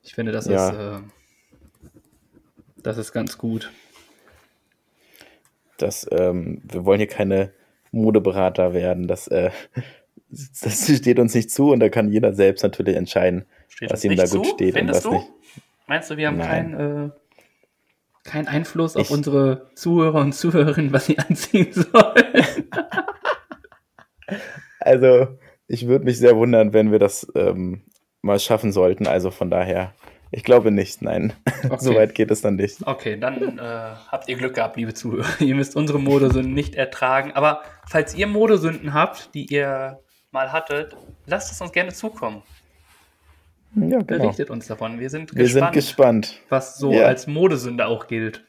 Ich 0.03 0.15
finde, 0.15 0.33
das 0.33 0.47
Ja. 0.47 0.69
ist 0.71 0.77
äh, 0.77 1.01
das 2.83 2.99
ist 2.99 3.13
ganz 3.13 3.39
gut. 3.39 3.71
Das, 5.79 6.07
ähm, 6.11 6.61
wir 6.65 6.85
wollen 6.85 6.99
hier 6.99 7.07
keine 7.09 7.53
Modeberater 7.93 8.73
werden. 8.75 9.07
Das, 9.07 9.29
äh, 9.29 9.51
das 10.31 10.91
steht 10.97 11.19
uns 11.19 11.35
nicht 11.35 11.51
zu 11.51 11.71
und 11.71 11.81
da 11.81 11.89
kann 11.89 12.09
jeder 12.11 12.33
selbst 12.35 12.63
natürlich 12.63 12.97
entscheiden, 12.97 13.45
Steht 13.69 13.91
was 13.93 14.05
ihm 14.05 14.17
da 14.17 14.25
gut 14.27 14.47
zu? 14.47 14.53
steht 14.55 14.75
und 14.75 14.79
Findest 14.81 15.05
was 15.05 15.11
du? 15.11 15.17
nicht. 15.19 15.29
Meinst 15.87 16.11
du, 16.11 16.17
wir 16.17 16.27
haben 16.29 16.37
Nein. 16.39 16.49
keinen 16.73 17.07
äh, 17.07 17.11
keinen 18.25 18.47
Einfluss 18.49 18.97
auf 18.97 19.03
Ich- 19.07 19.11
unsere 19.11 19.71
Zuhörer 19.75 20.21
und 20.21 20.33
Zuhörerinnen, 20.33 20.93
was 20.93 21.07
sie 21.07 21.19
anziehen 21.19 21.73
sollen? 21.73 22.69
Also, 24.81 25.39
ich 25.69 25.87
würde 25.87 26.05
mich 26.05 26.19
sehr 26.19 26.37
wundern, 26.37 26.73
wenn 26.73 26.91
wir 26.93 26.99
das 26.99 27.27
ähm, 27.35 27.83
mal 28.23 28.39
schaffen 28.41 28.73
sollten. 28.73 29.07
Also 29.07 29.31
von 29.31 29.51
daher, 29.51 29.93
ich 30.31 30.45
glaube 30.45 30.71
nicht, 30.71 31.03
nein. 31.03 31.33
Okay. 31.65 31.77
so 31.79 31.95
weit 31.95 32.15
geht 32.17 32.31
es 32.33 32.41
dann 32.41 32.57
nicht. 32.57 32.79
Okay, 32.87 33.17
dann 33.17 33.59
äh, 33.59 33.63
habt 33.63 34.29
ihr 34.29 34.37
Glück 34.37 34.55
gehabt, 34.55 34.77
liebe 34.77 34.95
Zuhörer. 34.95 35.27
Ihr 35.41 35.55
müsst 35.55 35.77
unsere 35.77 36.01
Modesünden 36.01 36.55
nicht 36.55 36.75
ertragen. 36.75 37.31
Aber 37.33 37.63
falls 37.89 38.15
ihr 38.17 38.27
Modesünden 38.27 38.93
habt, 38.95 39.33
die 39.35 39.47
ihr 39.47 40.01
mal 40.33 40.51
hattet, 40.53 40.97
lasst 41.27 41.53
es 41.53 41.61
uns 41.61 41.71
gerne 41.71 41.93
zukommen. 41.93 42.43
Ja, 43.77 43.99
genau. 44.01 44.05
Berichtet 44.05 44.51
uns 44.51 44.67
davon. 44.67 44.99
Wir 44.99 45.09
sind 45.09 45.35
Wir 45.37 45.47
sind 45.47 45.73
gespannt, 45.73 45.75
gespannt. 45.75 46.41
was 46.49 46.77
so 46.79 46.93
Ja. 46.93 47.05
als 47.07 47.27
Modesünde 47.29 47.87
auch 47.87 48.07
gilt. 48.09 48.43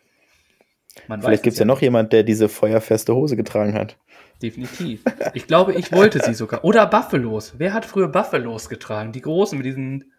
Man 1.07 1.21
Vielleicht 1.21 1.43
gibt 1.43 1.53
es 1.53 1.59
ja 1.59 1.65
noch 1.65 1.81
jemand, 1.81 2.13
der 2.13 2.23
diese 2.23 2.49
feuerfeste 2.49 3.13
Hose 3.15 3.35
getragen 3.35 3.73
hat. 3.75 3.97
Definitiv. 4.43 5.01
Ich 5.33 5.47
glaube, 5.47 5.73
ich 5.73 5.91
wollte 5.93 6.19
sie 6.19 6.33
sogar. 6.35 6.63
Oder 6.63 6.85
Buffalos. 6.85 7.53
Wer 7.57 7.73
hat 7.73 7.85
früher 7.85 8.09
Buffalos 8.09 8.69
getragen? 8.69 9.13
Die 9.13 9.21
großen 9.21 9.57
mit 9.57 9.65
diesen 9.65 10.11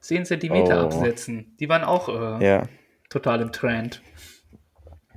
10 0.00 0.26
cm 0.26 0.50
Oh. 0.52 0.70
Absätzen. 0.72 1.54
Die 1.60 1.68
waren 1.68 1.84
auch 1.84 2.40
äh, 2.40 2.44
Ja, 2.44 2.64
total 3.08 3.40
im 3.40 3.52
Trend. 3.52 4.02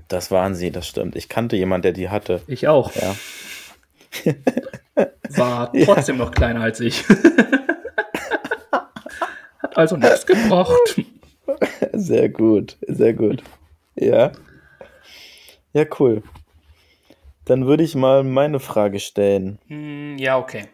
das 0.08 0.30
waren 0.32 0.54
sie, 0.56 0.72
das 0.72 0.88
stimmt. 0.88 1.16
Ich 1.16 1.28
kannte 1.28 1.56
jemanden, 1.56 1.84
der 1.84 1.92
die 1.94 2.10
hatte. 2.10 2.42
Ich 2.48 2.68
auch. 2.68 2.92
Ja. 2.96 3.16
War 5.36 5.72
trotzdem 5.74 6.18
noch 6.18 6.32
kleiner 6.32 6.62
als 6.62 6.80
ich. 6.82 7.04
Hat 9.62 9.78
also 9.78 9.98
nichts 9.98 10.26
gebracht. 10.26 11.02
Sehr 11.94 12.30
gut, 12.30 12.78
sehr 12.88 13.14
gut. 13.14 13.44
Ja. 13.96 14.32
Ja, 15.74 15.86
cool. 16.00 16.24
Dann 17.52 17.66
würde 17.66 17.84
ich 17.84 17.96
mal 17.96 18.24
meine 18.24 18.62
Frage 18.62 19.02
stellen. 19.02 19.60
Hm, 19.68 20.18
ja, 20.18 20.38
okay. 20.38 20.70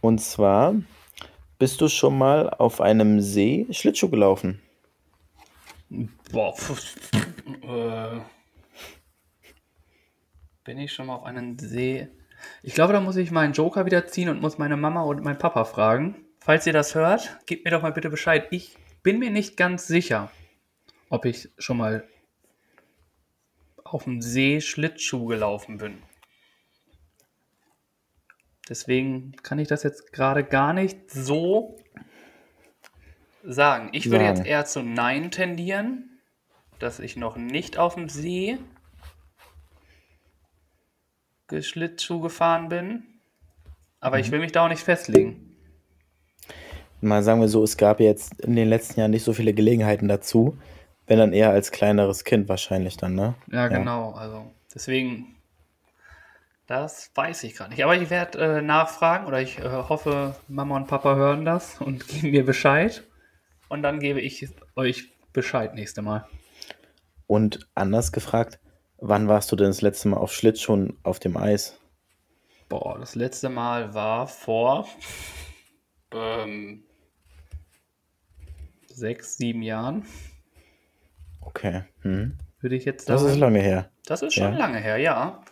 Und 0.00 0.20
zwar, 0.20 0.74
Bist 1.60 1.80
du 1.80 1.86
schon 1.86 2.18
mal 2.18 2.50
auf 2.50 2.80
einem 2.80 3.20
See 3.20 3.68
Schlittschuh 3.70 4.10
gelaufen? 4.10 4.60
Boah, 6.32 6.56
pf, 6.56 6.96
äh, 7.62 8.20
bin 10.64 10.78
ich 10.78 10.92
schon 10.92 11.06
mal 11.06 11.14
auf 11.14 11.22
einen 11.22 11.56
See? 11.60 12.08
Ich 12.64 12.74
glaube, 12.74 12.94
da 12.94 13.00
muss 13.00 13.14
ich 13.14 13.30
meinen 13.30 13.52
Joker 13.52 13.86
wieder 13.86 14.08
ziehen 14.08 14.28
und 14.28 14.40
muss 14.40 14.58
meine 14.58 14.76
Mama 14.76 15.02
und 15.02 15.22
meinen 15.22 15.38
Papa 15.38 15.64
fragen. 15.64 16.16
Falls 16.40 16.66
ihr 16.66 16.72
das 16.72 16.96
hört, 16.96 17.38
gebt 17.46 17.64
mir 17.64 17.70
doch 17.70 17.82
mal 17.82 17.92
bitte 17.92 18.10
Bescheid. 18.10 18.48
Ich 18.50 18.76
bin 19.04 19.20
mir 19.20 19.30
nicht 19.30 19.56
ganz 19.56 19.86
sicher, 19.86 20.32
ob 21.10 21.26
ich 21.26 21.48
schon 21.58 21.76
mal 21.76 22.02
auf 23.92 24.04
dem 24.04 24.22
See 24.22 24.60
Schlittschuh 24.60 25.26
gelaufen 25.26 25.78
bin. 25.78 26.02
Deswegen 28.68 29.32
kann 29.42 29.58
ich 29.58 29.68
das 29.68 29.82
jetzt 29.82 30.12
gerade 30.12 30.44
gar 30.44 30.72
nicht 30.72 31.10
so 31.10 31.76
sagen. 33.44 33.90
Ich 33.92 34.10
würde 34.10 34.24
Sagen. 34.24 34.36
jetzt 34.36 34.46
eher 34.46 34.64
zu 34.64 34.82
Nein 34.82 35.30
tendieren, 35.30 36.20
dass 36.78 37.00
ich 37.00 37.16
noch 37.16 37.36
nicht 37.36 37.76
auf 37.76 37.94
dem 37.94 38.08
See 38.08 38.58
Schlittschuh 41.60 42.20
gefahren 42.20 42.68
bin. 42.68 43.02
Aber 44.00 44.18
ich 44.18 44.30
will 44.30 44.40
mich 44.40 44.52
da 44.52 44.64
auch 44.64 44.68
nicht 44.68 44.82
festlegen. 44.82 45.54
Mal 47.02 47.22
sagen 47.22 47.40
wir 47.40 47.48
so, 47.48 47.62
es 47.62 47.76
gab 47.76 48.00
jetzt 48.00 48.40
in 48.40 48.56
den 48.56 48.68
letzten 48.68 49.00
Jahren 49.00 49.10
nicht 49.10 49.24
so 49.24 49.32
viele 49.32 49.52
Gelegenheiten 49.52 50.08
dazu. 50.08 50.56
Wenn 51.12 51.18
dann 51.18 51.34
eher 51.34 51.50
als 51.50 51.72
kleineres 51.72 52.24
Kind 52.24 52.48
wahrscheinlich 52.48 52.96
dann, 52.96 53.14
ne? 53.14 53.34
Ja, 53.52 53.68
genau. 53.68 54.12
Also 54.12 54.50
deswegen, 54.74 55.36
das 56.66 57.10
weiß 57.14 57.44
ich 57.44 57.54
gerade 57.54 57.68
nicht. 57.68 57.84
Aber 57.84 57.94
ich 57.94 58.08
werde 58.08 58.38
äh, 58.38 58.62
nachfragen 58.62 59.26
oder 59.26 59.42
ich 59.42 59.58
äh, 59.58 59.68
hoffe, 59.68 60.36
Mama 60.48 60.74
und 60.74 60.86
Papa 60.86 61.14
hören 61.14 61.44
das 61.44 61.78
und 61.82 62.08
geben 62.08 62.30
mir 62.30 62.46
Bescheid. 62.46 63.04
Und 63.68 63.82
dann 63.82 64.00
gebe 64.00 64.22
ich 64.22 64.48
euch 64.74 65.12
Bescheid 65.34 65.74
nächste 65.74 66.00
Mal. 66.00 66.26
Und 67.26 67.68
anders 67.74 68.10
gefragt, 68.12 68.58
wann 68.96 69.28
warst 69.28 69.52
du 69.52 69.56
denn 69.56 69.66
das 69.66 69.82
letzte 69.82 70.08
Mal 70.08 70.16
auf 70.16 70.32
Schlittschuhen 70.32 70.96
auf 71.02 71.18
dem 71.18 71.36
Eis? 71.36 71.78
Boah, 72.70 72.98
das 72.98 73.16
letzte 73.16 73.50
Mal 73.50 73.92
war 73.92 74.26
vor 74.28 74.88
ähm, 76.14 76.84
sechs, 78.86 79.36
sieben 79.36 79.60
Jahren, 79.60 80.06
Okay. 81.42 81.82
Hm. 82.02 82.36
würde 82.60 82.76
ich 82.76 82.84
jetzt 82.84 83.08
Das 83.08 83.20
sagen. 83.20 83.32
ist 83.34 83.38
lange 83.38 83.60
her. 83.60 83.90
Das 84.06 84.22
ist 84.22 84.34
schon 84.34 84.52
Ja. 84.52 84.58
lange 84.58 84.78
her, 84.78 84.96
ja. 84.96 85.42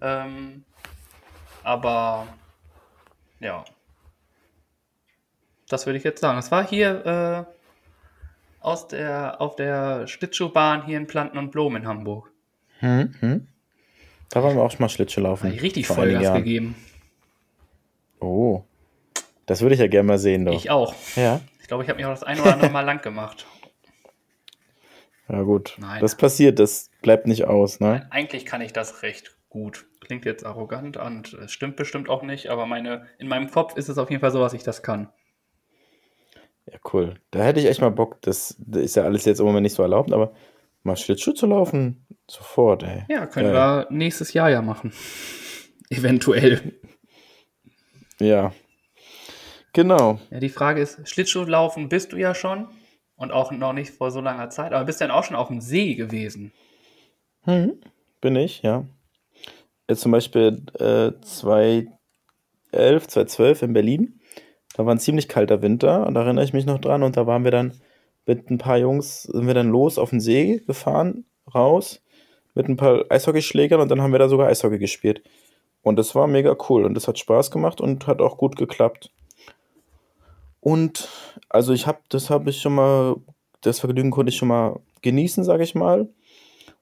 Ähm, 0.00 0.64
aber 1.62 2.26
ja, 3.40 3.64
das 5.68 5.86
würde 5.86 5.98
ich 5.98 6.04
jetzt 6.04 6.20
sagen. 6.20 6.38
Es 6.38 6.50
war 6.50 6.66
hier 6.66 7.46
äh, 7.48 8.64
aus 8.64 8.88
der, 8.88 9.40
auf 9.40 9.56
der 9.56 10.06
Schlittschuhbahn 10.06 10.84
hier 10.84 10.96
in 10.98 11.06
Planten 11.06 11.38
und 11.38 11.50
Blumen 11.50 11.82
in 11.82 11.88
Hamburg. 11.88 12.30
Hm, 12.80 13.14
hm. 13.20 13.46
Da 14.30 14.42
waren 14.42 14.54
wir 14.56 14.62
auch 14.62 14.70
schon 14.70 14.80
mal 14.80 14.88
Schlittschuh 14.88 15.20
laufen. 15.20 15.50
richtig 15.50 15.86
Vollgas 15.86 16.34
gegeben. 16.34 16.74
Oh. 18.20 18.62
Das 19.46 19.60
würde 19.62 19.74
ich 19.74 19.80
ja 19.80 19.88
gerne 19.88 20.06
mal 20.06 20.18
sehen, 20.18 20.44
doch. 20.44 20.54
Ich 20.54 20.70
auch. 20.70 20.94
Ja. 21.16 21.40
Ich 21.60 21.66
glaube, 21.68 21.82
ich 21.82 21.88
habe 21.88 21.96
mich 21.96 22.06
auch 22.06 22.10
das 22.10 22.22
ein 22.22 22.38
oder 22.40 22.52
andere 22.54 22.70
Mal 22.70 22.82
lang 22.84 23.02
gemacht. 23.02 23.46
Ja, 25.30 25.42
gut. 25.42 25.76
Nein. 25.78 26.00
Das 26.00 26.16
passiert, 26.16 26.58
das 26.58 26.90
bleibt 27.02 27.26
nicht 27.26 27.44
aus, 27.44 27.78
ne? 27.78 28.06
Eigentlich 28.10 28.46
kann 28.46 28.60
ich 28.62 28.72
das 28.72 29.02
recht 29.02 29.36
gut. 29.48 29.86
Klingt 30.00 30.24
jetzt 30.24 30.44
arrogant 30.44 30.96
und 30.96 31.34
es 31.34 31.52
stimmt 31.52 31.76
bestimmt 31.76 32.08
auch 32.08 32.22
nicht, 32.22 32.48
aber 32.48 32.66
meine, 32.66 33.06
in 33.18 33.28
meinem 33.28 33.50
Kopf 33.50 33.76
ist 33.76 33.88
es 33.88 33.98
auf 33.98 34.10
jeden 34.10 34.20
Fall 34.20 34.32
so, 34.32 34.40
dass 34.40 34.54
ich 34.54 34.64
das 34.64 34.82
kann. 34.82 35.08
Ja, 36.66 36.78
cool. 36.92 37.14
Da 37.30 37.44
hätte 37.44 37.60
ich 37.60 37.66
echt 37.66 37.80
mal 37.80 37.90
Bock. 37.90 38.20
Das, 38.22 38.56
das 38.58 38.82
ist 38.82 38.96
ja 38.96 39.04
alles 39.04 39.24
jetzt 39.24 39.38
im 39.38 39.46
Moment 39.46 39.62
nicht 39.62 39.74
so 39.74 39.82
erlaubt, 39.82 40.12
aber 40.12 40.32
mal 40.82 40.96
Schlittschuh 40.96 41.32
zu 41.32 41.46
laufen, 41.46 42.06
sofort, 42.26 42.82
ey. 42.82 43.04
Ja, 43.08 43.26
können 43.26 43.52
Geil. 43.52 43.86
wir 43.86 43.86
nächstes 43.90 44.32
Jahr 44.32 44.50
ja 44.50 44.62
machen. 44.62 44.92
Eventuell. 45.90 46.80
Ja. 48.18 48.52
Genau. 49.72 50.18
Ja, 50.30 50.40
die 50.40 50.48
Frage 50.48 50.80
ist, 50.80 51.08
Schlittschuhlaufen 51.08 51.88
bist 51.88 52.12
du 52.12 52.16
ja 52.16 52.34
schon 52.34 52.68
und 53.20 53.32
auch 53.32 53.52
noch 53.52 53.74
nicht 53.74 53.90
vor 53.90 54.10
so 54.10 54.20
langer 54.20 54.48
Zeit, 54.48 54.72
aber 54.72 54.84
bist 54.84 55.00
du 55.00 55.04
denn 55.04 55.12
auch 55.12 55.24
schon 55.24 55.36
auf 55.36 55.48
dem 55.48 55.60
See 55.60 55.94
gewesen? 55.94 56.52
Hm, 57.42 57.78
bin 58.20 58.34
ich, 58.34 58.62
ja. 58.62 58.86
Jetzt 59.88 60.00
zum 60.00 60.12
Beispiel 60.12 60.62
äh, 60.78 61.12
2011, 61.20 61.90
2012 62.72 63.62
in 63.62 63.72
Berlin. 63.74 64.20
Da 64.74 64.86
war 64.86 64.94
ein 64.94 64.98
ziemlich 64.98 65.28
kalter 65.28 65.60
Winter 65.60 66.06
und 66.06 66.14
da 66.14 66.22
erinnere 66.22 66.44
ich 66.44 66.54
mich 66.54 66.64
noch 66.64 66.80
dran. 66.80 67.02
Und 67.02 67.18
da 67.18 67.26
waren 67.26 67.44
wir 67.44 67.50
dann 67.50 67.74
mit 68.24 68.48
ein 68.50 68.58
paar 68.58 68.78
Jungs, 68.78 69.24
sind 69.24 69.46
wir 69.46 69.54
dann 69.54 69.68
los 69.68 69.98
auf 69.98 70.10
den 70.10 70.20
See 70.20 70.62
gefahren, 70.66 71.26
raus, 71.54 72.02
mit 72.54 72.68
ein 72.68 72.76
paar 72.78 73.04
Eishockeyschlägern 73.10 73.80
und 73.80 73.90
dann 73.90 74.00
haben 74.00 74.12
wir 74.12 74.18
da 74.18 74.28
sogar 74.28 74.48
Eishockey 74.48 74.78
gespielt. 74.78 75.22
Und 75.82 75.96
das 75.98 76.14
war 76.14 76.26
mega 76.26 76.56
cool 76.70 76.84
und 76.84 76.94
das 76.94 77.06
hat 77.06 77.18
Spaß 77.18 77.50
gemacht 77.50 77.82
und 77.82 78.06
hat 78.06 78.20
auch 78.22 78.38
gut 78.38 78.56
geklappt. 78.56 79.10
Und 80.60 81.08
also 81.48 81.72
ich 81.72 81.86
habe, 81.86 82.00
das 82.08 82.30
habe 82.30 82.50
ich 82.50 82.60
schon 82.60 82.74
mal, 82.74 83.16
das 83.62 83.80
Vergnügen 83.80 84.10
konnte 84.10 84.30
ich 84.30 84.36
schon 84.36 84.48
mal 84.48 84.80
genießen, 85.02 85.44
sage 85.44 85.64
ich 85.64 85.74
mal. 85.74 86.08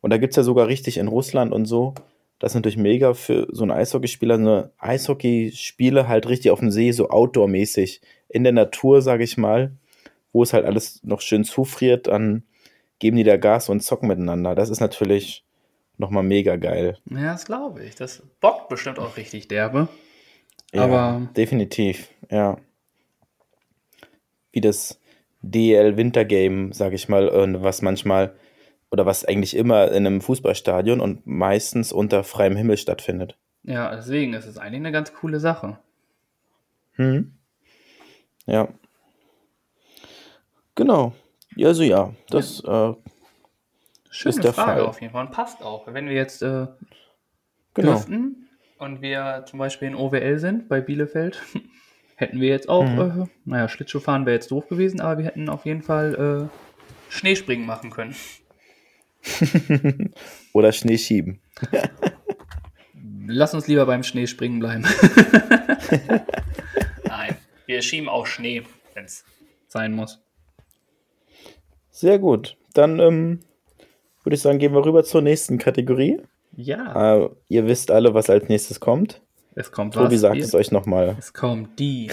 Und 0.01 0.11
da 0.11 0.19
gibt 0.19 0.33
es 0.33 0.37
ja 0.37 0.43
sogar 0.43 0.69
richtig 0.69 0.99
in 0.99 1.09
Russland 1.09 1.53
und 1.53 1.67
so. 1.67 1.95
Das 2.39 2.53
ist 2.53 2.57
natürlich 2.57 2.77
mega 2.77 3.15
für 3.15 3.49
so 3.51 3.63
einen 3.63 3.73
Eishockeyspieler. 3.73 4.35
Eine 4.35 4.71
Eishockeyspiele 4.79 6.07
halt 6.07 6.29
richtig 6.29 6.51
auf 6.53 6.61
dem 6.61 6.71
See, 6.71 6.93
so 6.93 7.09
outdoor-mäßig. 7.11 8.01
In 8.29 8.45
der 8.45 8.53
Natur, 8.53 9.03
sage 9.03 9.25
ich 9.25 9.37
mal, 9.37 9.73
wo 10.33 10.43
es 10.43 10.53
halt 10.53 10.65
alles 10.65 11.03
noch 11.03 11.21
schön 11.21 11.45
zufriert, 11.45 12.07
dann 12.07 12.45
geben 13.01 13.17
die 13.17 13.25
da 13.25 13.37
Gas 13.37 13.69
und 13.69 13.81
zocken 13.81 14.09
miteinander. 14.09 14.55
Das 14.55 14.71
ist 14.71 14.81
natürlich 14.81 15.45
nochmal 15.97 16.23
mega 16.23 16.57
geil. 16.57 16.99
Ja, 17.11 17.33
das 17.33 17.45
glaube 17.45 17.85
ich. 17.85 17.97
Das 17.97 18.23
bockt 18.41 18.69
bestimmt 18.69 18.99
auch 18.99 19.17
richtig 19.17 19.49
derbe. 19.49 19.89
Ja, 20.73 20.85
Aber- 20.85 21.29
definitiv, 21.37 22.09
ja. 22.31 22.59
Wie 24.59 24.61
das 24.61 24.99
DL 25.43 25.97
Wintergame, 25.97 26.75
sag 26.75 26.93
ich 26.93 27.09
mal, 27.09 27.31
was 27.63 27.81
manchmal 27.81 28.35
oder 28.91 29.07
was 29.07 29.25
eigentlich 29.25 29.55
immer 29.55 29.93
in 29.93 30.05
einem 30.05 30.21
Fußballstadion 30.21 31.01
und 31.01 31.29
meistens 31.29 31.93
unter 31.93 32.25
freiem 32.25 32.57
Himmel 32.57 32.77
stattfindet. 32.77 33.39
Ja, 33.63 33.95
deswegen 33.95 34.35
ist 34.35 34.47
es 34.47 34.59
eigentlich 34.59 34.81
eine 34.81 34.91
ganz 34.91 35.15
coole 35.15 35.39
Sache. 35.39 35.79
Hm. 36.95 37.39
Ja. 38.47 38.67
Genau. 40.75 41.13
Ja, 41.55 41.69
also 41.69 41.85
ja, 41.85 42.15
das 42.31 42.59
äh, 42.65 42.95
Schöne 44.11 44.35
Ist 44.35 44.43
der 44.43 44.53
Frage 44.53 44.81
Fall. 44.81 44.87
auf 44.89 45.01
jeden 45.01 45.13
Fall 45.13 45.25
und 45.25 45.31
passt 45.31 45.63
auch. 45.63 45.87
Wenn 45.87 46.09
wir 46.09 46.15
jetzt 46.17 46.43
äh, 46.43 46.67
genau. 47.75 47.93
dürften 47.93 48.49
und 48.79 49.01
wir 49.01 49.45
zum 49.47 49.61
Beispiel 49.61 49.87
in 49.87 49.95
OWL 49.95 50.41
sind 50.41 50.69
bei 50.69 50.81
Bielefeld, 50.81 51.41
hätten 52.19 52.41
wir 52.41 52.49
jetzt 52.49 52.69
auch, 52.69 52.85
Mhm. 52.85 53.23
äh, 53.23 53.27
naja, 53.45 53.69
Schlittschuhfahren 53.69 54.27
wäre 54.27 54.35
jetzt 54.35 54.51
doof 54.51 54.69
gewesen, 54.69 55.01
aber 55.01 55.19
wir 55.19 55.27
hätten 55.27 55.49
auf 55.49 55.65
jeden 55.65 55.83
Fall 55.83 56.49
äh, 56.51 57.13
Schneespringen 57.13 57.65
machen 57.67 57.91
können. 57.91 58.15
Oder 60.53 60.73
Schnee 60.73 60.99
schieben. 60.99 61.41
Lass 63.27 63.55
uns 63.55 63.67
lieber 63.69 63.87
beim 63.87 64.03
Schneespringen 64.03 64.59
bleiben. 64.61 64.85
Nein, 67.05 67.37
wir 67.67 67.83
schieben 67.83 68.09
auch 68.09 68.27
Schnee, 68.27 68.63
wenn 68.95 69.05
es 69.05 69.25
sein 69.69 69.93
muss. 69.93 70.21
Sehr 71.91 72.19
gut. 72.19 72.57
Dann 72.75 72.99
ähm, 73.01 73.41
würde 74.23 74.35
ich 74.37 74.43
sagen, 74.43 74.59
gehen 74.59 74.73
wir 74.73 74.85
rüber 74.85 75.05
zur 75.05 75.23
nächsten 75.23 75.59
Kategorie. 75.59 76.21
Ja, 76.57 77.25
Äh, 77.25 77.29
ihr 77.49 77.67
wisst 77.67 77.91
alle, 77.91 78.15
was 78.15 78.31
als 78.31 78.49
nächstes 78.49 78.81
kommt. 78.81 79.21
Es 79.59 79.73
kommt 79.73 79.95
Tobi 79.95 80.15
was. 80.15 80.21
sagt 80.21 80.37
es 80.39 80.55
euch 80.55 80.71
nochmal. 80.71 81.17
Es 81.19 81.33
kommt 81.33 81.79
die 81.79 82.11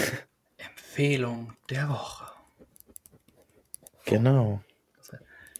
Empfehlung 0.58 1.54
der 1.70 1.90
Woche. 1.90 2.26
Genau. 4.06 4.62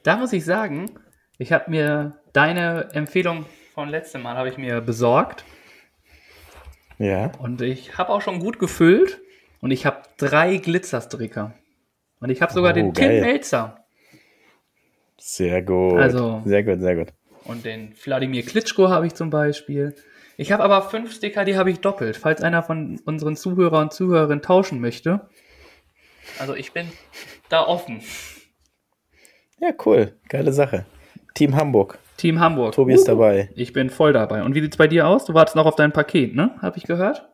Da 0.04 0.18
muss 0.18 0.34
ich 0.34 0.46
sagen, 0.46 0.92
ich 1.40 1.52
habe 1.52 1.70
mir 1.72 2.20
deine 2.34 2.90
Empfehlung 2.94 3.46
von 3.74 3.90
letztem 3.90 4.22
Mal 4.22 4.38
habe 4.38 4.50
ich 4.50 4.58
mir 4.58 4.82
besorgt 4.82 5.44
Ja. 7.00 7.32
und 7.40 7.62
ich 7.62 7.98
habe 7.98 8.10
auch 8.12 8.22
schon 8.22 8.40
gut 8.40 8.60
gefüllt 8.60 9.20
und 9.62 9.72
ich 9.72 9.86
habe 9.86 10.04
drei 10.18 10.58
Glitzerstricker 10.58 11.54
und 12.20 12.30
ich 12.30 12.42
habe 12.42 12.54
sogar 12.54 12.72
Oh, 12.72 12.76
den 12.76 12.94
Tim 12.94 13.08
geil. 13.10 13.22
Melzer 13.22 13.84
Sehr 15.18 15.62
gut. 15.64 15.98
Also- 16.00 16.42
sehr 16.46 16.64
gut, 16.64 16.80
sehr 16.82 16.96
gut. 16.96 17.08
und 17.46 17.66
den 17.66 17.96
Wladimir 18.04 18.44
Klitschko 18.46 18.90
habe 18.90 19.08
ich 19.08 19.16
zum 19.16 19.30
Beispiel. 19.32 19.96
Ich 20.38 20.52
habe 20.52 20.64
aber 20.64 20.82
fünf 20.82 21.14
Sticker, 21.14 21.46
die 21.46 21.58
habe 21.58 21.72
ich 21.72 21.80
doppelt, 21.80 22.18
falls 22.18 22.42
einer 22.42 22.62
von 22.64 23.00
unseren 23.06 23.36
Zuhörer 23.36 23.80
und 23.80 23.94
Zuhörerinnen 23.94 24.42
tauschen 24.42 24.82
möchte. 24.82 25.30
Also 26.40 26.56
ich 26.56 26.74
bin 26.74 26.92
da 27.50 27.66
offen. 27.66 28.02
Ja, 29.60 29.70
cool. 29.86 30.18
Geile 30.28 30.52
Sache. 30.52 30.86
Team 31.34 31.56
Hamburg. 31.56 32.00
Team 32.18 32.40
Hamburg. 32.40 32.74
Tobi 32.74 32.94
ist 32.94 33.08
dabei. 33.08 33.50
Ich 33.56 33.74
bin 33.74 33.90
voll 33.90 34.14
dabei. 34.14 34.44
Und 34.44 34.56
wie 34.56 34.62
sieht's 34.62 34.78
bei 34.78 34.88
dir 34.88 35.08
aus? 35.08 35.26
Du 35.26 35.34
wartest 35.34 35.56
noch 35.56 35.66
auf 35.66 35.76
dein 35.76 35.92
Paket, 35.92 36.36
ne? 36.36 36.52
Habe 36.62 36.78
ich 36.78 36.84
gehört? 36.84 37.28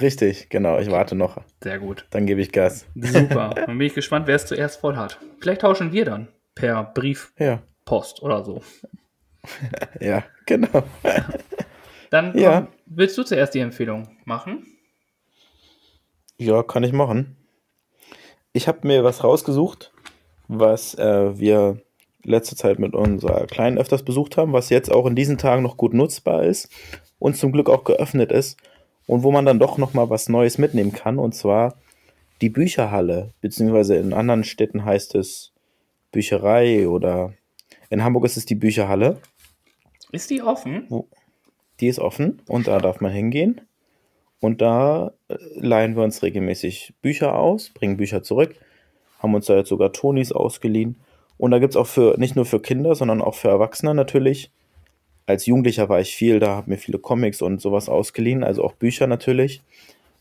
Richtig, 0.00 0.48
genau. 0.48 0.78
Ich 0.78 0.90
warte 0.90 1.14
noch. 1.14 1.42
Sehr 1.62 1.78
gut. 1.78 2.06
Dann 2.10 2.26
gebe 2.26 2.40
ich 2.40 2.52
Gas. 2.52 2.86
Super. 2.94 3.50
Dann 3.54 3.78
bin 3.78 3.86
ich 3.86 3.94
gespannt, 3.94 4.26
wer 4.26 4.36
es 4.36 4.46
zuerst 4.46 4.80
voll 4.80 4.96
hat. 4.96 5.18
Vielleicht 5.40 5.62
tauschen 5.62 5.92
wir 5.92 6.04
dann 6.04 6.28
per 6.54 6.84
Brief, 6.94 7.32
Ja, 7.38 7.62
Post 7.84 8.22
oder 8.22 8.44
so. 8.44 8.62
ja, 10.00 10.24
genau. 10.46 10.82
Dann 12.16 12.32
komm, 12.32 12.40
Ja. 12.40 12.66
willst 12.86 13.18
du 13.18 13.24
zuerst 13.24 13.52
die 13.52 13.58
Empfehlung 13.58 14.08
machen? 14.24 14.64
Ja, 16.38 16.62
kann 16.62 16.82
ich 16.82 16.92
machen. 16.92 17.36
Ich 18.54 18.68
habe 18.68 18.86
mir 18.86 19.04
was 19.04 19.22
rausgesucht, 19.22 19.92
was 20.48 20.94
äh, 20.94 21.38
wir 21.38 21.82
letzte 22.24 22.56
Zeit 22.56 22.78
mit 22.78 22.94
unserer 22.94 23.46
Kleinen 23.46 23.76
öfters 23.76 24.02
besucht 24.02 24.38
haben, 24.38 24.54
was 24.54 24.70
jetzt 24.70 24.90
auch 24.90 25.04
in 25.04 25.14
diesen 25.14 25.36
Tagen 25.36 25.62
noch 25.62 25.76
gut 25.76 25.92
nutzbar 25.92 26.44
ist 26.44 26.70
und 27.18 27.36
zum 27.36 27.52
Glück 27.52 27.68
auch 27.68 27.84
geöffnet 27.84 28.32
ist 28.32 28.58
und 29.06 29.22
wo 29.22 29.30
man 29.30 29.44
dann 29.44 29.58
doch 29.58 29.76
noch 29.76 29.92
mal 29.92 30.08
was 30.08 30.30
Neues 30.30 30.56
mitnehmen 30.56 30.92
kann 30.92 31.18
und 31.18 31.34
zwar 31.34 31.74
die 32.40 32.48
Bücherhalle, 32.48 33.34
beziehungsweise 33.42 33.96
in 33.96 34.14
anderen 34.14 34.42
Städten 34.44 34.86
heißt 34.86 35.14
es 35.16 35.52
Bücherei 36.12 36.88
oder 36.88 37.34
in 37.90 38.02
Hamburg 38.02 38.24
ist 38.24 38.38
es 38.38 38.46
die 38.46 38.54
Bücherhalle. 38.54 39.20
Ist 40.12 40.30
die 40.30 40.40
offen? 40.40 40.88
Die 41.80 41.88
ist 41.88 41.98
offen 41.98 42.42
und 42.48 42.66
da 42.68 42.78
darf 42.78 43.00
man 43.00 43.12
hingehen. 43.12 43.60
Und 44.40 44.60
da 44.60 45.12
äh, 45.28 45.36
leihen 45.56 45.96
wir 45.96 46.02
uns 46.02 46.22
regelmäßig 46.22 46.94
Bücher 47.02 47.38
aus, 47.38 47.70
bringen 47.70 47.96
Bücher 47.96 48.22
zurück, 48.22 48.54
haben 49.18 49.34
uns 49.34 49.46
da 49.46 49.56
jetzt 49.56 49.68
sogar 49.68 49.92
Tonis 49.92 50.32
ausgeliehen. 50.32 50.96
Und 51.38 51.50
da 51.50 51.58
gibt 51.58 51.72
es 51.72 51.76
auch 51.76 51.86
für 51.86 52.16
nicht 52.18 52.36
nur 52.36 52.44
für 52.44 52.60
Kinder, 52.60 52.94
sondern 52.94 53.20
auch 53.20 53.34
für 53.34 53.48
Erwachsene 53.48 53.94
natürlich. 53.94 54.50
Als 55.26 55.46
Jugendlicher 55.46 55.88
war 55.88 56.00
ich 56.00 56.14
viel, 56.14 56.38
da 56.38 56.56
habe 56.56 56.70
mir 56.70 56.78
viele 56.78 56.98
Comics 56.98 57.42
und 57.42 57.60
sowas 57.60 57.88
ausgeliehen, 57.88 58.44
also 58.44 58.62
auch 58.62 58.74
Bücher 58.74 59.06
natürlich. 59.06 59.62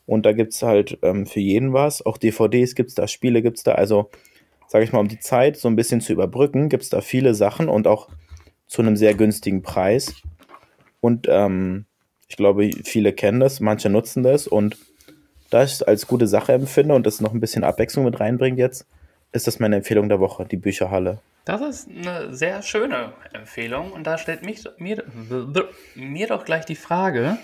Und 0.08 0.26
da 0.26 0.34
gibt 0.34 0.53
es 0.53 0.62
halt 0.62 0.97
ähm, 1.01 1.26
für 1.26 1.39
jeden 1.39 1.74
was. 1.74 2.06
Auch 2.06 2.18
DVDs 2.18 2.76
gibt 2.76 2.89
es 2.89 2.95
da, 2.95 3.08
Spiele 3.08 3.41
gibt 3.41 3.58
es 3.58 3.64
da. 3.64 3.74
Also, 3.74 4.10
sage 4.68 4.84
ich 4.84 4.91
mal, 4.91 4.99
um 4.99 5.08
die 5.08 5.20
Zeit 5.20 5.58
so 5.58 5.68
ein 5.68 5.76
bisschen 5.76 6.01
zu 6.01 6.14
überbrücken, 6.14 6.70
gibt 6.70 6.84
es 6.84 6.89
da 6.89 7.01
viele 7.01 7.34
Sachen 7.34 7.70
und 7.70 7.88
auch 7.88 8.10
zu 8.68 8.82
einem 8.82 8.95
sehr 8.95 9.14
günstigen 9.14 9.62
Preis. 9.62 10.14
Und 11.06 11.28
ähm, 11.30 11.86
ich 12.28 12.36
glaube, 12.36 12.72
viele 12.84 13.14
kennen 13.14 13.39
das, 13.39 13.60
manche 13.60 13.91
nutzen 13.91 14.24
das. 14.24 14.47
Und 14.47 14.76
da 15.51 15.64
ich 15.64 15.74
es 15.74 15.84
als 15.84 16.08
gute 16.08 16.26
Sache 16.26 16.53
empfinde 16.53 16.95
und 16.95 17.06
das 17.06 17.22
noch 17.22 17.32
ein 17.32 17.39
bisschen 17.39 17.64
Abwechslung 17.64 18.06
mit 18.06 18.20
reinbringt 18.20 18.58
jetzt, 18.58 18.88
ist 19.32 19.45
das 19.45 19.60
meine 19.60 19.76
Empfehlung 19.76 20.10
der 20.10 20.20
Woche, 20.20 20.45
die 20.45 20.58
Bücherhalle. 20.58 21.20
Das 21.45 21.62
ist 21.62 21.88
eine 21.88 22.34
sehr 22.34 22.64
schöne 22.64 23.14
Empfehlung 23.34 23.91
und 23.91 24.08
da 24.08 24.18
stellt 24.18 24.43
mich, 24.43 24.64
mir, 24.80 25.03
mir 25.93 26.26
doch 26.26 26.43
gleich 26.43 26.66
die 26.66 26.76
Frage, 26.76 27.38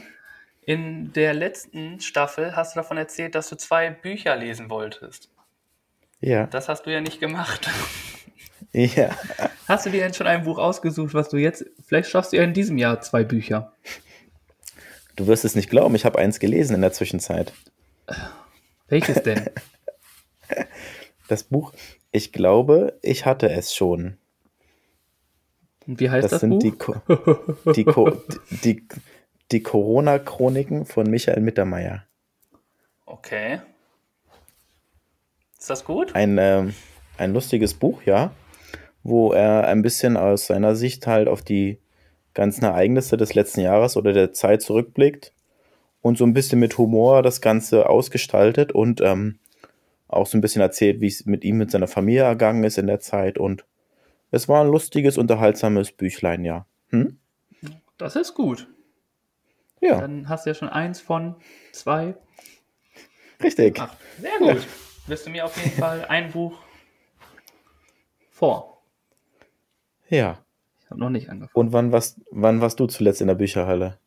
in 0.65 1.13
der 1.13 1.35
letzten 1.35 1.99
Staffel 1.99 2.55
hast 2.55 2.75
du 2.75 2.79
davon 2.79 2.97
erzählt, 2.97 3.35
dass 3.35 3.47
du 3.47 3.57
zwei 3.57 3.91
Bücher 3.91 4.35
lesen 4.35 4.71
wolltest. 4.71 5.29
Ja. 6.19 6.47
Das 6.47 6.67
hast 6.67 6.87
du 6.87 6.91
ja 6.91 6.99
nicht 6.99 7.19
gemacht. 7.19 7.69
Ja. 8.73 9.17
Hast 9.67 9.85
du 9.85 9.89
dir 9.89 10.01
denn 10.01 10.13
schon 10.13 10.27
ein 10.27 10.43
Buch 10.43 10.57
ausgesucht, 10.57 11.13
was 11.13 11.29
du 11.29 11.37
jetzt, 11.37 11.65
vielleicht 11.85 12.09
schaffst 12.09 12.31
du 12.31 12.37
ja 12.37 12.43
in 12.43 12.53
diesem 12.53 12.77
Jahr 12.77 13.01
zwei 13.01 13.23
Bücher. 13.23 13.73
Du 15.15 15.27
wirst 15.27 15.43
es 15.43 15.55
nicht 15.55 15.69
glauben, 15.69 15.93
ich 15.95 16.05
habe 16.05 16.19
eins 16.19 16.39
gelesen 16.39 16.75
in 16.75 16.81
der 16.81 16.93
Zwischenzeit. 16.93 17.53
Welches 18.87 19.21
denn? 19.23 19.49
Das 21.27 21.45
Buch, 21.45 21.71
ich 22.11 22.33
glaube, 22.33 22.99
ich 23.01 23.25
hatte 23.25 23.49
es 23.49 23.73
schon. 23.73 24.17
Und 25.87 26.01
wie 26.01 26.09
heißt 26.09 26.25
Das, 26.25 26.31
das, 26.31 26.41
sind 26.41 26.49
Buch? 26.49 26.59
die, 26.59 26.71
Co 26.71 27.01
die, 27.73 27.85
Co 27.85 28.11
die, 28.65 28.85
die 29.49 29.63
Corona-Chroniken 29.63 30.85
von 30.85 31.09
Michael 31.09 31.39
Mittermeier. 31.39 32.05
Okay. 33.05 33.61
Ist 35.57 35.69
das 35.69 35.85
gut? 35.85 36.13
Ein, 36.15 36.37
ähm, 36.37 36.73
ein 37.17 37.31
lustiges 37.31 37.75
Buch, 37.75 38.01
ja, 38.03 38.33
wo 39.03 39.33
er 39.33 39.67
ein 39.67 39.81
bisschen 39.81 40.17
aus 40.17 40.47
seiner 40.47 40.75
Sicht 40.75 41.07
halt 41.07 41.27
auf 41.27 41.41
die 41.41 41.79
ganzen 42.33 42.65
Ereignisse 42.65 43.17
des 43.17 43.33
letzten 43.33 43.61
Jahres 43.61 43.97
oder 43.97 44.13
der 44.13 44.33
Zeit 44.33 44.61
zurückblickt 44.61 45.33
und 46.01 46.17
so 46.17 46.25
ein 46.25 46.33
bisschen 46.33 46.59
mit 46.59 46.77
Humor 46.77 47.23
das 47.23 47.41
Ganze 47.41 47.89
ausgestaltet 47.89 48.71
und 48.71 49.01
ähm, 49.01 49.39
auch 50.07 50.27
so 50.27 50.37
ein 50.37 50.41
bisschen 50.41 50.61
erzählt, 50.61 51.01
wie 51.01 51.07
es 51.07 51.25
mit 51.25 51.43
ihm, 51.43 51.57
mit 51.57 51.71
seiner 51.71 51.87
Familie 51.87 52.23
ergangen 52.23 52.63
ist 52.63 52.77
in 52.77 52.87
der 52.87 52.99
Zeit 52.99 53.37
und 53.37 53.65
es 54.31 54.47
war 54.47 54.61
ein 54.61 54.71
lustiges, 54.71 55.17
unterhaltsames 55.17 55.91
Büchlein, 55.91 56.45
ja. 56.45 56.65
Hm? 56.89 57.17
Das 57.97 58.15
ist 58.15 58.33
gut. 58.33 58.67
Ja, 59.81 59.99
Dann 59.99 60.29
hast 60.29 60.45
du 60.45 60.51
ja 60.51 60.53
schon 60.53 60.69
eins 60.69 61.01
von 61.01 61.35
zwei. 61.71 62.15
richtig. 63.43 63.77
Ach, 63.79 63.95
sehr 64.19 64.37
gut. 64.39 64.67
Wirst 65.07 65.25
du 65.25 65.31
mir 65.31 65.45
auf 65.45 65.57
jeden 65.57 65.77
Fall 65.77 66.05
ein 66.05 66.31
Buch 66.31 66.57
vor. 68.31 68.70
Ja. 70.11 70.37
Ich 70.83 70.89
habe 70.91 70.99
noch 70.99 71.09
nicht 71.09 71.29
angefangen. 71.29 71.53
Und 71.53 71.73
wann 71.73 71.91
warst, 71.91 72.21
wann 72.31 72.61
warst 72.61 72.79
du 72.79 72.85
zuletzt 72.85 73.21
in 73.21 73.27
der 73.27 73.35
Bücherhalle? 73.35 73.97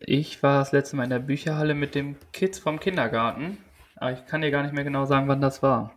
Ich 0.00 0.42
war 0.42 0.58
das 0.58 0.72
letzte 0.72 0.96
Mal 0.96 1.04
in 1.04 1.10
der 1.10 1.18
Bücherhalle 1.18 1.74
mit 1.74 1.94
dem 1.94 2.16
Kids 2.32 2.58
vom 2.58 2.78
Kindergarten. 2.78 3.58
Aber 3.96 4.12
ich 4.12 4.26
kann 4.26 4.42
dir 4.42 4.50
gar 4.50 4.62
nicht 4.62 4.74
mehr 4.74 4.84
genau 4.84 5.06
sagen, 5.06 5.28
wann 5.28 5.40
das 5.40 5.62
war. 5.62 5.94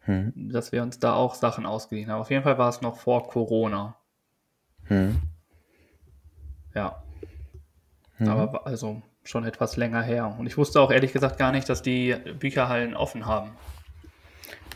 Hm. 0.00 0.32
Dass 0.34 0.72
wir 0.72 0.82
uns 0.82 1.00
da 1.00 1.14
auch 1.14 1.34
Sachen 1.34 1.66
ausgeliehen 1.66 2.10
haben. 2.10 2.20
Auf 2.20 2.30
jeden 2.30 2.44
Fall 2.44 2.58
war 2.58 2.68
es 2.68 2.80
noch 2.80 2.96
vor 2.96 3.28
Corona. 3.28 3.96
Hm. 4.84 5.20
Ja. 6.74 7.02
Mhm. 8.18 8.28
Aber 8.28 8.66
also 8.66 9.02
schon 9.24 9.44
etwas 9.44 9.76
länger 9.76 10.02
her. 10.02 10.36
Und 10.38 10.46
ich 10.46 10.56
wusste 10.56 10.80
auch 10.80 10.90
ehrlich 10.92 11.12
gesagt 11.12 11.38
gar 11.38 11.50
nicht, 11.50 11.68
dass 11.68 11.82
die 11.82 12.14
Bücherhallen 12.38 12.94
offen 12.94 13.26
haben. 13.26 13.50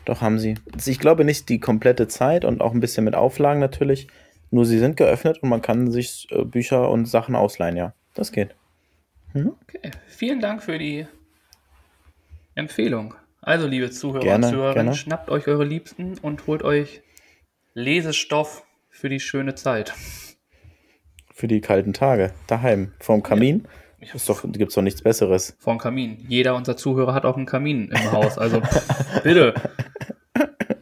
Doch 0.05 0.21
haben 0.21 0.39
sie. 0.39 0.55
Ich 0.85 0.99
glaube 0.99 1.25
nicht 1.25 1.49
die 1.49 1.61
komplette 1.61 2.09
Zeit 2.09 2.45
und 2.45 2.61
auch 2.61 2.73
ein 2.73 2.81
bisschen 2.81 3.05
mit 3.05 3.15
Auflagen 3.15 3.61
natürlich. 3.61 4.09
Nur 4.51 4.67
sie 4.67 4.79
sind 4.79 4.97
geöffnet 4.97 5.43
und 5.43 5.49
man 5.49 5.63
kann 5.63 5.91
sich 5.91 6.29
äh, 6.31 6.45
Bücher 6.45 6.91
und 6.91 7.07
Sachen 7.07 7.35
ausleihen, 7.35 7.77
ja. 7.77 7.95
Das 8.15 8.33
geht. 8.33 8.55
Okay. 9.35 9.91
Vielen 10.09 10.41
Dank 10.41 10.63
für 10.63 10.79
die 10.79 11.07
Empfehlung. 12.55 13.15
Also, 13.41 13.67
liebe 13.67 13.91
Zuhörer 13.91 14.23
Gerne, 14.23 14.47
und 14.47 14.53
Zuhörerinnen, 14.53 14.85
gerne. 14.87 14.97
schnappt 14.97 15.31
euch 15.31 15.49
eure 15.49 15.65
Liebsten 15.65 16.19
und 16.19 16.47
holt 16.47 16.63
euch 16.63 17.03
Lesestoff 17.75 18.65
für 18.91 19.09
die 19.09 19.21
schöne 19.21 19.55
Zeit. 19.55 19.95
Für 21.33 21.49
die 21.49 21.61
kalten 21.61 21.95
Tage. 21.95 22.33
Daheim. 22.47 22.93
Vorm 23.01 23.23
Kamin. 23.23 23.67
Ist 24.15 24.29
doch, 24.29 24.43
gibt's 24.51 24.75
doch 24.75 24.83
nichts 24.83 25.03
Besseres. 25.03 25.57
Vor 25.59 25.75
dem 25.75 25.79
Kamin. 25.79 26.25
Jeder 26.29 26.55
unserer 26.55 26.77
Zuhörer 26.77 27.15
hat 27.15 27.25
auch 27.25 27.37
einen 27.37 27.47
Kamin 27.47 27.89
im 27.89 28.13
Haus. 28.13 28.37
Also, 28.39 28.61
bitte. 29.23 29.55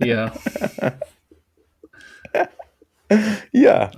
Hier. 0.03 0.33
Ja. 3.53 3.91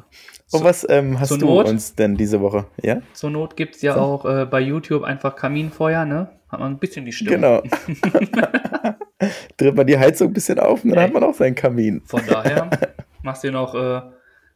Und 0.51 0.65
was 0.65 0.87
ähm, 0.89 1.19
hast 1.19 1.31
du 1.31 1.37
Not? 1.47 1.69
uns 1.69 1.95
denn 1.95 2.17
diese 2.17 2.41
Woche? 2.41 2.67
Ja? 2.83 3.01
Zur 3.15 3.31
Not 3.31 3.57
gibt 3.57 3.77
es 3.77 3.83
ja 3.83 3.97
auch 3.97 4.25
äh, 4.27 4.45
bei 4.45 4.61
YouTube 4.61 5.03
einfach 5.03 5.35
Kaminfeuer, 5.37 6.05
ne? 6.05 6.29
Hat 6.49 6.61
man 6.61 6.73
ein 6.73 6.79
bisschen 6.79 7.07
die 7.07 7.13
Stimme. 7.13 7.31
Genau. 7.31 7.63
Dreht 9.57 9.75
man 9.75 9.87
die 9.87 9.99
Heizung 9.99 10.29
ein 10.29 10.33
bisschen 10.35 10.59
auf 10.59 10.85
und 10.85 10.91
dann 10.91 10.99
Nee. 10.99 11.05
hat 11.07 11.13
man 11.15 11.23
auch 11.25 11.35
seinen 11.35 11.55
Kamin. 11.55 12.03
Von 12.05 12.21
daher 12.29 12.69
machst 13.23 13.45
du 13.45 13.51
noch 13.51 13.75
äh, 13.75 14.03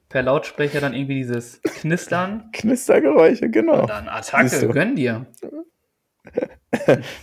per 0.08 0.22
Lautsprecher 0.22 0.80
dann 0.80 0.94
irgendwie 0.94 1.14
dieses 1.16 1.60
Knistern. 1.62 2.50
Knistergeräusche, 2.52 3.50
genau. 3.50 3.82
Und 3.82 3.90
dann 3.90 4.08
Attacke, 4.08 4.68
gönn 4.68 4.96
dir. 4.96 5.26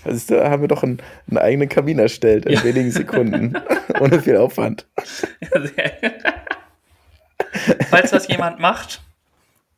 Also 0.05 0.35
da 0.35 0.49
haben 0.49 0.61
wir 0.63 0.67
doch 0.69 0.81
einen, 0.81 0.99
einen 1.29 1.37
eigenen 1.37 1.69
Kamin 1.69 1.99
erstellt 1.99 2.45
in 2.45 2.53
Ja. 2.53 2.63
wenigen 2.63 2.89
Sekunden. 2.89 3.53
Ohne 3.99 4.19
viel 4.21 4.37
Aufwand. 4.37 4.87
Falls 7.89 8.11
das 8.11 8.27
jemand 8.27 8.59
macht, 8.59 9.01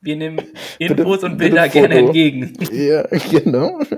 wir 0.01 0.15
nehmen 0.15 0.37
Bitte- 0.79 0.93
Infos 0.93 1.23
und 1.23 1.37
bitte 1.37 1.49
Bilder 1.55 1.63
Foto. 1.65 1.79
gerne 1.79 1.95
entgegen. 1.97 2.53
Ja, 2.71 3.03
genau. 3.31 3.79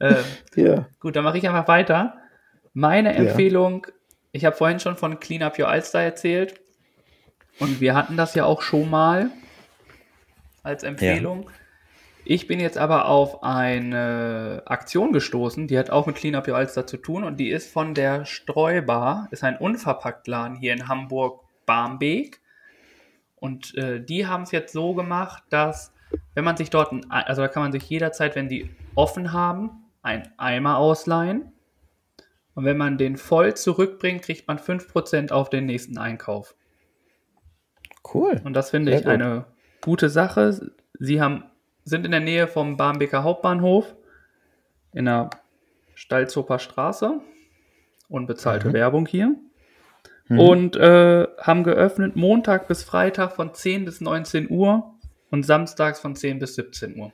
Äh, 0.00 0.14
Ja. 0.56 0.88
gut, 0.98 1.14
dann 1.14 1.22
mache 1.22 1.38
ich 1.38 1.48
einfach 1.48 1.68
weiter. 1.68 2.16
Meine 2.74 3.14
Empfehlung, 3.14 3.86
ich 4.32 4.44
habe 4.44 4.56
vorhin 4.56 4.80
schon 4.80 4.96
von 4.96 5.20
Clean 5.20 5.44
Up 5.44 5.56
Your 5.60 5.68
Alster 5.68 6.00
erzählt. 6.00 6.60
Und 7.62 7.80
wir 7.80 7.94
hatten 7.94 8.16
das 8.16 8.34
ja 8.34 8.44
auch 8.44 8.60
schon 8.60 8.90
mal 8.90 9.30
als 10.64 10.82
Empfehlung. 10.82 11.48
Ich 12.24 12.48
bin 12.48 12.58
jetzt 12.58 12.76
aber 12.76 13.06
auf 13.06 13.44
eine 13.44 14.62
Aktion 14.66 15.12
gestoßen, 15.12 15.68
die 15.68 15.78
hat 15.78 15.88
auch 15.88 16.06
mit 16.06 16.16
Clean 16.16 16.34
Up 16.34 16.48
Your 16.48 16.56
Alster 16.56 16.88
zu 16.88 16.96
tun 16.96 17.22
und 17.22 17.36
die 17.36 17.50
ist 17.50 17.72
von 17.72 17.94
der 17.94 18.24
Streubar, 18.24 19.28
ist 19.30 19.44
ein 19.44 19.56
Unverpacktladen 19.56 20.56
hier 20.56 20.72
in 20.72 20.88
Hamburg-Barmbek. 20.88 22.40
Und 23.36 23.76
äh, 23.76 24.04
die 24.04 24.26
haben 24.26 24.42
es 24.42 24.50
jetzt 24.50 24.72
so 24.72 24.94
gemacht, 24.94 25.44
dass 25.48 25.92
wenn 26.34 26.42
man 26.42 26.56
sich 26.56 26.70
dort, 26.70 26.90
ein, 26.90 27.08
also 27.12 27.42
da 27.42 27.48
kann 27.48 27.62
man 27.62 27.70
sich 27.70 27.88
jederzeit, 27.88 28.34
wenn 28.34 28.48
die 28.48 28.70
offen 28.96 29.32
haben, 29.32 29.84
einen 30.02 30.28
Eimer 30.36 30.78
ausleihen. 30.78 31.52
Und 32.54 32.64
wenn 32.64 32.76
man 32.76 32.98
den 32.98 33.16
voll 33.16 33.54
zurückbringt, 33.54 34.22
kriegt 34.22 34.48
man 34.48 34.58
5% 34.58 35.30
auf 35.30 35.48
den 35.48 35.66
nächsten 35.66 35.96
Einkauf. 35.96 36.56
Cool. 38.12 38.40
Und 38.44 38.54
das 38.54 38.70
finde 38.70 38.90
Sehr 38.92 38.98
ich 39.00 39.04
gut. 39.04 39.12
eine 39.12 39.44
gute 39.80 40.08
Sache. 40.08 40.72
Sie 40.98 41.20
haben 41.20 41.44
sind 41.84 42.04
in 42.04 42.12
der 42.12 42.20
Nähe 42.20 42.46
vom 42.46 42.76
Barmbeker 42.76 43.24
Hauptbahnhof 43.24 43.94
in 44.92 45.06
der 45.06 45.30
Stalzoper 45.94 46.58
Straße. 46.58 47.20
Unbezahlte 48.08 48.68
Mhm. 48.68 48.72
Werbung 48.72 49.06
hier. 49.06 49.34
Mhm. 50.28 50.38
Und 50.38 50.76
äh, 50.76 51.26
haben 51.38 51.64
geöffnet 51.64 52.14
Montag 52.14 52.68
bis 52.68 52.84
Freitag 52.84 53.32
von 53.32 53.52
10 53.54 53.84
bis 53.84 54.00
19 54.00 54.48
Uhr 54.50 54.94
und 55.30 55.44
samstags 55.44 55.98
von 56.00 56.14
10 56.14 56.38
bis 56.38 56.54
17 56.54 56.96
Uhr. 56.98 57.12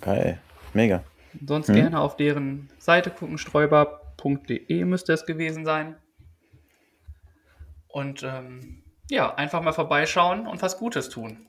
Geil. 0.00 0.40
Mega. 0.72 1.02
Sonst 1.46 1.68
Mhm. 1.68 1.74
gerne 1.74 2.00
auf 2.00 2.16
deren 2.16 2.68
Seite 2.78 3.10
gucken, 3.10 3.38
streubar.de 3.38 4.84
müsste 4.84 5.12
es 5.12 5.26
gewesen 5.26 5.64
sein. 5.64 5.96
Und 7.88 8.22
ähm, 8.22 8.79
ja, 9.10 9.34
einfach 9.34 9.62
mal 9.62 9.72
vorbeischauen 9.72 10.46
und 10.46 10.62
was 10.62 10.78
Gutes 10.78 11.08
tun. 11.08 11.46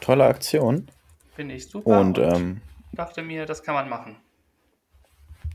Tolle 0.00 0.24
Aktion. 0.24 0.88
Finde 1.34 1.54
ich 1.54 1.68
super. 1.68 2.00
Und 2.00 2.18
ähm, 2.18 2.60
dachte 2.92 3.22
mir, 3.22 3.46
das 3.46 3.62
kann 3.62 3.74
man 3.74 3.88
machen. 3.88 4.16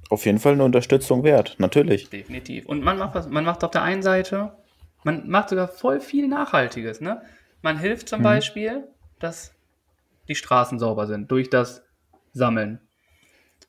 auf 0.09 0.25
jeden 0.25 0.37
Fall 0.39 0.53
eine 0.53 0.63
Unterstützung 0.63 1.23
wert. 1.23 1.55
Natürlich. 1.57 2.09
Definitiv. 2.09 2.65
Und 2.67 2.83
man 2.83 2.97
macht 2.97 3.15
was, 3.15 3.27
man 3.27 3.45
macht 3.45 3.63
auf 3.63 3.71
der 3.71 3.81
einen 3.81 4.03
Seite, 4.03 4.55
man 5.03 5.27
macht 5.27 5.49
sogar 5.49 5.67
voll 5.67 5.99
viel 5.99 6.27
Nachhaltiges, 6.27 7.01
ne? 7.01 7.21
Man 7.61 7.77
hilft 7.79 8.09
zum 8.09 8.19
Mhm. 8.19 8.23
Beispiel, 8.23 8.87
dass 9.19 9.53
die 10.27 10.35
Straßen 10.35 10.77
sauber 10.79 11.07
sind 11.07 11.31
durch 11.31 11.49
das 11.49 11.83
Sammeln. 12.33 12.79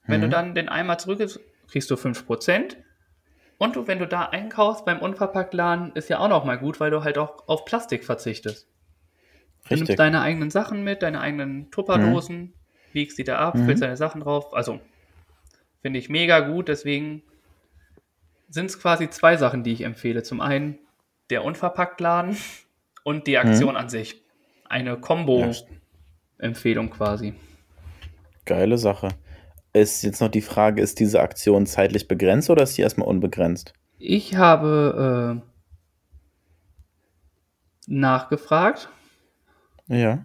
Wenn 0.06 0.20
du 0.20 0.26
Mhm. 0.26 0.30
dann 0.32 0.54
den 0.54 0.68
Eimer 0.68 0.98
zurück 0.98 1.20
kriegst 1.68 1.90
du 1.90 1.96
5%. 1.96 2.76
Und 3.64 3.76
du, 3.76 3.86
wenn 3.86 3.98
du 3.98 4.06
da 4.06 4.26
einkaufst 4.26 4.84
beim 4.84 4.98
Unverpacktladen, 4.98 5.92
ist 5.94 6.10
ja 6.10 6.18
auch 6.18 6.28
noch 6.28 6.44
mal 6.44 6.58
gut, 6.58 6.80
weil 6.80 6.90
du 6.90 7.02
halt 7.02 7.16
auch 7.16 7.48
auf 7.48 7.64
Plastik 7.64 8.04
verzichtest. 8.04 8.66
Du 9.64 9.70
Richtig. 9.70 9.88
nimmst 9.88 9.98
deine 9.98 10.20
eigenen 10.20 10.50
Sachen 10.50 10.84
mit, 10.84 11.02
deine 11.02 11.20
eigenen 11.22 11.70
Tupperdosen, 11.70 12.52
wiegst 12.92 13.16
die 13.16 13.24
da 13.24 13.38
ab, 13.38 13.54
Mhm. 13.54 13.64
füllst 13.64 13.82
deine 13.82 13.96
Sachen 13.96 14.20
drauf. 14.20 14.52
Also 14.52 14.80
finde 15.80 15.98
ich 15.98 16.10
mega 16.10 16.40
gut. 16.40 16.68
Deswegen 16.68 17.22
sind 18.50 18.66
es 18.66 18.78
quasi 18.78 19.08
zwei 19.08 19.38
Sachen, 19.38 19.62
die 19.62 19.72
ich 19.72 19.80
empfehle. 19.80 20.22
Zum 20.22 20.42
einen 20.42 20.78
der 21.30 21.42
Unverpacktladen 21.42 22.36
und 23.04 23.26
die 23.26 23.38
Aktion 23.38 23.76
an 23.76 23.88
sich. 23.88 24.22
Eine 24.68 24.90
Ja, 24.90 24.96
Kombo-Empfehlung 24.96 26.90
quasi. 26.90 27.32
geile 28.44 28.76
Sache. 28.76 29.08
Ist 29.74 30.02
jetzt 30.02 30.20
noch 30.20 30.28
die 30.30 30.40
Frage, 30.40 30.80
ist 30.80 30.98
diese 31.00 31.20
Aktion 31.20 31.66
zeitlich 31.66 32.08
begrenzt 32.08 32.48
oder 32.48 32.62
ist 32.62 32.78
die 32.78 32.82
erstmal 32.82 33.08
unbegrenzt? 33.08 33.74
Ich 33.98 34.36
habe 34.36 35.42
äh, 35.42 35.50
nachgefragt 37.86 38.88
Ja. 39.88 40.24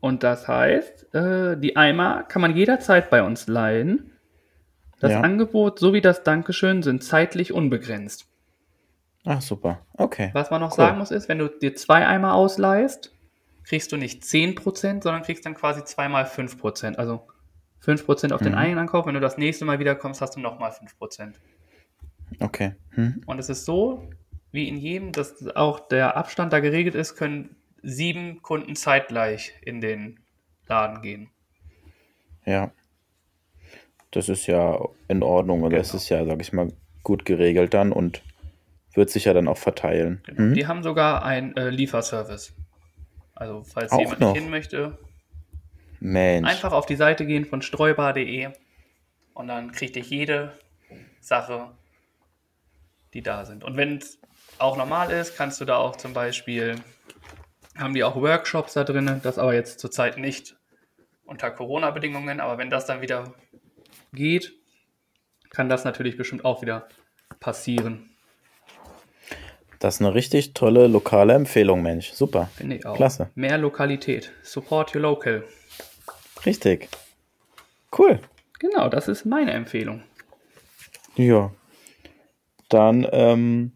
und 0.00 0.22
das 0.22 0.48
heißt, 0.48 1.14
äh, 1.14 1.56
die 1.58 1.76
Eimer 1.76 2.24
kann 2.24 2.42
man 2.42 2.56
jederzeit 2.56 3.10
bei 3.10 3.22
uns 3.22 3.46
leihen. 3.46 4.12
Das 4.98 5.12
Ja. 5.12 5.20
Angebot 5.20 5.78
sowie 5.78 6.00
das 6.00 6.22
Dankeschön 6.24 6.82
sind 6.82 7.02
zeitlich 7.04 7.52
unbegrenzt. 7.52 8.26
Ach, 9.24 9.40
super. 9.42 9.80
Okay. 9.94 10.30
Was 10.32 10.50
man 10.50 10.60
noch 10.60 10.72
Cool. 10.72 10.76
sagen 10.76 10.98
muss, 10.98 11.10
ist, 11.10 11.28
wenn 11.28 11.38
du 11.38 11.48
dir 11.48 11.74
zwei 11.74 12.06
Eimer 12.06 12.34
ausleihst, 12.34 13.12
kriegst 13.64 13.92
du 13.92 13.96
nicht 13.98 14.22
10%, 14.24 15.02
sondern 15.02 15.22
kriegst 15.22 15.44
dann 15.44 15.54
quasi 15.54 15.84
zweimal 15.84 16.24
5%. 16.24 16.96
Also 16.96 17.26
5% 17.84 18.32
auf 18.32 18.40
den 18.42 18.52
Mhm. 18.52 18.58
einen 18.58 18.78
Ankauf. 18.78 19.06
Wenn 19.06 19.14
du 19.14 19.20
das 19.20 19.38
nächste 19.38 19.64
Mal 19.64 19.78
wiederkommst, 19.78 20.20
hast 20.20 20.36
du 20.36 20.40
nochmal 20.40 20.70
5%. 20.72 21.40
Okay. 22.38 22.74
Hm. 22.90 23.22
Und 23.26 23.38
es 23.38 23.48
ist 23.48 23.64
so, 23.64 24.08
wie 24.52 24.68
in 24.68 24.76
jedem, 24.76 25.12
dass 25.12 25.46
auch 25.56 25.80
der 25.88 26.16
Abstand 26.16 26.52
da 26.52 26.60
geregelt 26.60 26.94
ist, 26.94 27.16
können 27.16 27.56
sieben 27.82 28.42
Kunden 28.42 28.76
zeitgleich 28.76 29.54
in 29.62 29.80
den 29.80 30.20
Laden 30.68 31.02
gehen. 31.02 31.30
Ja. 32.44 32.70
Das 34.10 34.28
ist 34.28 34.46
ja 34.46 34.78
in 35.08 35.22
Ordnung. 35.22 35.62
Oder 35.62 35.78
es 35.78 35.88
Genau. 35.88 35.96
ist 35.98 36.08
ja, 36.08 36.24
sag 36.24 36.40
ich 36.40 36.52
mal, 36.52 36.72
gut 37.02 37.24
geregelt 37.24 37.74
dann 37.74 37.92
und 37.92 38.22
wird 38.94 39.08
sich 39.10 39.24
ja 39.24 39.32
dann 39.32 39.48
auch 39.48 39.56
verteilen. 39.56 40.20
Genau. 40.26 40.38
Hm? 40.38 40.54
Die 40.54 40.66
haben 40.66 40.82
sogar 40.82 41.24
einen 41.24 41.56
äh, 41.56 41.70
Lieferservice. 41.70 42.52
Also, 43.34 43.62
falls 43.62 43.92
Auch 43.92 44.00
jemand 44.00 44.20
noch? 44.20 44.34
hin 44.34 44.50
möchte, 44.50 44.98
Mensch. 46.00 46.48
einfach 46.48 46.72
auf 46.72 46.86
die 46.86 46.96
Seite 46.96 47.26
gehen 47.26 47.44
von 47.44 47.62
streubar.de 47.62 48.50
und 49.34 49.46
dann 49.48 49.72
kriegt 49.72 49.96
ihr 49.96 50.02
jede 50.02 50.52
Sache, 51.20 51.70
die 53.14 53.22
da 53.22 53.44
sind. 53.44 53.64
Und 53.64 53.76
wenn 53.76 53.98
es 53.98 54.18
auch 54.58 54.76
normal 54.76 55.10
ist, 55.10 55.36
kannst 55.36 55.60
du 55.60 55.64
da 55.64 55.76
auch 55.76 55.96
zum 55.96 56.12
Beispiel, 56.12 56.76
haben 57.76 57.94
die 57.94 58.04
auch 58.04 58.16
Workshops 58.16 58.74
da 58.74 58.84
drin, 58.84 59.20
das 59.22 59.38
aber 59.38 59.54
jetzt 59.54 59.78
zurzeit 59.80 60.18
nicht 60.18 60.56
unter 61.24 61.50
Corona-Bedingungen, 61.50 62.40
aber 62.40 62.58
wenn 62.58 62.70
das 62.70 62.86
dann 62.86 63.02
wieder 63.02 63.34
geht, 64.12 64.52
kann 65.50 65.68
das 65.68 65.84
natürlich 65.84 66.16
bestimmt 66.16 66.44
auch 66.44 66.62
wieder 66.62 66.88
passieren. 67.38 68.10
Das 69.78 69.94
ist 69.94 70.00
eine 70.02 70.14
richtig 70.14 70.52
tolle 70.52 70.88
lokale 70.88 71.32
Empfehlung, 71.32 71.82
Mensch. 71.82 72.12
Super. 72.12 72.50
Finde 72.54 72.76
ich 72.76 72.86
auch. 72.86 72.96
Klasse. 72.96 73.30
Mehr 73.34 73.56
Lokalität. 73.56 74.32
Support 74.42 74.94
your 74.94 75.00
local. 75.00 75.44
Richtig. 76.46 76.88
Cool. 77.96 78.20
Genau, 78.58 78.88
das 78.88 79.08
ist 79.08 79.24
meine 79.24 79.52
Empfehlung. 79.52 80.02
Ja. 81.16 81.50
Dann 82.68 83.06
ähm, 83.12 83.72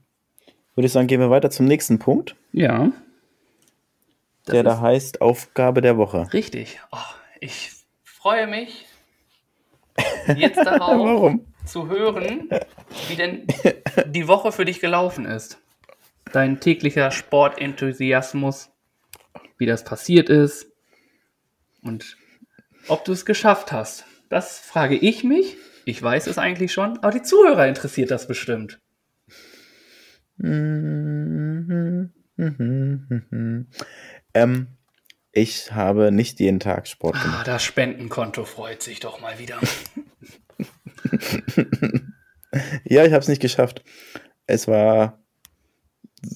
würde 0.74 0.86
ich 0.86 0.92
sagen, 0.92 1.06
gehen 1.06 1.20
wir 1.20 1.30
weiter 1.30 1.50
zum 1.50 1.66
nächsten 1.66 1.98
Punkt, 1.98 2.36
Ja. 2.52 2.92
Das 4.46 4.52
der 4.52 4.62
da 4.62 4.80
heißt 4.80 5.22
Aufgabe 5.22 5.80
der 5.80 5.96
Woche. 5.96 6.30
richtig. 6.34 6.78
Oh, 6.92 6.98
ich 7.40 7.72
freue 8.04 8.46
mich 8.46 8.84
jetzt 10.36 10.58
darauf 10.58 10.98
Warum? 11.06 11.46
zu 11.64 11.88
hören, 11.88 12.50
wie 13.08 13.16
denn 13.16 13.46
die 14.06 14.28
Woche 14.28 14.52
für 14.52 14.66
dich 14.66 14.80
gelaufen 14.80 15.24
ist. 15.24 15.58
Dein 16.32 16.60
täglicher 16.60 17.10
Sportenthusiasmus, 17.10 18.70
wie 19.56 19.64
das 19.66 19.82
passiert 19.82 20.28
ist 20.28 20.66
und 21.82 22.18
ob 22.88 23.04
du 23.04 23.12
es 23.12 23.24
geschafft 23.24 23.72
hast. 23.72 24.04
Das 24.28 24.58
frage 24.58 24.96
ich 24.96 25.22
mich. 25.24 25.56
Ich 25.84 26.02
weiß 26.02 26.26
es 26.28 26.38
eigentlich 26.38 26.72
schon, 26.72 26.98
aber 26.98 27.10
die 27.12 27.22
Zuhörer 27.22 27.66
interessiert 27.68 28.10
das 28.10 28.26
bestimmt. 28.26 28.80
Ähm, 34.36 34.66
ich 35.30 35.70
habe 35.72 36.10
nicht 36.10 36.40
jeden 36.40 36.58
Tag 36.60 36.88
Sport 36.88 37.14
Ah, 37.16 37.22
gemacht. 37.22 37.46
das 37.48 37.62
Spendenkonto 37.62 38.44
freut 38.44 38.82
sich 38.82 38.98
doch 39.00 39.20
mal 39.20 39.38
wieder. 39.38 39.58
Ja, 42.84 43.04
ich 43.04 43.12
habe 43.12 43.20
es 43.20 43.26
nicht 43.26 43.42
geschafft. 43.42 43.82
Es 44.46 44.68
war 44.68 45.24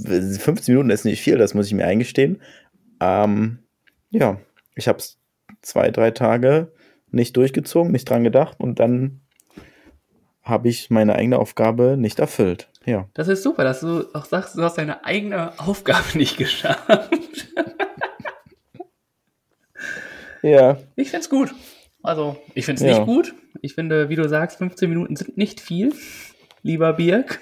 15 0.04 0.74
Minuten 0.74 0.90
ist 0.90 1.04
nicht 1.04 1.22
viel, 1.22 1.38
das 1.38 1.54
muss 1.54 1.68
ich 1.68 1.74
mir 1.74 1.86
eingestehen. 1.86 2.42
Ähm, 3.00 3.60
ja, 4.10 4.40
ich 4.74 4.88
habe 4.88 4.98
es 4.98 5.20
zwei, 5.62 5.90
drei 5.90 6.10
Tage 6.10 6.72
nicht 7.10 7.36
durchgezogen, 7.36 7.90
nicht 7.92 8.08
dran 8.08 8.24
gedacht 8.24 8.58
und 8.60 8.78
dann 8.80 9.20
habe 10.42 10.68
ich 10.68 10.88
meine 10.90 11.14
eigene 11.14 11.38
Aufgabe 11.38 11.96
nicht 11.98 12.18
erfüllt. 12.20 12.68
Ja. 12.86 13.08
Das 13.14 13.28
ist 13.28 13.42
super, 13.42 13.64
dass 13.64 13.80
du 13.80 14.04
auch 14.14 14.24
sagst, 14.24 14.56
du 14.56 14.62
hast 14.62 14.78
deine 14.78 15.04
eigene 15.04 15.58
Aufgabe 15.60 16.04
nicht 16.18 16.36
geschafft. 16.38 16.88
Ja, 20.42 20.78
Ich 20.94 21.10
find's 21.10 21.28
gut. 21.28 21.52
Also, 22.02 22.36
ich 22.54 22.64
find's 22.64 22.80
Ja. 22.82 22.88
nicht 22.90 23.04
gut. 23.06 23.34
Ich 23.60 23.74
finde, 23.74 24.08
wie 24.08 24.14
du 24.16 24.28
sagst, 24.28 24.58
15 24.58 24.88
Minuten 24.88 25.16
sind 25.16 25.36
nicht 25.36 25.60
viel, 25.60 25.92
lieber 26.62 26.92
Birk. 26.92 27.40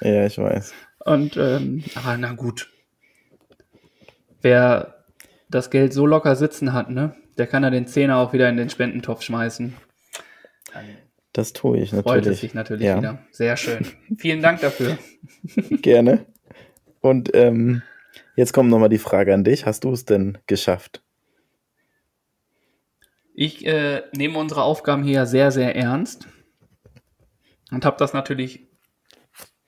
ja, 0.00 0.24
ich 0.24 0.38
weiß. 0.38 0.72
Und, 1.04 1.36
ähm, 1.36 1.84
aber 1.94 2.16
na 2.16 2.32
gut. 2.32 2.70
Wer 4.40 4.97
das 5.48 5.70
Geld 5.70 5.92
so 5.92 6.06
locker 6.06 6.36
sitzen 6.36 6.72
hat, 6.72 6.90
ne, 6.90 7.14
der 7.36 7.46
kann 7.46 7.62
ja 7.62 7.70
den 7.70 7.86
Zehner 7.86 8.18
auch 8.18 8.32
wieder 8.32 8.48
in 8.48 8.56
den 8.56 8.70
Spendentopf 8.70 9.22
schmeißen. 9.22 9.74
Dann 10.72 10.84
Das 11.32 11.52
tue 11.52 11.78
ich 11.78 11.90
freut 11.90 12.04
natürlich. 12.04 12.28
es 12.28 12.40
sich 12.40 12.54
natürlich 12.54 12.84
ja. 12.86 12.98
wieder. 12.98 13.18
Sehr 13.30 13.56
schön. 13.56 13.86
Vielen 14.18 14.42
Dank 14.42 14.60
dafür. 14.60 14.98
Gerne. 15.70 16.26
Und 17.00 17.34
ähm, 17.34 17.82
jetzt 18.36 18.52
kommt 18.52 18.70
nochmal 18.70 18.88
die 18.88 18.98
Frage 18.98 19.32
an 19.32 19.44
dich. 19.44 19.64
Hast 19.64 19.84
du 19.84 19.92
es 19.92 20.04
denn 20.04 20.38
geschafft? 20.46 21.02
Ich 23.34 23.64
äh, 23.66 24.02
nehme 24.12 24.36
unsere 24.38 24.62
Aufgaben 24.62 25.04
hier 25.04 25.24
sehr, 25.26 25.52
sehr 25.52 25.76
ernst 25.76 26.26
und 27.70 27.84
habe 27.84 27.96
das 27.98 28.12
natürlich 28.12 28.66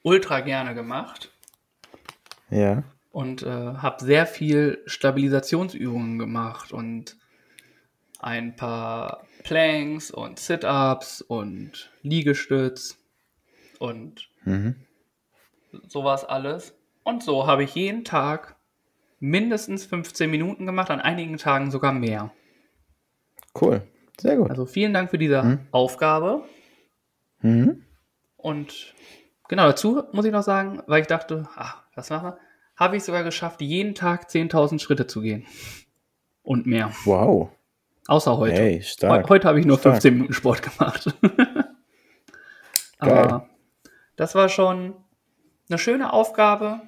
ultra 0.02 0.40
gerne 0.40 0.74
gemacht 0.74 1.30
Ja. 2.50 2.82
Und 3.10 3.42
äh, 3.42 3.46
habe 3.48 4.04
sehr 4.04 4.26
viel 4.26 4.82
Stabilisationsübungen 4.86 6.18
gemacht 6.18 6.72
und 6.72 7.16
ein 8.20 8.54
paar 8.56 9.26
Planks 9.42 10.10
und 10.10 10.38
Sit-ups 10.38 11.22
und 11.22 11.90
Liegestütz 12.02 12.98
und 13.78 14.28
Mhm. 14.44 14.76
sowas 15.88 16.24
alles. 16.24 16.74
Und 17.04 17.22
so 17.22 17.46
habe 17.46 17.64
ich 17.64 17.74
jeden 17.74 18.04
Tag 18.04 18.56
mindestens 19.18 19.84
15 19.86 20.30
Minuten 20.30 20.66
gemacht, 20.66 20.90
an 20.90 21.00
einigen 21.00 21.36
Tagen 21.36 21.70
sogar 21.70 21.92
mehr. 21.92 22.30
Cool. 23.60 23.82
Sehr 24.18 24.36
gut. 24.36 24.50
Also 24.50 24.66
vielen 24.66 24.92
Dank 24.94 25.10
für 25.10 25.18
diese 25.18 25.42
Mhm. 25.42 25.66
Aufgabe. 25.72 26.44
Mhm. 27.40 27.84
Und 28.36 28.94
genau 29.48 29.66
dazu 29.66 30.04
muss 30.12 30.24
ich 30.24 30.32
noch 30.32 30.42
sagen, 30.42 30.82
weil 30.86 31.02
ich 31.02 31.06
dachte, 31.06 31.48
ach, 31.56 31.82
was 31.94 32.10
machen 32.10 32.30
wir? 32.32 32.38
Habe 32.80 32.96
ich 32.96 33.04
sogar 33.04 33.22
geschafft, 33.24 33.60
jeden 33.60 33.94
Tag 33.94 34.30
10.000 34.30 34.80
Schritte 34.80 35.06
zu 35.06 35.20
gehen. 35.20 35.46
Und 36.42 36.64
mehr. 36.64 36.90
Wow. 37.04 37.50
Außer 38.06 38.38
heute. 38.38 38.56
Hey, 38.56 38.82
stark. 38.82 39.28
Heute 39.28 39.46
habe 39.46 39.60
ich 39.60 39.66
nur 39.66 39.76
Stark. 39.76 39.96
15 39.96 40.14
Minuten 40.14 40.32
Sport 40.32 40.62
gemacht. 40.62 41.14
Aber 42.98 43.50
das 44.16 44.34
war 44.34 44.48
schon 44.48 44.94
eine 45.68 45.78
schöne 45.78 46.10
Aufgabe. 46.10 46.80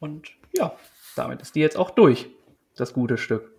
Und 0.00 0.32
ja, 0.52 0.74
damit 1.14 1.42
ist 1.42 1.54
die 1.54 1.60
jetzt 1.60 1.76
auch 1.76 1.90
durch. 1.90 2.28
Das 2.76 2.92
gute 2.92 3.18
Stück. 3.18 3.52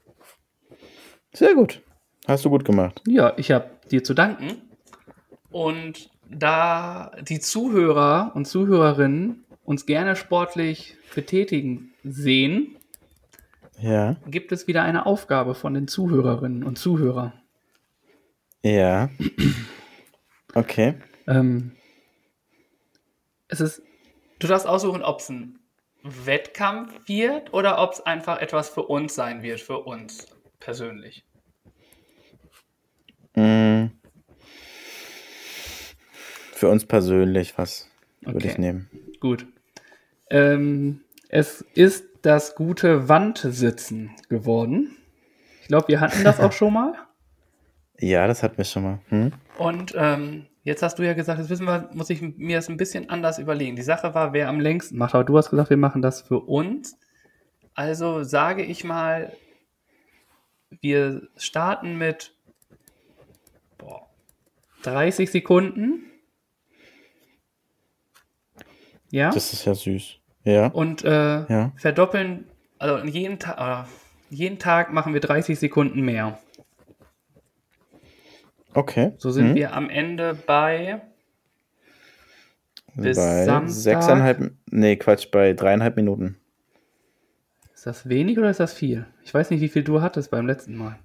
Sehr 1.34 1.56
gut. 1.56 1.82
Hast 2.28 2.44
du 2.44 2.50
gut 2.50 2.66
gemacht. 2.66 3.02
Ja, 3.08 3.32
ich 3.38 3.52
habe 3.52 3.70
dir 3.90 4.04
zu 4.04 4.14
danken. 4.14 4.62
Und 5.50 6.10
da 6.30 7.14
die 7.22 7.40
Zuhörer 7.40 8.34
und 8.36 8.46
Zuhörerinnen 8.46 9.46
uns 9.70 9.86
gerne 9.86 10.16
sportlich 10.16 10.98
betätigen 11.14 11.94
sehen, 12.04 12.76
Ja. 13.80 14.16
gibt 14.26 14.52
es 14.52 14.66
wieder 14.66 14.82
eine 14.82 15.06
Aufgabe 15.06 15.54
von 15.54 15.76
den 15.76 15.88
Zuhörerinnen 15.88 16.64
und 16.64 16.80
Zuhörern. 16.80 17.34
Ja. 18.64 19.12
Okay. 20.56 20.96
Ähm, 21.28 21.74
es 23.48 23.62
ist, 23.62 23.84
du 24.40 24.48
darfst 24.48 24.66
aussuchen, 24.66 25.04
ob 25.04 25.20
es 25.20 25.30
ein 25.30 25.60
Wettkampf 26.02 27.08
wird 27.08 27.54
oder 27.54 27.78
ob 27.80 27.92
es 27.94 28.02
einfach 28.02 28.40
etwas 28.42 28.70
für 28.70 28.88
uns 28.88 29.14
sein 29.14 29.44
wird, 29.44 29.60
für 29.62 29.78
uns 29.78 30.26
persönlich. 30.60 31.24
Mm. 33.36 33.92
Für 36.54 36.70
uns 36.70 36.88
persönlich, 36.88 37.56
was 37.60 37.88
würde 38.22 38.38
Okay. 38.40 38.48
ich 38.50 38.58
nehmen? 38.58 38.90
Gut. 39.20 39.46
Ähm, 40.30 41.02
es 41.30 41.62
ist 41.74 42.06
das 42.22 42.56
gute 42.56 43.08
Wandsitzen 43.08 44.12
geworden. 44.30 44.96
Ich 45.62 45.68
glaube, 45.68 45.88
wir 45.88 46.00
hatten 46.00 46.24
das 46.24 46.40
auch 46.40 46.52
schon 46.54 46.74
mal. 46.74 46.94
Ja, 48.00 48.28
das 48.28 48.44
hatten 48.44 48.58
wir 48.58 48.66
schon 48.66 48.84
mal. 48.84 49.00
Hm? 49.10 49.34
Und 49.58 49.94
ähm, 49.98 50.48
jetzt 50.64 50.84
hast 50.84 51.00
du 51.00 51.04
ja 51.04 51.14
gesagt, 51.14 51.40
das 51.40 51.50
wissen 51.50 51.66
wir, 51.66 51.90
muss 51.94 52.10
ich 52.10 52.22
mir 52.22 52.58
das 52.58 52.70
ein 52.70 52.78
bisschen 52.78 53.10
anders 53.10 53.40
überlegen. 53.40 53.76
Die 53.76 53.82
Sache 53.82 54.14
war, 54.14 54.34
wer 54.34 54.50
am 54.50 54.60
längsten 54.60 54.98
macht. 54.98 55.16
Aber 55.16 55.24
du 55.24 55.38
hast 55.38 55.50
gesagt, 55.50 55.70
wir 55.70 55.78
machen 55.78 56.02
das 56.02 56.22
für 56.22 56.40
uns. 56.40 56.98
Also 57.74 58.24
sage 58.24 58.64
ich 58.64 58.84
mal, 58.84 59.34
wir 60.82 61.28
starten 61.38 61.98
mit 61.98 62.34
boah, 63.78 64.10
30 64.84 65.30
Sekunden. 65.30 66.06
Ja. 69.12 69.32
Das 69.32 69.54
ist 69.54 69.66
ja 69.66 69.74
süß. 69.74 70.19
Ja. 70.50 70.68
und 70.68 71.04
äh, 71.04 71.46
Ja. 71.48 71.72
verdoppeln, 71.78 72.46
also 72.80 73.06
jeden, 73.06 73.40
Ta 73.40 73.84
äh, 73.84 74.34
jeden 74.34 74.60
Tag 74.60 74.92
machen 74.92 75.14
wir 75.14 75.22
30 75.22 75.60
Sekunden 75.60 76.02
mehr. 76.02 76.40
Okay. 78.74 79.14
So 79.18 79.32
sind 79.32 79.50
Hm? 79.50 79.56
wir 79.56 79.74
am 79.74 79.90
Ende 79.90 80.34
bei 80.34 81.02
bis 82.96 83.18
bei 83.18 83.46
Samstag. 83.46 83.82
sechseinhalb, 83.84 84.52
nee, 84.70 84.96
Quatsch, 84.96 85.32
bei 85.32 85.54
dreieinhalb 85.54 85.96
Minuten. 85.96 86.38
Ist 87.74 87.86
das 87.86 88.10
wenig 88.10 88.38
oder 88.38 88.50
ist 88.50 88.60
das 88.60 88.74
viel? 88.74 89.06
Ich 89.24 89.34
weiß 89.34 89.50
nicht, 89.52 89.62
wie 89.62 89.70
viel 89.70 89.84
du 89.84 90.02
hattest 90.02 90.32
beim 90.32 90.46
letzten 90.46 90.76
Mal. 90.76 91.00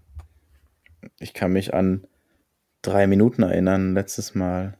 Ich 1.20 1.32
kann 1.34 1.52
mich 1.52 1.72
an 1.72 2.06
drei 2.82 3.06
Minuten 3.06 3.42
erinnern, 3.42 3.94
letztes 3.94 4.34
Mal. 4.34 4.76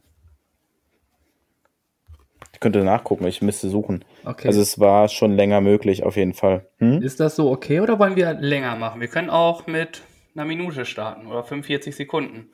Ich 2.53 2.59
könnte 2.59 2.83
nachgucken, 2.83 3.25
ich 3.27 3.41
müsste 3.41 3.69
suchen. 3.69 4.03
Okay. 4.25 4.47
Also 4.47 4.61
es 4.61 4.79
war 4.79 5.07
schon 5.07 5.35
länger 5.35 5.61
möglich, 5.61 6.03
auf 6.03 6.15
jeden 6.17 6.33
Fall. 6.33 6.67
Hm? 6.77 7.01
ist 7.01 7.19
das 7.19 7.35
so 7.35 7.51
okay 7.51 7.79
oder 7.79 7.99
wollen 7.99 8.15
wir 8.15 8.33
länger 8.33 8.75
machen? 8.75 9.01
Wir 9.01 9.07
können 9.07 9.29
auch 9.29 9.67
mit 9.67 10.01
einer 10.33 10.45
Minute 10.45 10.85
starten 10.85 11.27
oder 11.27 11.43
45 11.43 11.95
Sekunden. 11.95 12.49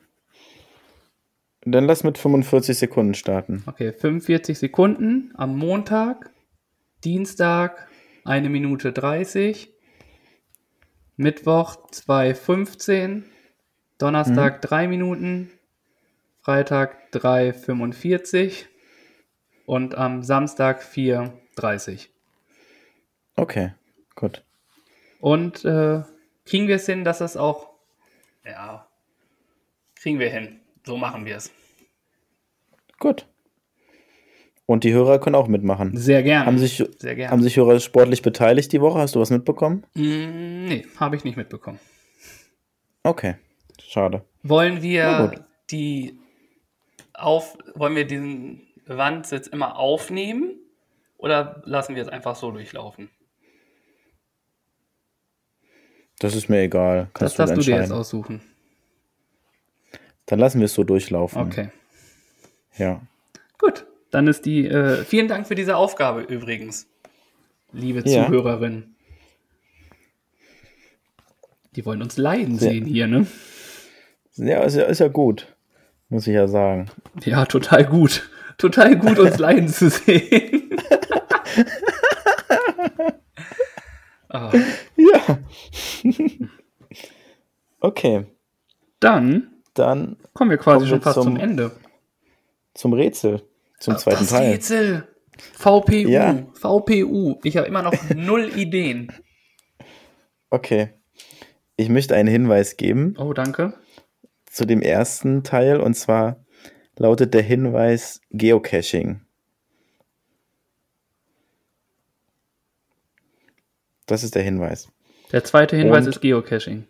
Dann 1.64 1.84
lass 1.84 2.02
mit 2.02 2.18
45 2.18 2.76
Sekunden 2.76 3.14
starten. 3.14 3.62
Okay, 3.66 3.92
45 3.92 4.58
Sekunden 4.58 5.32
am 5.36 5.56
Montag, 5.56 6.30
Dienstag 7.04 7.88
eine 8.24 8.48
Minute 8.48 8.92
30, 8.92 9.72
Mittwoch 11.16 11.76
2,15, 11.90 13.22
Donnerstag 13.98 14.62
3 14.62 14.88
Minuten, 14.88 15.50
Freitag 16.40 16.96
3,45 17.12 18.64
und 19.66 19.94
am 19.96 20.22
Samstag 20.22 20.82
4,30. 21.56 22.08
Okay, 23.36 23.72
gut. 24.14 24.42
Und 25.20 25.64
äh, 25.64 26.02
kriegen 26.44 26.68
wir 26.68 26.76
es 26.76 26.86
hin, 26.86 27.04
dass 27.04 27.20
es 27.20 27.36
auch, 27.36 27.70
ja, 28.44 28.86
kriegen 29.94 30.18
wir 30.18 30.30
hin. 30.30 30.60
So 30.84 30.96
machen 30.96 31.24
wir 31.24 31.36
es. 31.36 31.50
Gut. 32.98 33.26
Und 34.66 34.84
die 34.84 34.92
Hörer 34.92 35.18
können 35.18 35.36
auch 35.36 35.48
mitmachen. 35.48 35.96
Sehr 35.96 36.22
gerne. 36.22 36.46
Haben 36.46 36.58
sich, 36.58 36.82
Sehr 36.98 37.14
gerne. 37.14 37.30
haben 37.30 37.42
sich 37.42 37.56
Hörer 37.56 37.78
sportlich 37.80 38.22
beteiligt 38.22 38.72
die 38.72 38.80
Woche? 38.80 38.98
Hast 38.98 39.14
du 39.14 39.20
was 39.20 39.30
mitbekommen? 39.30 39.84
Mm, 39.94 40.66
nee, 40.66 40.86
habe 40.98 41.16
ich 41.16 41.24
nicht 41.24 41.36
mitbekommen. 41.36 41.78
Okay, 43.02 43.36
schade. 43.80 44.24
Wollen 44.42 44.82
wir 44.82 45.44
die 45.70 46.18
auf, 47.14 47.58
wollen 47.74 47.96
wir 47.96 48.06
diesen 48.06 48.62
Wandsitz 48.86 49.46
immer 49.46 49.76
aufnehmen 49.76 50.61
oder 51.22 51.62
lassen 51.64 51.94
wir 51.94 52.02
es 52.02 52.08
einfach 52.08 52.36
so 52.36 52.50
durchlaufen? 52.50 53.08
Das 56.18 56.34
ist 56.34 56.48
mir 56.48 56.60
egal. 56.60 57.08
Das 57.14 57.36
Kannst 57.36 57.38
darfst 57.38 57.56
du 57.56 57.60
du 57.60 57.66
dir 57.66 57.76
jetzt 57.80 57.90
aussuchen. 57.92 58.42
Dann 60.26 60.38
lassen 60.38 60.60
wir 60.60 60.66
es 60.66 60.74
so 60.74 60.84
durchlaufen. 60.84 61.42
Okay. 61.42 61.70
Ja. 62.76 63.00
Gut. 63.58 63.86
Dann 64.10 64.26
ist 64.28 64.44
die, 64.44 64.66
äh, 64.68 65.04
vielen 65.04 65.26
Dank 65.28 65.46
für 65.48 65.54
diese 65.54 65.76
Aufgabe 65.76 66.20
übrigens, 66.22 66.86
liebe 67.72 68.06
Ja. 68.08 68.26
Zuhörerin. 68.26 68.94
Die 71.74 71.84
wollen 71.86 72.02
uns 72.02 72.18
leiden 72.18 72.58
Sehr- 72.58 72.70
sehen 72.72 72.84
hier, 72.84 73.06
ne? 73.06 73.26
Ja, 74.34 74.62
ist 74.62 74.76
ja, 74.76 74.84
ist 74.84 74.98
ja 75.00 75.08
gut. 75.08 75.54
Muss 76.08 76.26
ich 76.26 76.34
ja 76.34 76.46
sagen. 76.46 76.90
Ja, 77.24 77.46
total 77.46 77.86
gut. 77.86 78.28
Total 78.58 78.96
gut, 78.98 79.18
uns 79.18 79.38
leiden 79.38 79.68
zu 79.68 79.88
sehen. 79.90 80.70
Ah, 84.32 84.50
Ja. 84.96 85.38
okay, 87.80 88.26
dann 89.00 89.48
dann 89.74 90.16
kommen 90.34 90.50
wir 90.50 90.58
quasi 90.58 90.78
Kommen 90.78 90.88
schon 90.88 90.98
wir 90.98 91.02
fast 91.02 91.14
zum, 91.14 91.24
zum 91.24 91.36
Ende. 91.36 91.70
zum 92.74 92.92
Rätsel. 92.92 93.42
Zum 93.78 93.96
zweiten 93.98 94.20
das 94.20 94.28
Teil. 94.30 94.52
Rätsel. 94.52 95.08
VPU. 95.54 96.08
Ja. 96.08 96.46
VPU. 96.54 97.38
Ich 97.42 97.56
habe 97.56 97.66
immer 97.66 97.82
noch 97.82 97.94
null 98.14 98.50
Ideen. 98.56 99.10
Okay. 100.50 100.90
Ich 101.76 101.88
möchte 101.88 102.14
einen 102.14 102.28
Hinweis 102.28 102.76
geben 102.76 103.14
Oh, 103.18 103.32
danke. 103.32 103.72
zu 104.46 104.66
dem 104.66 104.82
ersten 104.82 105.42
Teil 105.42 105.80
und 105.80 105.94
zwar 105.94 106.44
lautet 106.96 107.32
der 107.34 107.42
Hinweis 107.42 108.20
Geocaching. 108.30 109.22
Das 114.12 114.22
ist 114.24 114.34
der 114.34 114.42
Hinweis. 114.42 114.88
Der 115.32 115.42
zweite 115.42 115.74
Hinweis 115.74 116.04
Und- 116.04 116.10
ist 116.10 116.20
Geocaching. 116.20 116.84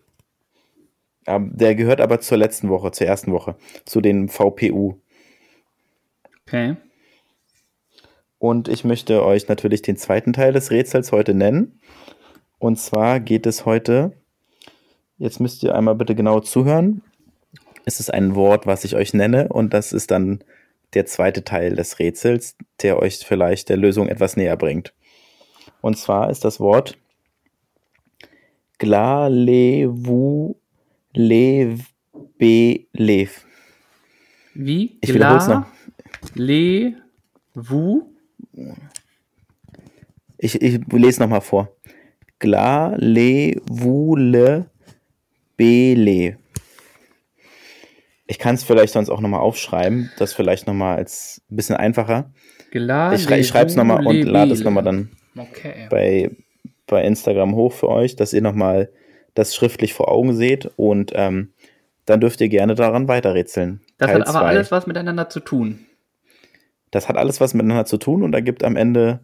Der 1.25 1.77
gehört 1.77 2.01
aber 2.01 2.19
zur 2.19 2.37
letzten 2.37 2.69
Woche, 2.69 2.91
zur 2.91 3.07
ersten 3.07 3.31
Woche, 3.31 3.55
zu 3.85 4.01
den 4.01 4.29
VPU. 4.29 4.97
Okay. 6.45 6.75
Und 8.39 8.67
ich 8.67 8.83
möchte 8.83 9.25
euch 9.25 9.47
natürlich 9.47 9.83
den 9.83 9.97
zweiten 9.97 10.33
Teil 10.33 10.53
des 10.53 10.73
Rätsels 10.73 11.13
heute 11.13 11.33
nennen. 11.33 11.81
Und 12.59 12.81
zwar 12.81 13.21
geht 13.21 13.47
es 13.47 13.67
heute, 13.67 14.15
jetzt 15.17 15.39
müsst 15.39 15.63
ihr 15.63 15.77
einmal 15.77 15.95
bitte 15.95 16.17
genau 16.17 16.41
zuhören. 16.41 17.03
Es 17.85 18.01
ist 18.01 18.13
ein 18.13 18.35
Wort, 18.35 18.67
was 18.67 18.83
ich 18.83 18.97
euch 18.97 19.15
nenne 19.15 19.47
und 19.47 19.73
das 19.75 19.93
ist 19.93 20.11
dann 20.11 20.43
der 20.95 21.07
zweite 21.07 21.45
Teil 21.45 21.77
des 21.77 22.01
Rätsels, 22.01 22.57
der 22.83 22.99
euch 22.99 23.19
vielleicht 23.19 23.69
der 23.69 23.77
Lösung 23.77 24.09
etwas 24.09 24.37
näher 24.37 24.57
bringt. 24.57 24.93
Und 25.81 25.97
zwar 25.97 26.29
ist 26.29 26.45
das 26.45 26.59
Wort 26.59 26.99
Glalevu 28.83 30.57
Lev 31.15 31.81
Be 32.39 32.87
Lev. 32.93 33.45
Wie? 34.55 34.99
Ich 35.01 35.15
wiederhol's 35.15 35.47
noch. 35.47 35.67
Le. 36.35 36.95
Wu. 37.55 38.03
Ich, 40.39 40.61
ich 40.61 40.81
lese 40.91 41.21
nochmal 41.21 41.41
vor. 41.43 41.69
Gla, 42.41 42.97
Le, 42.97 43.55
Wule, 43.69 44.67
Bele. 45.57 46.39
Ich 48.27 48.39
kann 48.41 48.57
es 48.57 48.65
vielleicht 48.65 48.95
sonst 48.95 49.11
auch 49.11 49.21
nochmal 49.21 49.41
aufschreiben. 49.41 50.11
Das 50.19 50.33
vielleicht 50.35 50.67
nochmal 50.67 50.97
als 50.97 51.41
ein 51.51 51.57
bisschen 51.57 51.77
einfacher. 51.77 52.33
Gla, 52.73 53.13
Ich, 53.15 53.23
schrei- 53.23 53.39
ich 53.41 53.47
schreibe 53.49 53.71
es 53.71 53.77
nochmal 53.77 54.05
und 54.05 54.23
lade 54.23 54.53
es 54.53 54.65
nochmal 54.65 54.83
dann 54.83 55.11
Okay. 55.37 55.87
bei, 55.89 56.31
bei 56.93 57.03
Instagram 57.05 57.57
hoch 57.57 57.73
für 57.73 57.89
euch, 57.89 58.15
dass 58.17 58.33
ihr 58.33 58.43
nochmal 58.43 58.91
das 59.35 59.55
schriftlich 59.55 59.95
vor 59.95 60.11
Augen 60.11 60.35
seht 60.35 60.71
und 60.77 61.13
ähm, 61.15 61.53
dann 62.07 62.21
dürft 62.21 62.41
ihr 62.41 62.49
gerne 62.49 62.75
daran 62.75 63.09
weiterrätseln. 63.09 63.81
Das 63.99 64.09
Teil 64.09 64.21
hat 64.21 64.29
aber 64.29 64.39
zwei. 64.41 64.47
alles 64.47 64.71
was 64.71 64.87
miteinander 64.87 65.29
zu 65.29 65.41
tun. 65.41 65.87
Das 66.91 67.09
hat 67.09 67.17
alles 67.17 67.41
was 67.41 67.55
miteinander 67.55 67.87
zu 67.87 67.97
tun 67.97 68.23
und 68.23 68.35
ergibt 68.35 68.65
am 68.65 68.77
Ende 68.77 69.21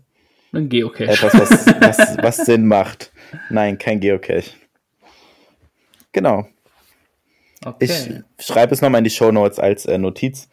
Ein 0.53 0.69
Geocache. 0.69 1.11
etwas, 1.11 1.35
was, 1.35 1.67
was, 1.81 2.17
was 2.23 2.37
Sinn 2.47 2.67
macht. 2.67 3.13
Nein, 3.51 3.79
kein 3.79 4.01
Geocache. 4.01 4.53
Genau. 6.13 6.47
Okay. 7.65 8.23
Ich 8.39 8.47
schreibe 8.47 8.73
es 8.73 8.81
nochmal 8.81 9.01
in 9.01 9.05
die 9.05 9.11
Show 9.11 9.31
Notes 9.31 9.59
als 9.59 9.85
äh, 9.87 9.99
Notiz 9.99 10.49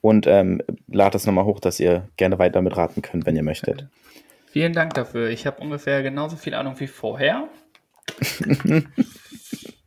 und 0.00 0.26
ähm, 0.26 0.60
lade 0.88 1.16
es 1.16 1.26
nochmal 1.26 1.44
hoch, 1.44 1.60
dass 1.60 1.80
ihr 1.80 2.08
gerne 2.16 2.38
weiter 2.38 2.60
mitraten 2.60 3.02
könnt, 3.02 3.24
wenn 3.26 3.36
ihr 3.36 3.42
möchtet. 3.42 3.86
Vielen 4.50 4.72
Dank 4.72 4.94
dafür. 4.94 5.28
Ich 5.28 5.46
habe 5.46 5.60
ungefähr 5.60 6.02
genauso 6.02 6.36
viel 6.36 6.54
Ahnung 6.54 6.78
wie 6.80 6.86
vorher. 6.86 7.48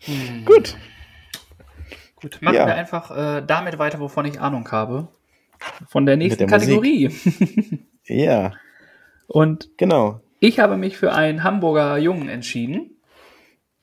Hm. 0.04 0.46
Gut. 0.46 0.78
Gut, 2.16 2.42
machen 2.42 2.56
Ja. 2.56 2.66
wir 2.66 2.76
einfach 2.76 3.12
äh, 3.12 3.44
damit 3.46 3.78
weiter, 3.78 4.00
wovon 4.00 4.26
ich 4.26 4.40
Ahnung 4.40 4.72
habe. 4.72 5.08
Von 5.88 6.06
der 6.08 6.18
nächsten 6.18 6.40
der. 6.40 6.48
Kategorie. 6.48 7.12
Ja, 8.06 8.54
Und 9.28 9.70
genau. 9.78 10.22
ich 10.40 10.60
habe 10.60 10.76
mich 10.76 10.98
für 10.98 11.14
einen 11.14 11.44
Hamburger 11.44 11.98
Jungen 11.98 12.28
entschieden. 12.30 12.98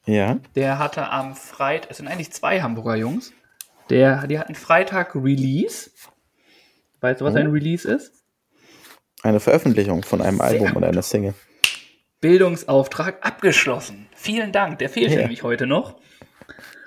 Ja. 0.07 0.39
Der 0.57 0.79
hatte 0.81 1.09
am 1.09 1.35
Freitag, 1.37 1.91
es 1.93 1.99
sind 1.99 2.09
eigentlich 2.09 2.33
zwei 2.33 2.61
Hamburger 2.61 2.97
Jungs. 2.97 3.33
Der, 3.91 4.27
die 4.27 4.39
hatten 4.39 4.57
Freitag 4.57 5.15
Release. 5.15 5.91
Weißt 7.01 7.21
du, 7.21 7.25
was 7.27 7.35
Oh. 7.35 7.39
ein 7.39 7.47
Release 7.47 7.89
ist? 7.89 8.18
Eine 9.23 9.41
Veröffentlichung 9.41 10.03
von 10.03 10.23
einem 10.23 10.41
Album 10.41 10.69
gut. 10.69 10.77
oder 10.77 10.89
einer 10.89 11.03
Single. 11.03 11.35
Bildungsauftrag 12.21 13.25
abgeschlossen. 13.25 14.07
Vielen 14.15 14.53
Dank, 14.53 14.79
der 14.79 14.89
fehlt 14.89 15.11
Ja. 15.13 15.19
nämlich 15.19 15.43
heute 15.43 15.67
noch. 15.67 15.97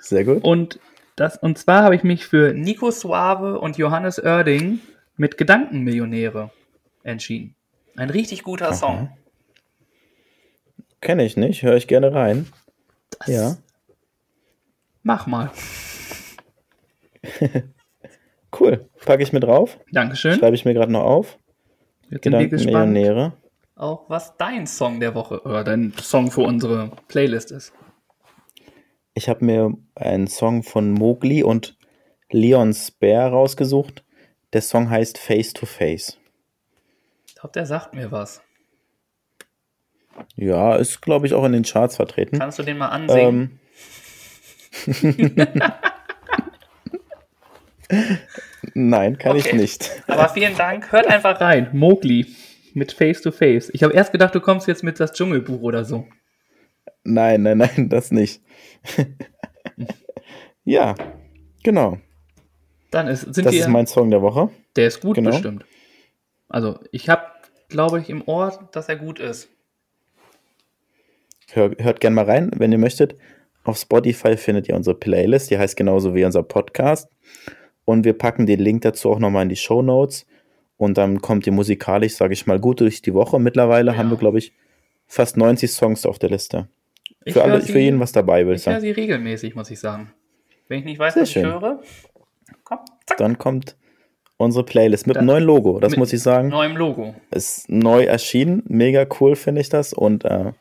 Sehr 0.00 0.24
gut. 0.24 0.42
Und, 0.44 0.78
das, 1.16 1.36
und 1.38 1.58
zwar 1.58 1.82
habe 1.84 1.94
ich 1.94 2.02
mich 2.02 2.26
für 2.26 2.52
Nico 2.52 2.90
Suave 2.90 3.58
und 3.60 3.78
Johannes 3.78 4.18
Oerding 4.22 4.80
mit 5.16 5.38
Gedankenmillionäre 5.38 6.50
entschieden. 7.02 7.54
Ein 7.96 8.10
richtig 8.10 8.42
guter 8.42 8.72
Song. 8.74 9.10
Kenne 11.00 11.24
ich 11.24 11.36
nicht, 11.36 11.62
höre 11.62 11.76
ich 11.76 11.86
gerne 11.88 12.12
rein. 12.14 12.46
Das 13.18 13.28
Ja. 13.28 13.56
Mach 15.02 15.26
mal. 15.26 15.50
Cool. 18.58 18.86
Packe 19.06 19.22
ich 19.22 19.32
mit 19.32 19.44
drauf. 19.44 19.78
Dankeschön. 19.92 20.38
Schreibe 20.38 20.54
ich 20.54 20.66
mir 20.66 20.74
gerade 20.74 20.92
noch 20.92 21.04
auf. 21.04 21.38
Jetzt 22.12 22.24
sind 22.24 22.32
wir 22.34 22.48
gespannt, 22.48 22.94
Gedankenmillionäre. 22.94 23.32
auch 23.74 24.04
was 24.08 24.36
dein 24.36 24.66
Song 24.66 25.00
der 25.00 25.14
Woche 25.14 25.40
oder 25.42 25.64
dein 25.64 25.94
Song 25.98 26.30
für 26.30 26.42
unsere 26.42 26.90
Playlist 27.08 27.50
ist. 27.50 27.72
Ich 29.14 29.30
habe 29.30 29.44
mir 29.44 29.72
einen 29.94 30.26
Song 30.26 30.62
von 30.62 30.90
Mowgli 30.90 31.42
und 31.42 31.78
Leon 32.30 32.74
Spare 32.74 33.30
rausgesucht. 33.30 34.04
Der 34.52 34.60
Song 34.60 34.90
heißt 34.90 35.16
Face 35.16 35.54
to 35.54 35.64
Face. 35.64 36.18
Ich 37.26 37.34
glaube, 37.36 37.52
der 37.54 37.64
sagt 37.64 37.94
mir 37.94 38.12
was. 38.12 38.42
Ja, 40.36 40.76
ist, 40.76 41.00
glaube 41.00 41.26
ich, 41.26 41.32
auch 41.32 41.44
in 41.44 41.52
den 41.52 41.62
Charts 41.62 41.96
vertreten. 41.96 42.38
Kannst 42.38 42.58
du 42.58 42.62
den 42.62 42.76
mal 42.76 42.88
ansehen? 42.88 43.58
Ähm. 44.86 45.32
Nein, 48.74 49.18
kann 49.18 49.36
ich 49.36 49.46
Okay. 49.46 49.56
nicht. 49.56 49.90
Aber 50.06 50.28
vielen 50.28 50.56
Dank. 50.56 50.92
Hört 50.92 51.06
einfach 51.06 51.40
rein. 51.40 51.68
Mowgli 51.72 52.26
mit 52.74 52.92
Face 52.92 53.20
to 53.20 53.30
Face. 53.30 53.70
Ich 53.72 53.82
habe 53.82 53.92
erst 53.94 54.12
gedacht, 54.12 54.34
du 54.34 54.40
kommst 54.40 54.66
jetzt 54.68 54.82
mit 54.82 54.98
das 54.98 55.12
Dschungelbuch 55.12 55.60
oder 55.60 55.84
so. 55.84 56.06
Nein, 57.04 57.42
nein, 57.42 57.58
nein, 57.58 57.88
das 57.88 58.10
nicht. 58.10 58.40
ja, 60.64 60.94
genau. 61.62 61.98
Dann 62.90 63.08
ist, 63.08 63.22
sind 63.34 63.44
Das 63.46 63.52
wir. 63.54 63.60
ist 63.60 63.68
mein 63.68 63.86
Song 63.86 64.10
der 64.10 64.22
Woche. 64.22 64.50
der 64.76 64.86
ist 64.88 65.00
gut 65.00 65.16
genau. 65.16 65.30
bestimmt. 65.30 65.64
Also, 66.48 66.78
ich 66.92 67.08
habe, 67.08 67.22
glaube 67.68 68.00
ich, 68.00 68.10
im 68.10 68.22
Ohr, 68.26 68.68
dass 68.72 68.88
er 68.88 68.96
gut 68.96 69.18
ist. 69.18 69.48
Hör, 71.52 71.70
hört 71.78 72.00
gerne 72.00 72.16
mal 72.16 72.24
rein, 72.24 72.50
wenn 72.56 72.72
ihr 72.72 72.78
möchtet. 72.78 73.16
Auf 73.64 73.78
Spotify 73.78 74.36
findet 74.36 74.68
ihr 74.68 74.74
unsere 74.74 74.96
Playlist, 74.98 75.50
die 75.50 75.58
heißt 75.58 75.76
genauso 75.76 76.14
wie 76.14 76.24
unser 76.24 76.42
Podcast. 76.42 77.08
Und 77.84 78.04
wir 78.04 78.12
packen 78.12 78.46
den 78.46 78.60
Link 78.60 78.82
dazu 78.82 79.10
auch 79.10 79.18
nochmal 79.18 79.42
in 79.44 79.48
die 79.48 79.56
Show 79.56 79.82
Notes. 79.82 80.26
Und 80.76 80.98
dann 80.98 81.20
kommt 81.20 81.46
ihr 81.46 81.52
musikalisch, 81.52 82.14
sage 82.16 82.32
ich 82.32 82.46
mal, 82.46 82.58
gut 82.60 82.80
durch 82.80 83.02
die 83.02 83.14
Woche. 83.14 83.38
Mittlerweile 83.38 83.92
Ja. 83.92 83.96
haben 83.98 84.10
wir, 84.10 84.16
glaube 84.16 84.38
ich, 84.38 84.52
fast 85.06 85.36
90 85.36 85.70
Songs 85.70 86.06
auf 86.06 86.18
der 86.18 86.30
Liste. 86.30 86.68
Ich 87.24 87.34
Für, 87.34 87.42
alle, 87.42 87.52
höre 87.54 87.60
für 87.60 87.72
sie- 87.72 87.78
jeden 87.80 88.00
was 88.00 88.12
dabei, 88.12 88.44
würde 88.46 88.56
ich 88.56 88.66
Ich 88.66 88.72
höre 88.72 88.80
sie 88.80 88.90
regelmäßig, 88.90 89.54
muss 89.54 89.70
ich 89.70 89.78
sagen. 89.78 90.12
Wenn 90.68 90.80
ich 90.80 90.84
nicht 90.84 90.98
weiß, 90.98 91.14
Sehr 91.14 91.22
was 91.22 91.28
ich 91.28 91.32
schön. 91.34 91.44
höre, 91.46 91.80
komm, 92.64 92.78
zack, 93.06 93.18
Dann 93.18 93.38
kommt 93.38 93.76
unsere 94.38 94.64
Playlist 94.64 95.06
mit 95.06 95.16
einem 95.16 95.26
neuen 95.28 95.44
Logo. 95.44 95.78
Das 95.78 95.96
muss 95.96 96.12
ich 96.12 96.20
sagen. 96.20 96.48
neuem 96.48 96.76
Logo. 96.76 97.14
Ist 97.30 97.68
neu 97.68 98.02
erschienen. 98.04 98.62
Mega 98.66 99.06
cool, 99.20 99.36
finde 99.36 99.60
ich 99.60 99.68
das. 99.68 99.92
Und 99.92 100.24
äh, 100.24 100.52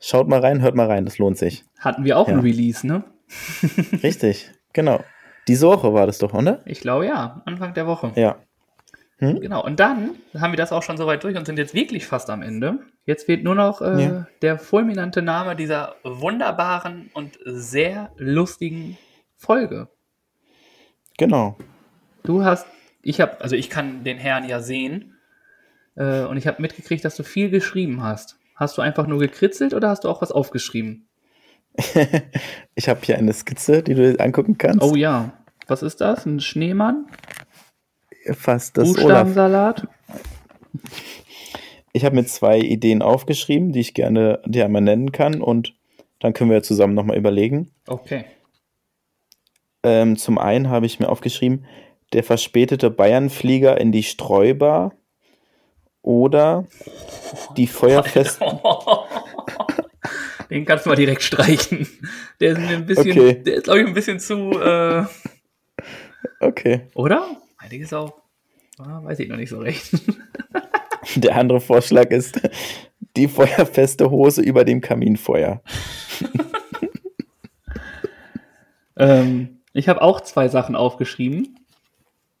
schaut 0.00 0.26
mal 0.28 0.40
rein, 0.40 0.60
hört 0.62 0.74
mal 0.74 0.86
rein. 0.86 1.04
Das 1.04 1.18
lohnt 1.18 1.38
sich. 1.38 1.64
Hatten 1.78 2.04
wir 2.04 2.18
auch 2.18 2.26
Ja. 2.28 2.34
ein 2.34 2.40
Release, 2.40 2.84
ne? 2.84 3.04
Richtig, 4.02 4.50
genau. 4.72 5.00
Diese 5.48 5.66
Woche 5.66 5.92
war 5.92 6.06
das 6.06 6.18
doch, 6.18 6.32
oder? 6.34 6.60
Ich 6.66 6.80
glaube 6.80 7.06
ja, 7.06 7.42
Anfang 7.46 7.74
der 7.74 7.86
Woche. 7.86 8.12
Ja. 8.14 8.36
Genau, 9.20 9.64
und 9.64 9.80
dann 9.80 10.10
haben 10.38 10.52
wir 10.52 10.56
das 10.56 10.70
auch 10.70 10.84
schon 10.84 10.96
soweit 10.96 11.24
durch 11.24 11.36
und 11.36 11.44
sind 11.44 11.58
jetzt 11.58 11.74
wirklich 11.74 12.06
fast 12.06 12.30
am 12.30 12.40
Ende. 12.40 12.78
Jetzt 13.04 13.24
fehlt 13.24 13.42
nur 13.42 13.56
noch 13.56 13.80
äh, 13.80 14.04
Ja. 14.04 14.26
der 14.42 14.60
fulminante 14.60 15.22
Name 15.22 15.56
dieser 15.56 15.96
wunderbaren 16.04 17.10
und 17.14 17.36
sehr 17.44 18.12
lustigen 18.16 18.96
Folge. 19.36 19.88
Genau. 21.16 21.56
Du 22.22 22.44
hast, 22.44 22.64
ich 23.02 23.20
habe, 23.20 23.40
also 23.40 23.56
ich 23.56 23.70
kann 23.70 24.04
den 24.04 24.18
Herrn 24.18 24.48
ja 24.48 24.60
sehen 24.60 25.16
äh, 25.96 26.20
und 26.22 26.36
ich 26.36 26.46
habe 26.46 26.62
mitgekriegt, 26.62 27.04
dass 27.04 27.16
du 27.16 27.24
viel 27.24 27.50
geschrieben 27.50 28.04
hast. 28.04 28.38
Hast 28.54 28.78
du 28.78 28.82
einfach 28.82 29.08
nur 29.08 29.18
gekritzelt 29.18 29.74
oder 29.74 29.88
hast 29.88 30.04
du 30.04 30.08
auch 30.10 30.22
was 30.22 30.30
aufgeschrieben? 30.30 31.08
Ich 32.76 32.88
habe 32.88 33.00
hier 33.02 33.18
eine 33.18 33.32
Skizze, 33.32 33.82
die 33.82 33.94
du 33.94 34.12
dir 34.12 34.20
angucken 34.24 34.56
kannst. 34.58 34.82
Oh 34.82 34.94
ja, 34.94 35.32
was 35.68 35.82
ist 35.82 36.00
das? 36.00 36.26
Ein 36.26 36.40
Schneemann? 36.40 37.06
Fast 38.32 38.76
das 38.76 38.88
Olaf. 38.88 39.02
Buchstabensalat? 39.02 39.86
Ich 41.92 42.04
habe 42.04 42.16
mir 42.16 42.24
zwei 42.26 42.58
Ideen 42.58 43.02
aufgeschrieben, 43.02 43.72
die 43.72 43.80
ich 43.80 43.94
gerne 43.94 44.40
dir 44.44 44.64
einmal 44.64 44.82
nennen 44.82 45.12
kann 45.12 45.40
und 45.42 45.74
dann 46.20 46.32
können 46.32 46.50
wir 46.50 46.62
zusammen 46.62 46.94
nochmal 46.94 47.16
überlegen. 47.16 47.70
Okay. 47.86 48.24
Ähm, 49.82 50.16
zum 50.16 50.38
einen 50.38 50.68
habe 50.68 50.86
ich 50.86 50.98
mir 50.98 51.08
aufgeschrieben, 51.08 51.64
der 52.12 52.24
verspätete 52.24 52.90
Bayernflieger 52.90 53.80
in 53.80 53.92
die 53.92 54.02
Streubar 54.02 54.92
oder 56.02 56.66
die 57.56 57.66
Feuerfest. 57.68 58.40
Den 60.50 60.64
kannst 60.64 60.86
du 60.86 60.90
mal 60.90 60.96
direkt 60.96 61.22
streichen. 61.22 61.86
Der 62.40 62.52
ist 62.52 62.58
mir 62.58 62.76
ein 62.76 62.86
bisschen, 62.86 63.10
Okay. 63.10 63.42
der 63.42 63.54
ist 63.56 63.64
glaube 63.64 63.80
ich 63.80 63.86
ein 63.86 63.92
bisschen 63.92 64.18
zu, 64.18 64.52
äh, 64.52 65.04
Okay. 66.40 66.88
oder? 66.94 67.36
Eigentlich 67.58 67.82
ist 67.82 67.94
auch, 67.94 68.20
ah, 68.78 69.02
weiß 69.04 69.18
ich 69.20 69.28
noch 69.28 69.36
nicht 69.36 69.50
so 69.50 69.58
recht. 69.58 69.92
Der 71.16 71.36
andere 71.36 71.60
Vorschlag 71.60 72.10
ist 72.10 72.40
die 73.16 73.28
feuerfeste 73.28 74.10
Hose 74.10 74.42
über 74.42 74.64
dem 74.64 74.80
Kaminfeuer. 74.80 75.62
ähm, 78.96 79.60
ich 79.72 79.88
habe 79.88 80.02
auch 80.02 80.20
zwei 80.20 80.48
Sachen 80.48 80.76
aufgeschrieben. 80.76 81.58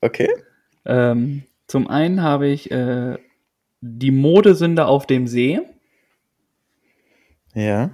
Okay. 0.00 0.28
Ähm, 0.84 1.44
zum 1.66 1.88
einen 1.88 2.22
habe 2.22 2.48
ich 2.48 2.70
äh, 2.70 3.16
die 3.80 4.10
Modesünde 4.10 4.86
auf 4.86 5.06
dem 5.06 5.26
See 5.26 5.60
Ja. 7.54 7.90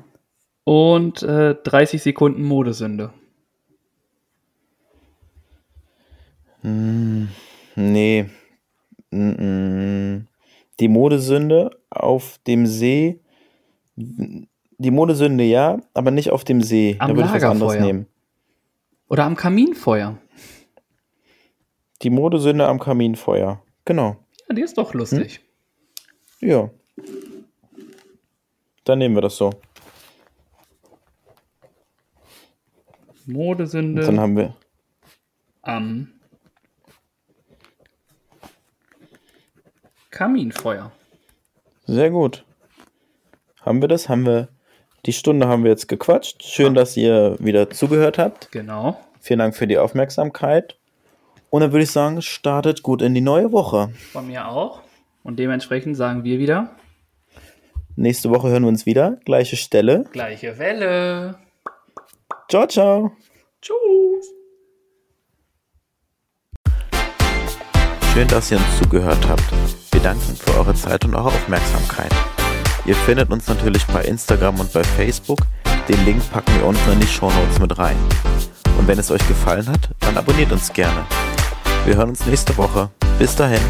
und 0.65 1.23
äh, 1.23 1.55
30 1.63 2.03
Sekunden 2.03 2.43
Modesünde. 2.43 3.13
Hm, 6.65 7.29
nee. 7.77 8.27
Die 9.11 10.89
Modesünde 10.89 11.71
auf 11.91 12.39
dem 12.47 12.67
See. 12.67 13.21
Die 13.97 14.91
Modesünde 14.91 15.45
ja, 15.45 15.79
aber 15.93 16.11
nicht 16.11 16.31
auf 16.31 16.43
dem 16.43 16.63
See. 16.63 16.97
Am 16.99 17.11
da 17.11 17.17
würde 17.17 17.29
ich 17.29 17.35
was 17.35 17.45
anderes 17.45 17.79
nehmen. 17.79 18.07
Oder 19.09 19.25
am 19.25 19.37
Kaminfeuer. 19.37 20.19
Die 22.03 22.11
Modesünde 22.11 22.67
am 22.67 22.81
Kaminfeuer. 22.81 23.63
Genau. 23.85 24.17
Ja, 24.49 24.55
die 24.55 24.63
ist 24.63 24.79
doch 24.79 24.95
lustig. 24.95 25.41
Hm? 26.41 26.49
Ja. 26.49 26.71
Dann 28.85 28.99
nehmen 28.99 29.15
wir 29.15 29.23
das 29.23 29.37
so. 29.37 29.51
Modesünde. 33.27 34.01
Und 34.01 34.09
dann 34.09 34.21
haben 34.21 34.37
wir. 34.37 34.57
Am 35.63 36.15
Kaminfeuer. 40.15 40.93
Sehr 41.87 42.11
gut. 42.11 42.45
Haben 43.61 43.81
wir 43.81 43.89
das? 43.89 44.09
Haben 44.09 44.25
wir. 44.25 44.49
Die 45.07 45.13
Stunde 45.13 45.49
haben 45.49 45.65
wir 45.65 45.71
jetzt 45.71 45.89
gequatscht. 45.89 46.43
Schön, 46.43 46.75
dass 46.75 46.97
ihr 46.97 47.37
wieder 47.39 47.69
zugehört 47.69 48.17
habt. 48.17 48.51
Genau. 48.53 48.99
Vielen 49.21 49.41
Dank 49.41 49.55
für 49.55 49.67
die 49.67 49.77
Aufmerksamkeit. 49.77 50.77
Und 51.51 51.61
dann 51.61 51.73
würde 51.73 51.85
ich 51.85 51.91
sagen, 51.91 52.23
startet 52.23 52.83
gut 52.83 53.03
in 53.03 53.13
die 53.15 53.21
neue 53.21 53.53
Woche. 53.53 53.91
Von 54.13 54.29
mir 54.29 54.49
auch. 54.49 54.81
Und 55.23 55.39
dementsprechend 55.39 55.97
sagen 55.97 56.25
wir 56.25 56.39
wieder, 56.39 56.71
Nächste 57.97 58.29
Woche 58.31 58.49
hören 58.49 58.65
wir 58.65 58.69
uns 58.69 58.87
wieder. 58.87 59.19
Gleiche 59.25 59.57
Stelle. 59.57 60.05
gleiche 60.11 60.59
Welle. 60.59 61.37
Ciao, 62.49 62.67
ciao. 62.67 63.13
Tschüss. 63.63 64.35
Schön, 68.13 68.29
dass 68.29 68.51
ihr 68.51 68.59
uns 68.59 68.79
zugehört 68.79 69.29
habt. 69.29 69.84
Wir 70.05 70.11
danken 70.11 70.37
für 70.37 70.59
eure 70.59 70.75
Zeit 70.75 71.03
und 71.07 71.15
eure 71.15 71.29
Aufmerksamkeit. 71.29 72.13
Ihr 72.85 72.95
findet 72.95 73.31
uns 73.31 73.49
natürlich 73.49 73.87
bei 73.87 74.03
Instagram 74.03 74.61
und 74.61 74.71
bei 74.71 74.85
Facebook. 74.85 75.39
Den 75.89 76.05
Link 76.05 76.21
packen 76.31 76.55
wir 76.57 76.67
unten 76.67 76.93
in 76.93 77.01
die 77.01 77.07
Shownotes 77.07 77.59
mit 77.59 77.79
rein. 77.79 77.97
Und 78.77 78.87
wenn 78.87 78.99
es 78.99 79.11
euch 79.11 79.27
gefallen 79.27 79.67
hat, 79.67 79.89
dann 80.01 80.19
abonniert 80.19 80.53
uns 80.53 80.71
gerne. 80.71 81.07
Wir 81.87 81.97
hören 81.97 82.11
uns 82.11 82.27
nächste 82.27 82.55
Woche. 82.59 82.91
Bis 83.19 83.35
dahin. 83.35 83.63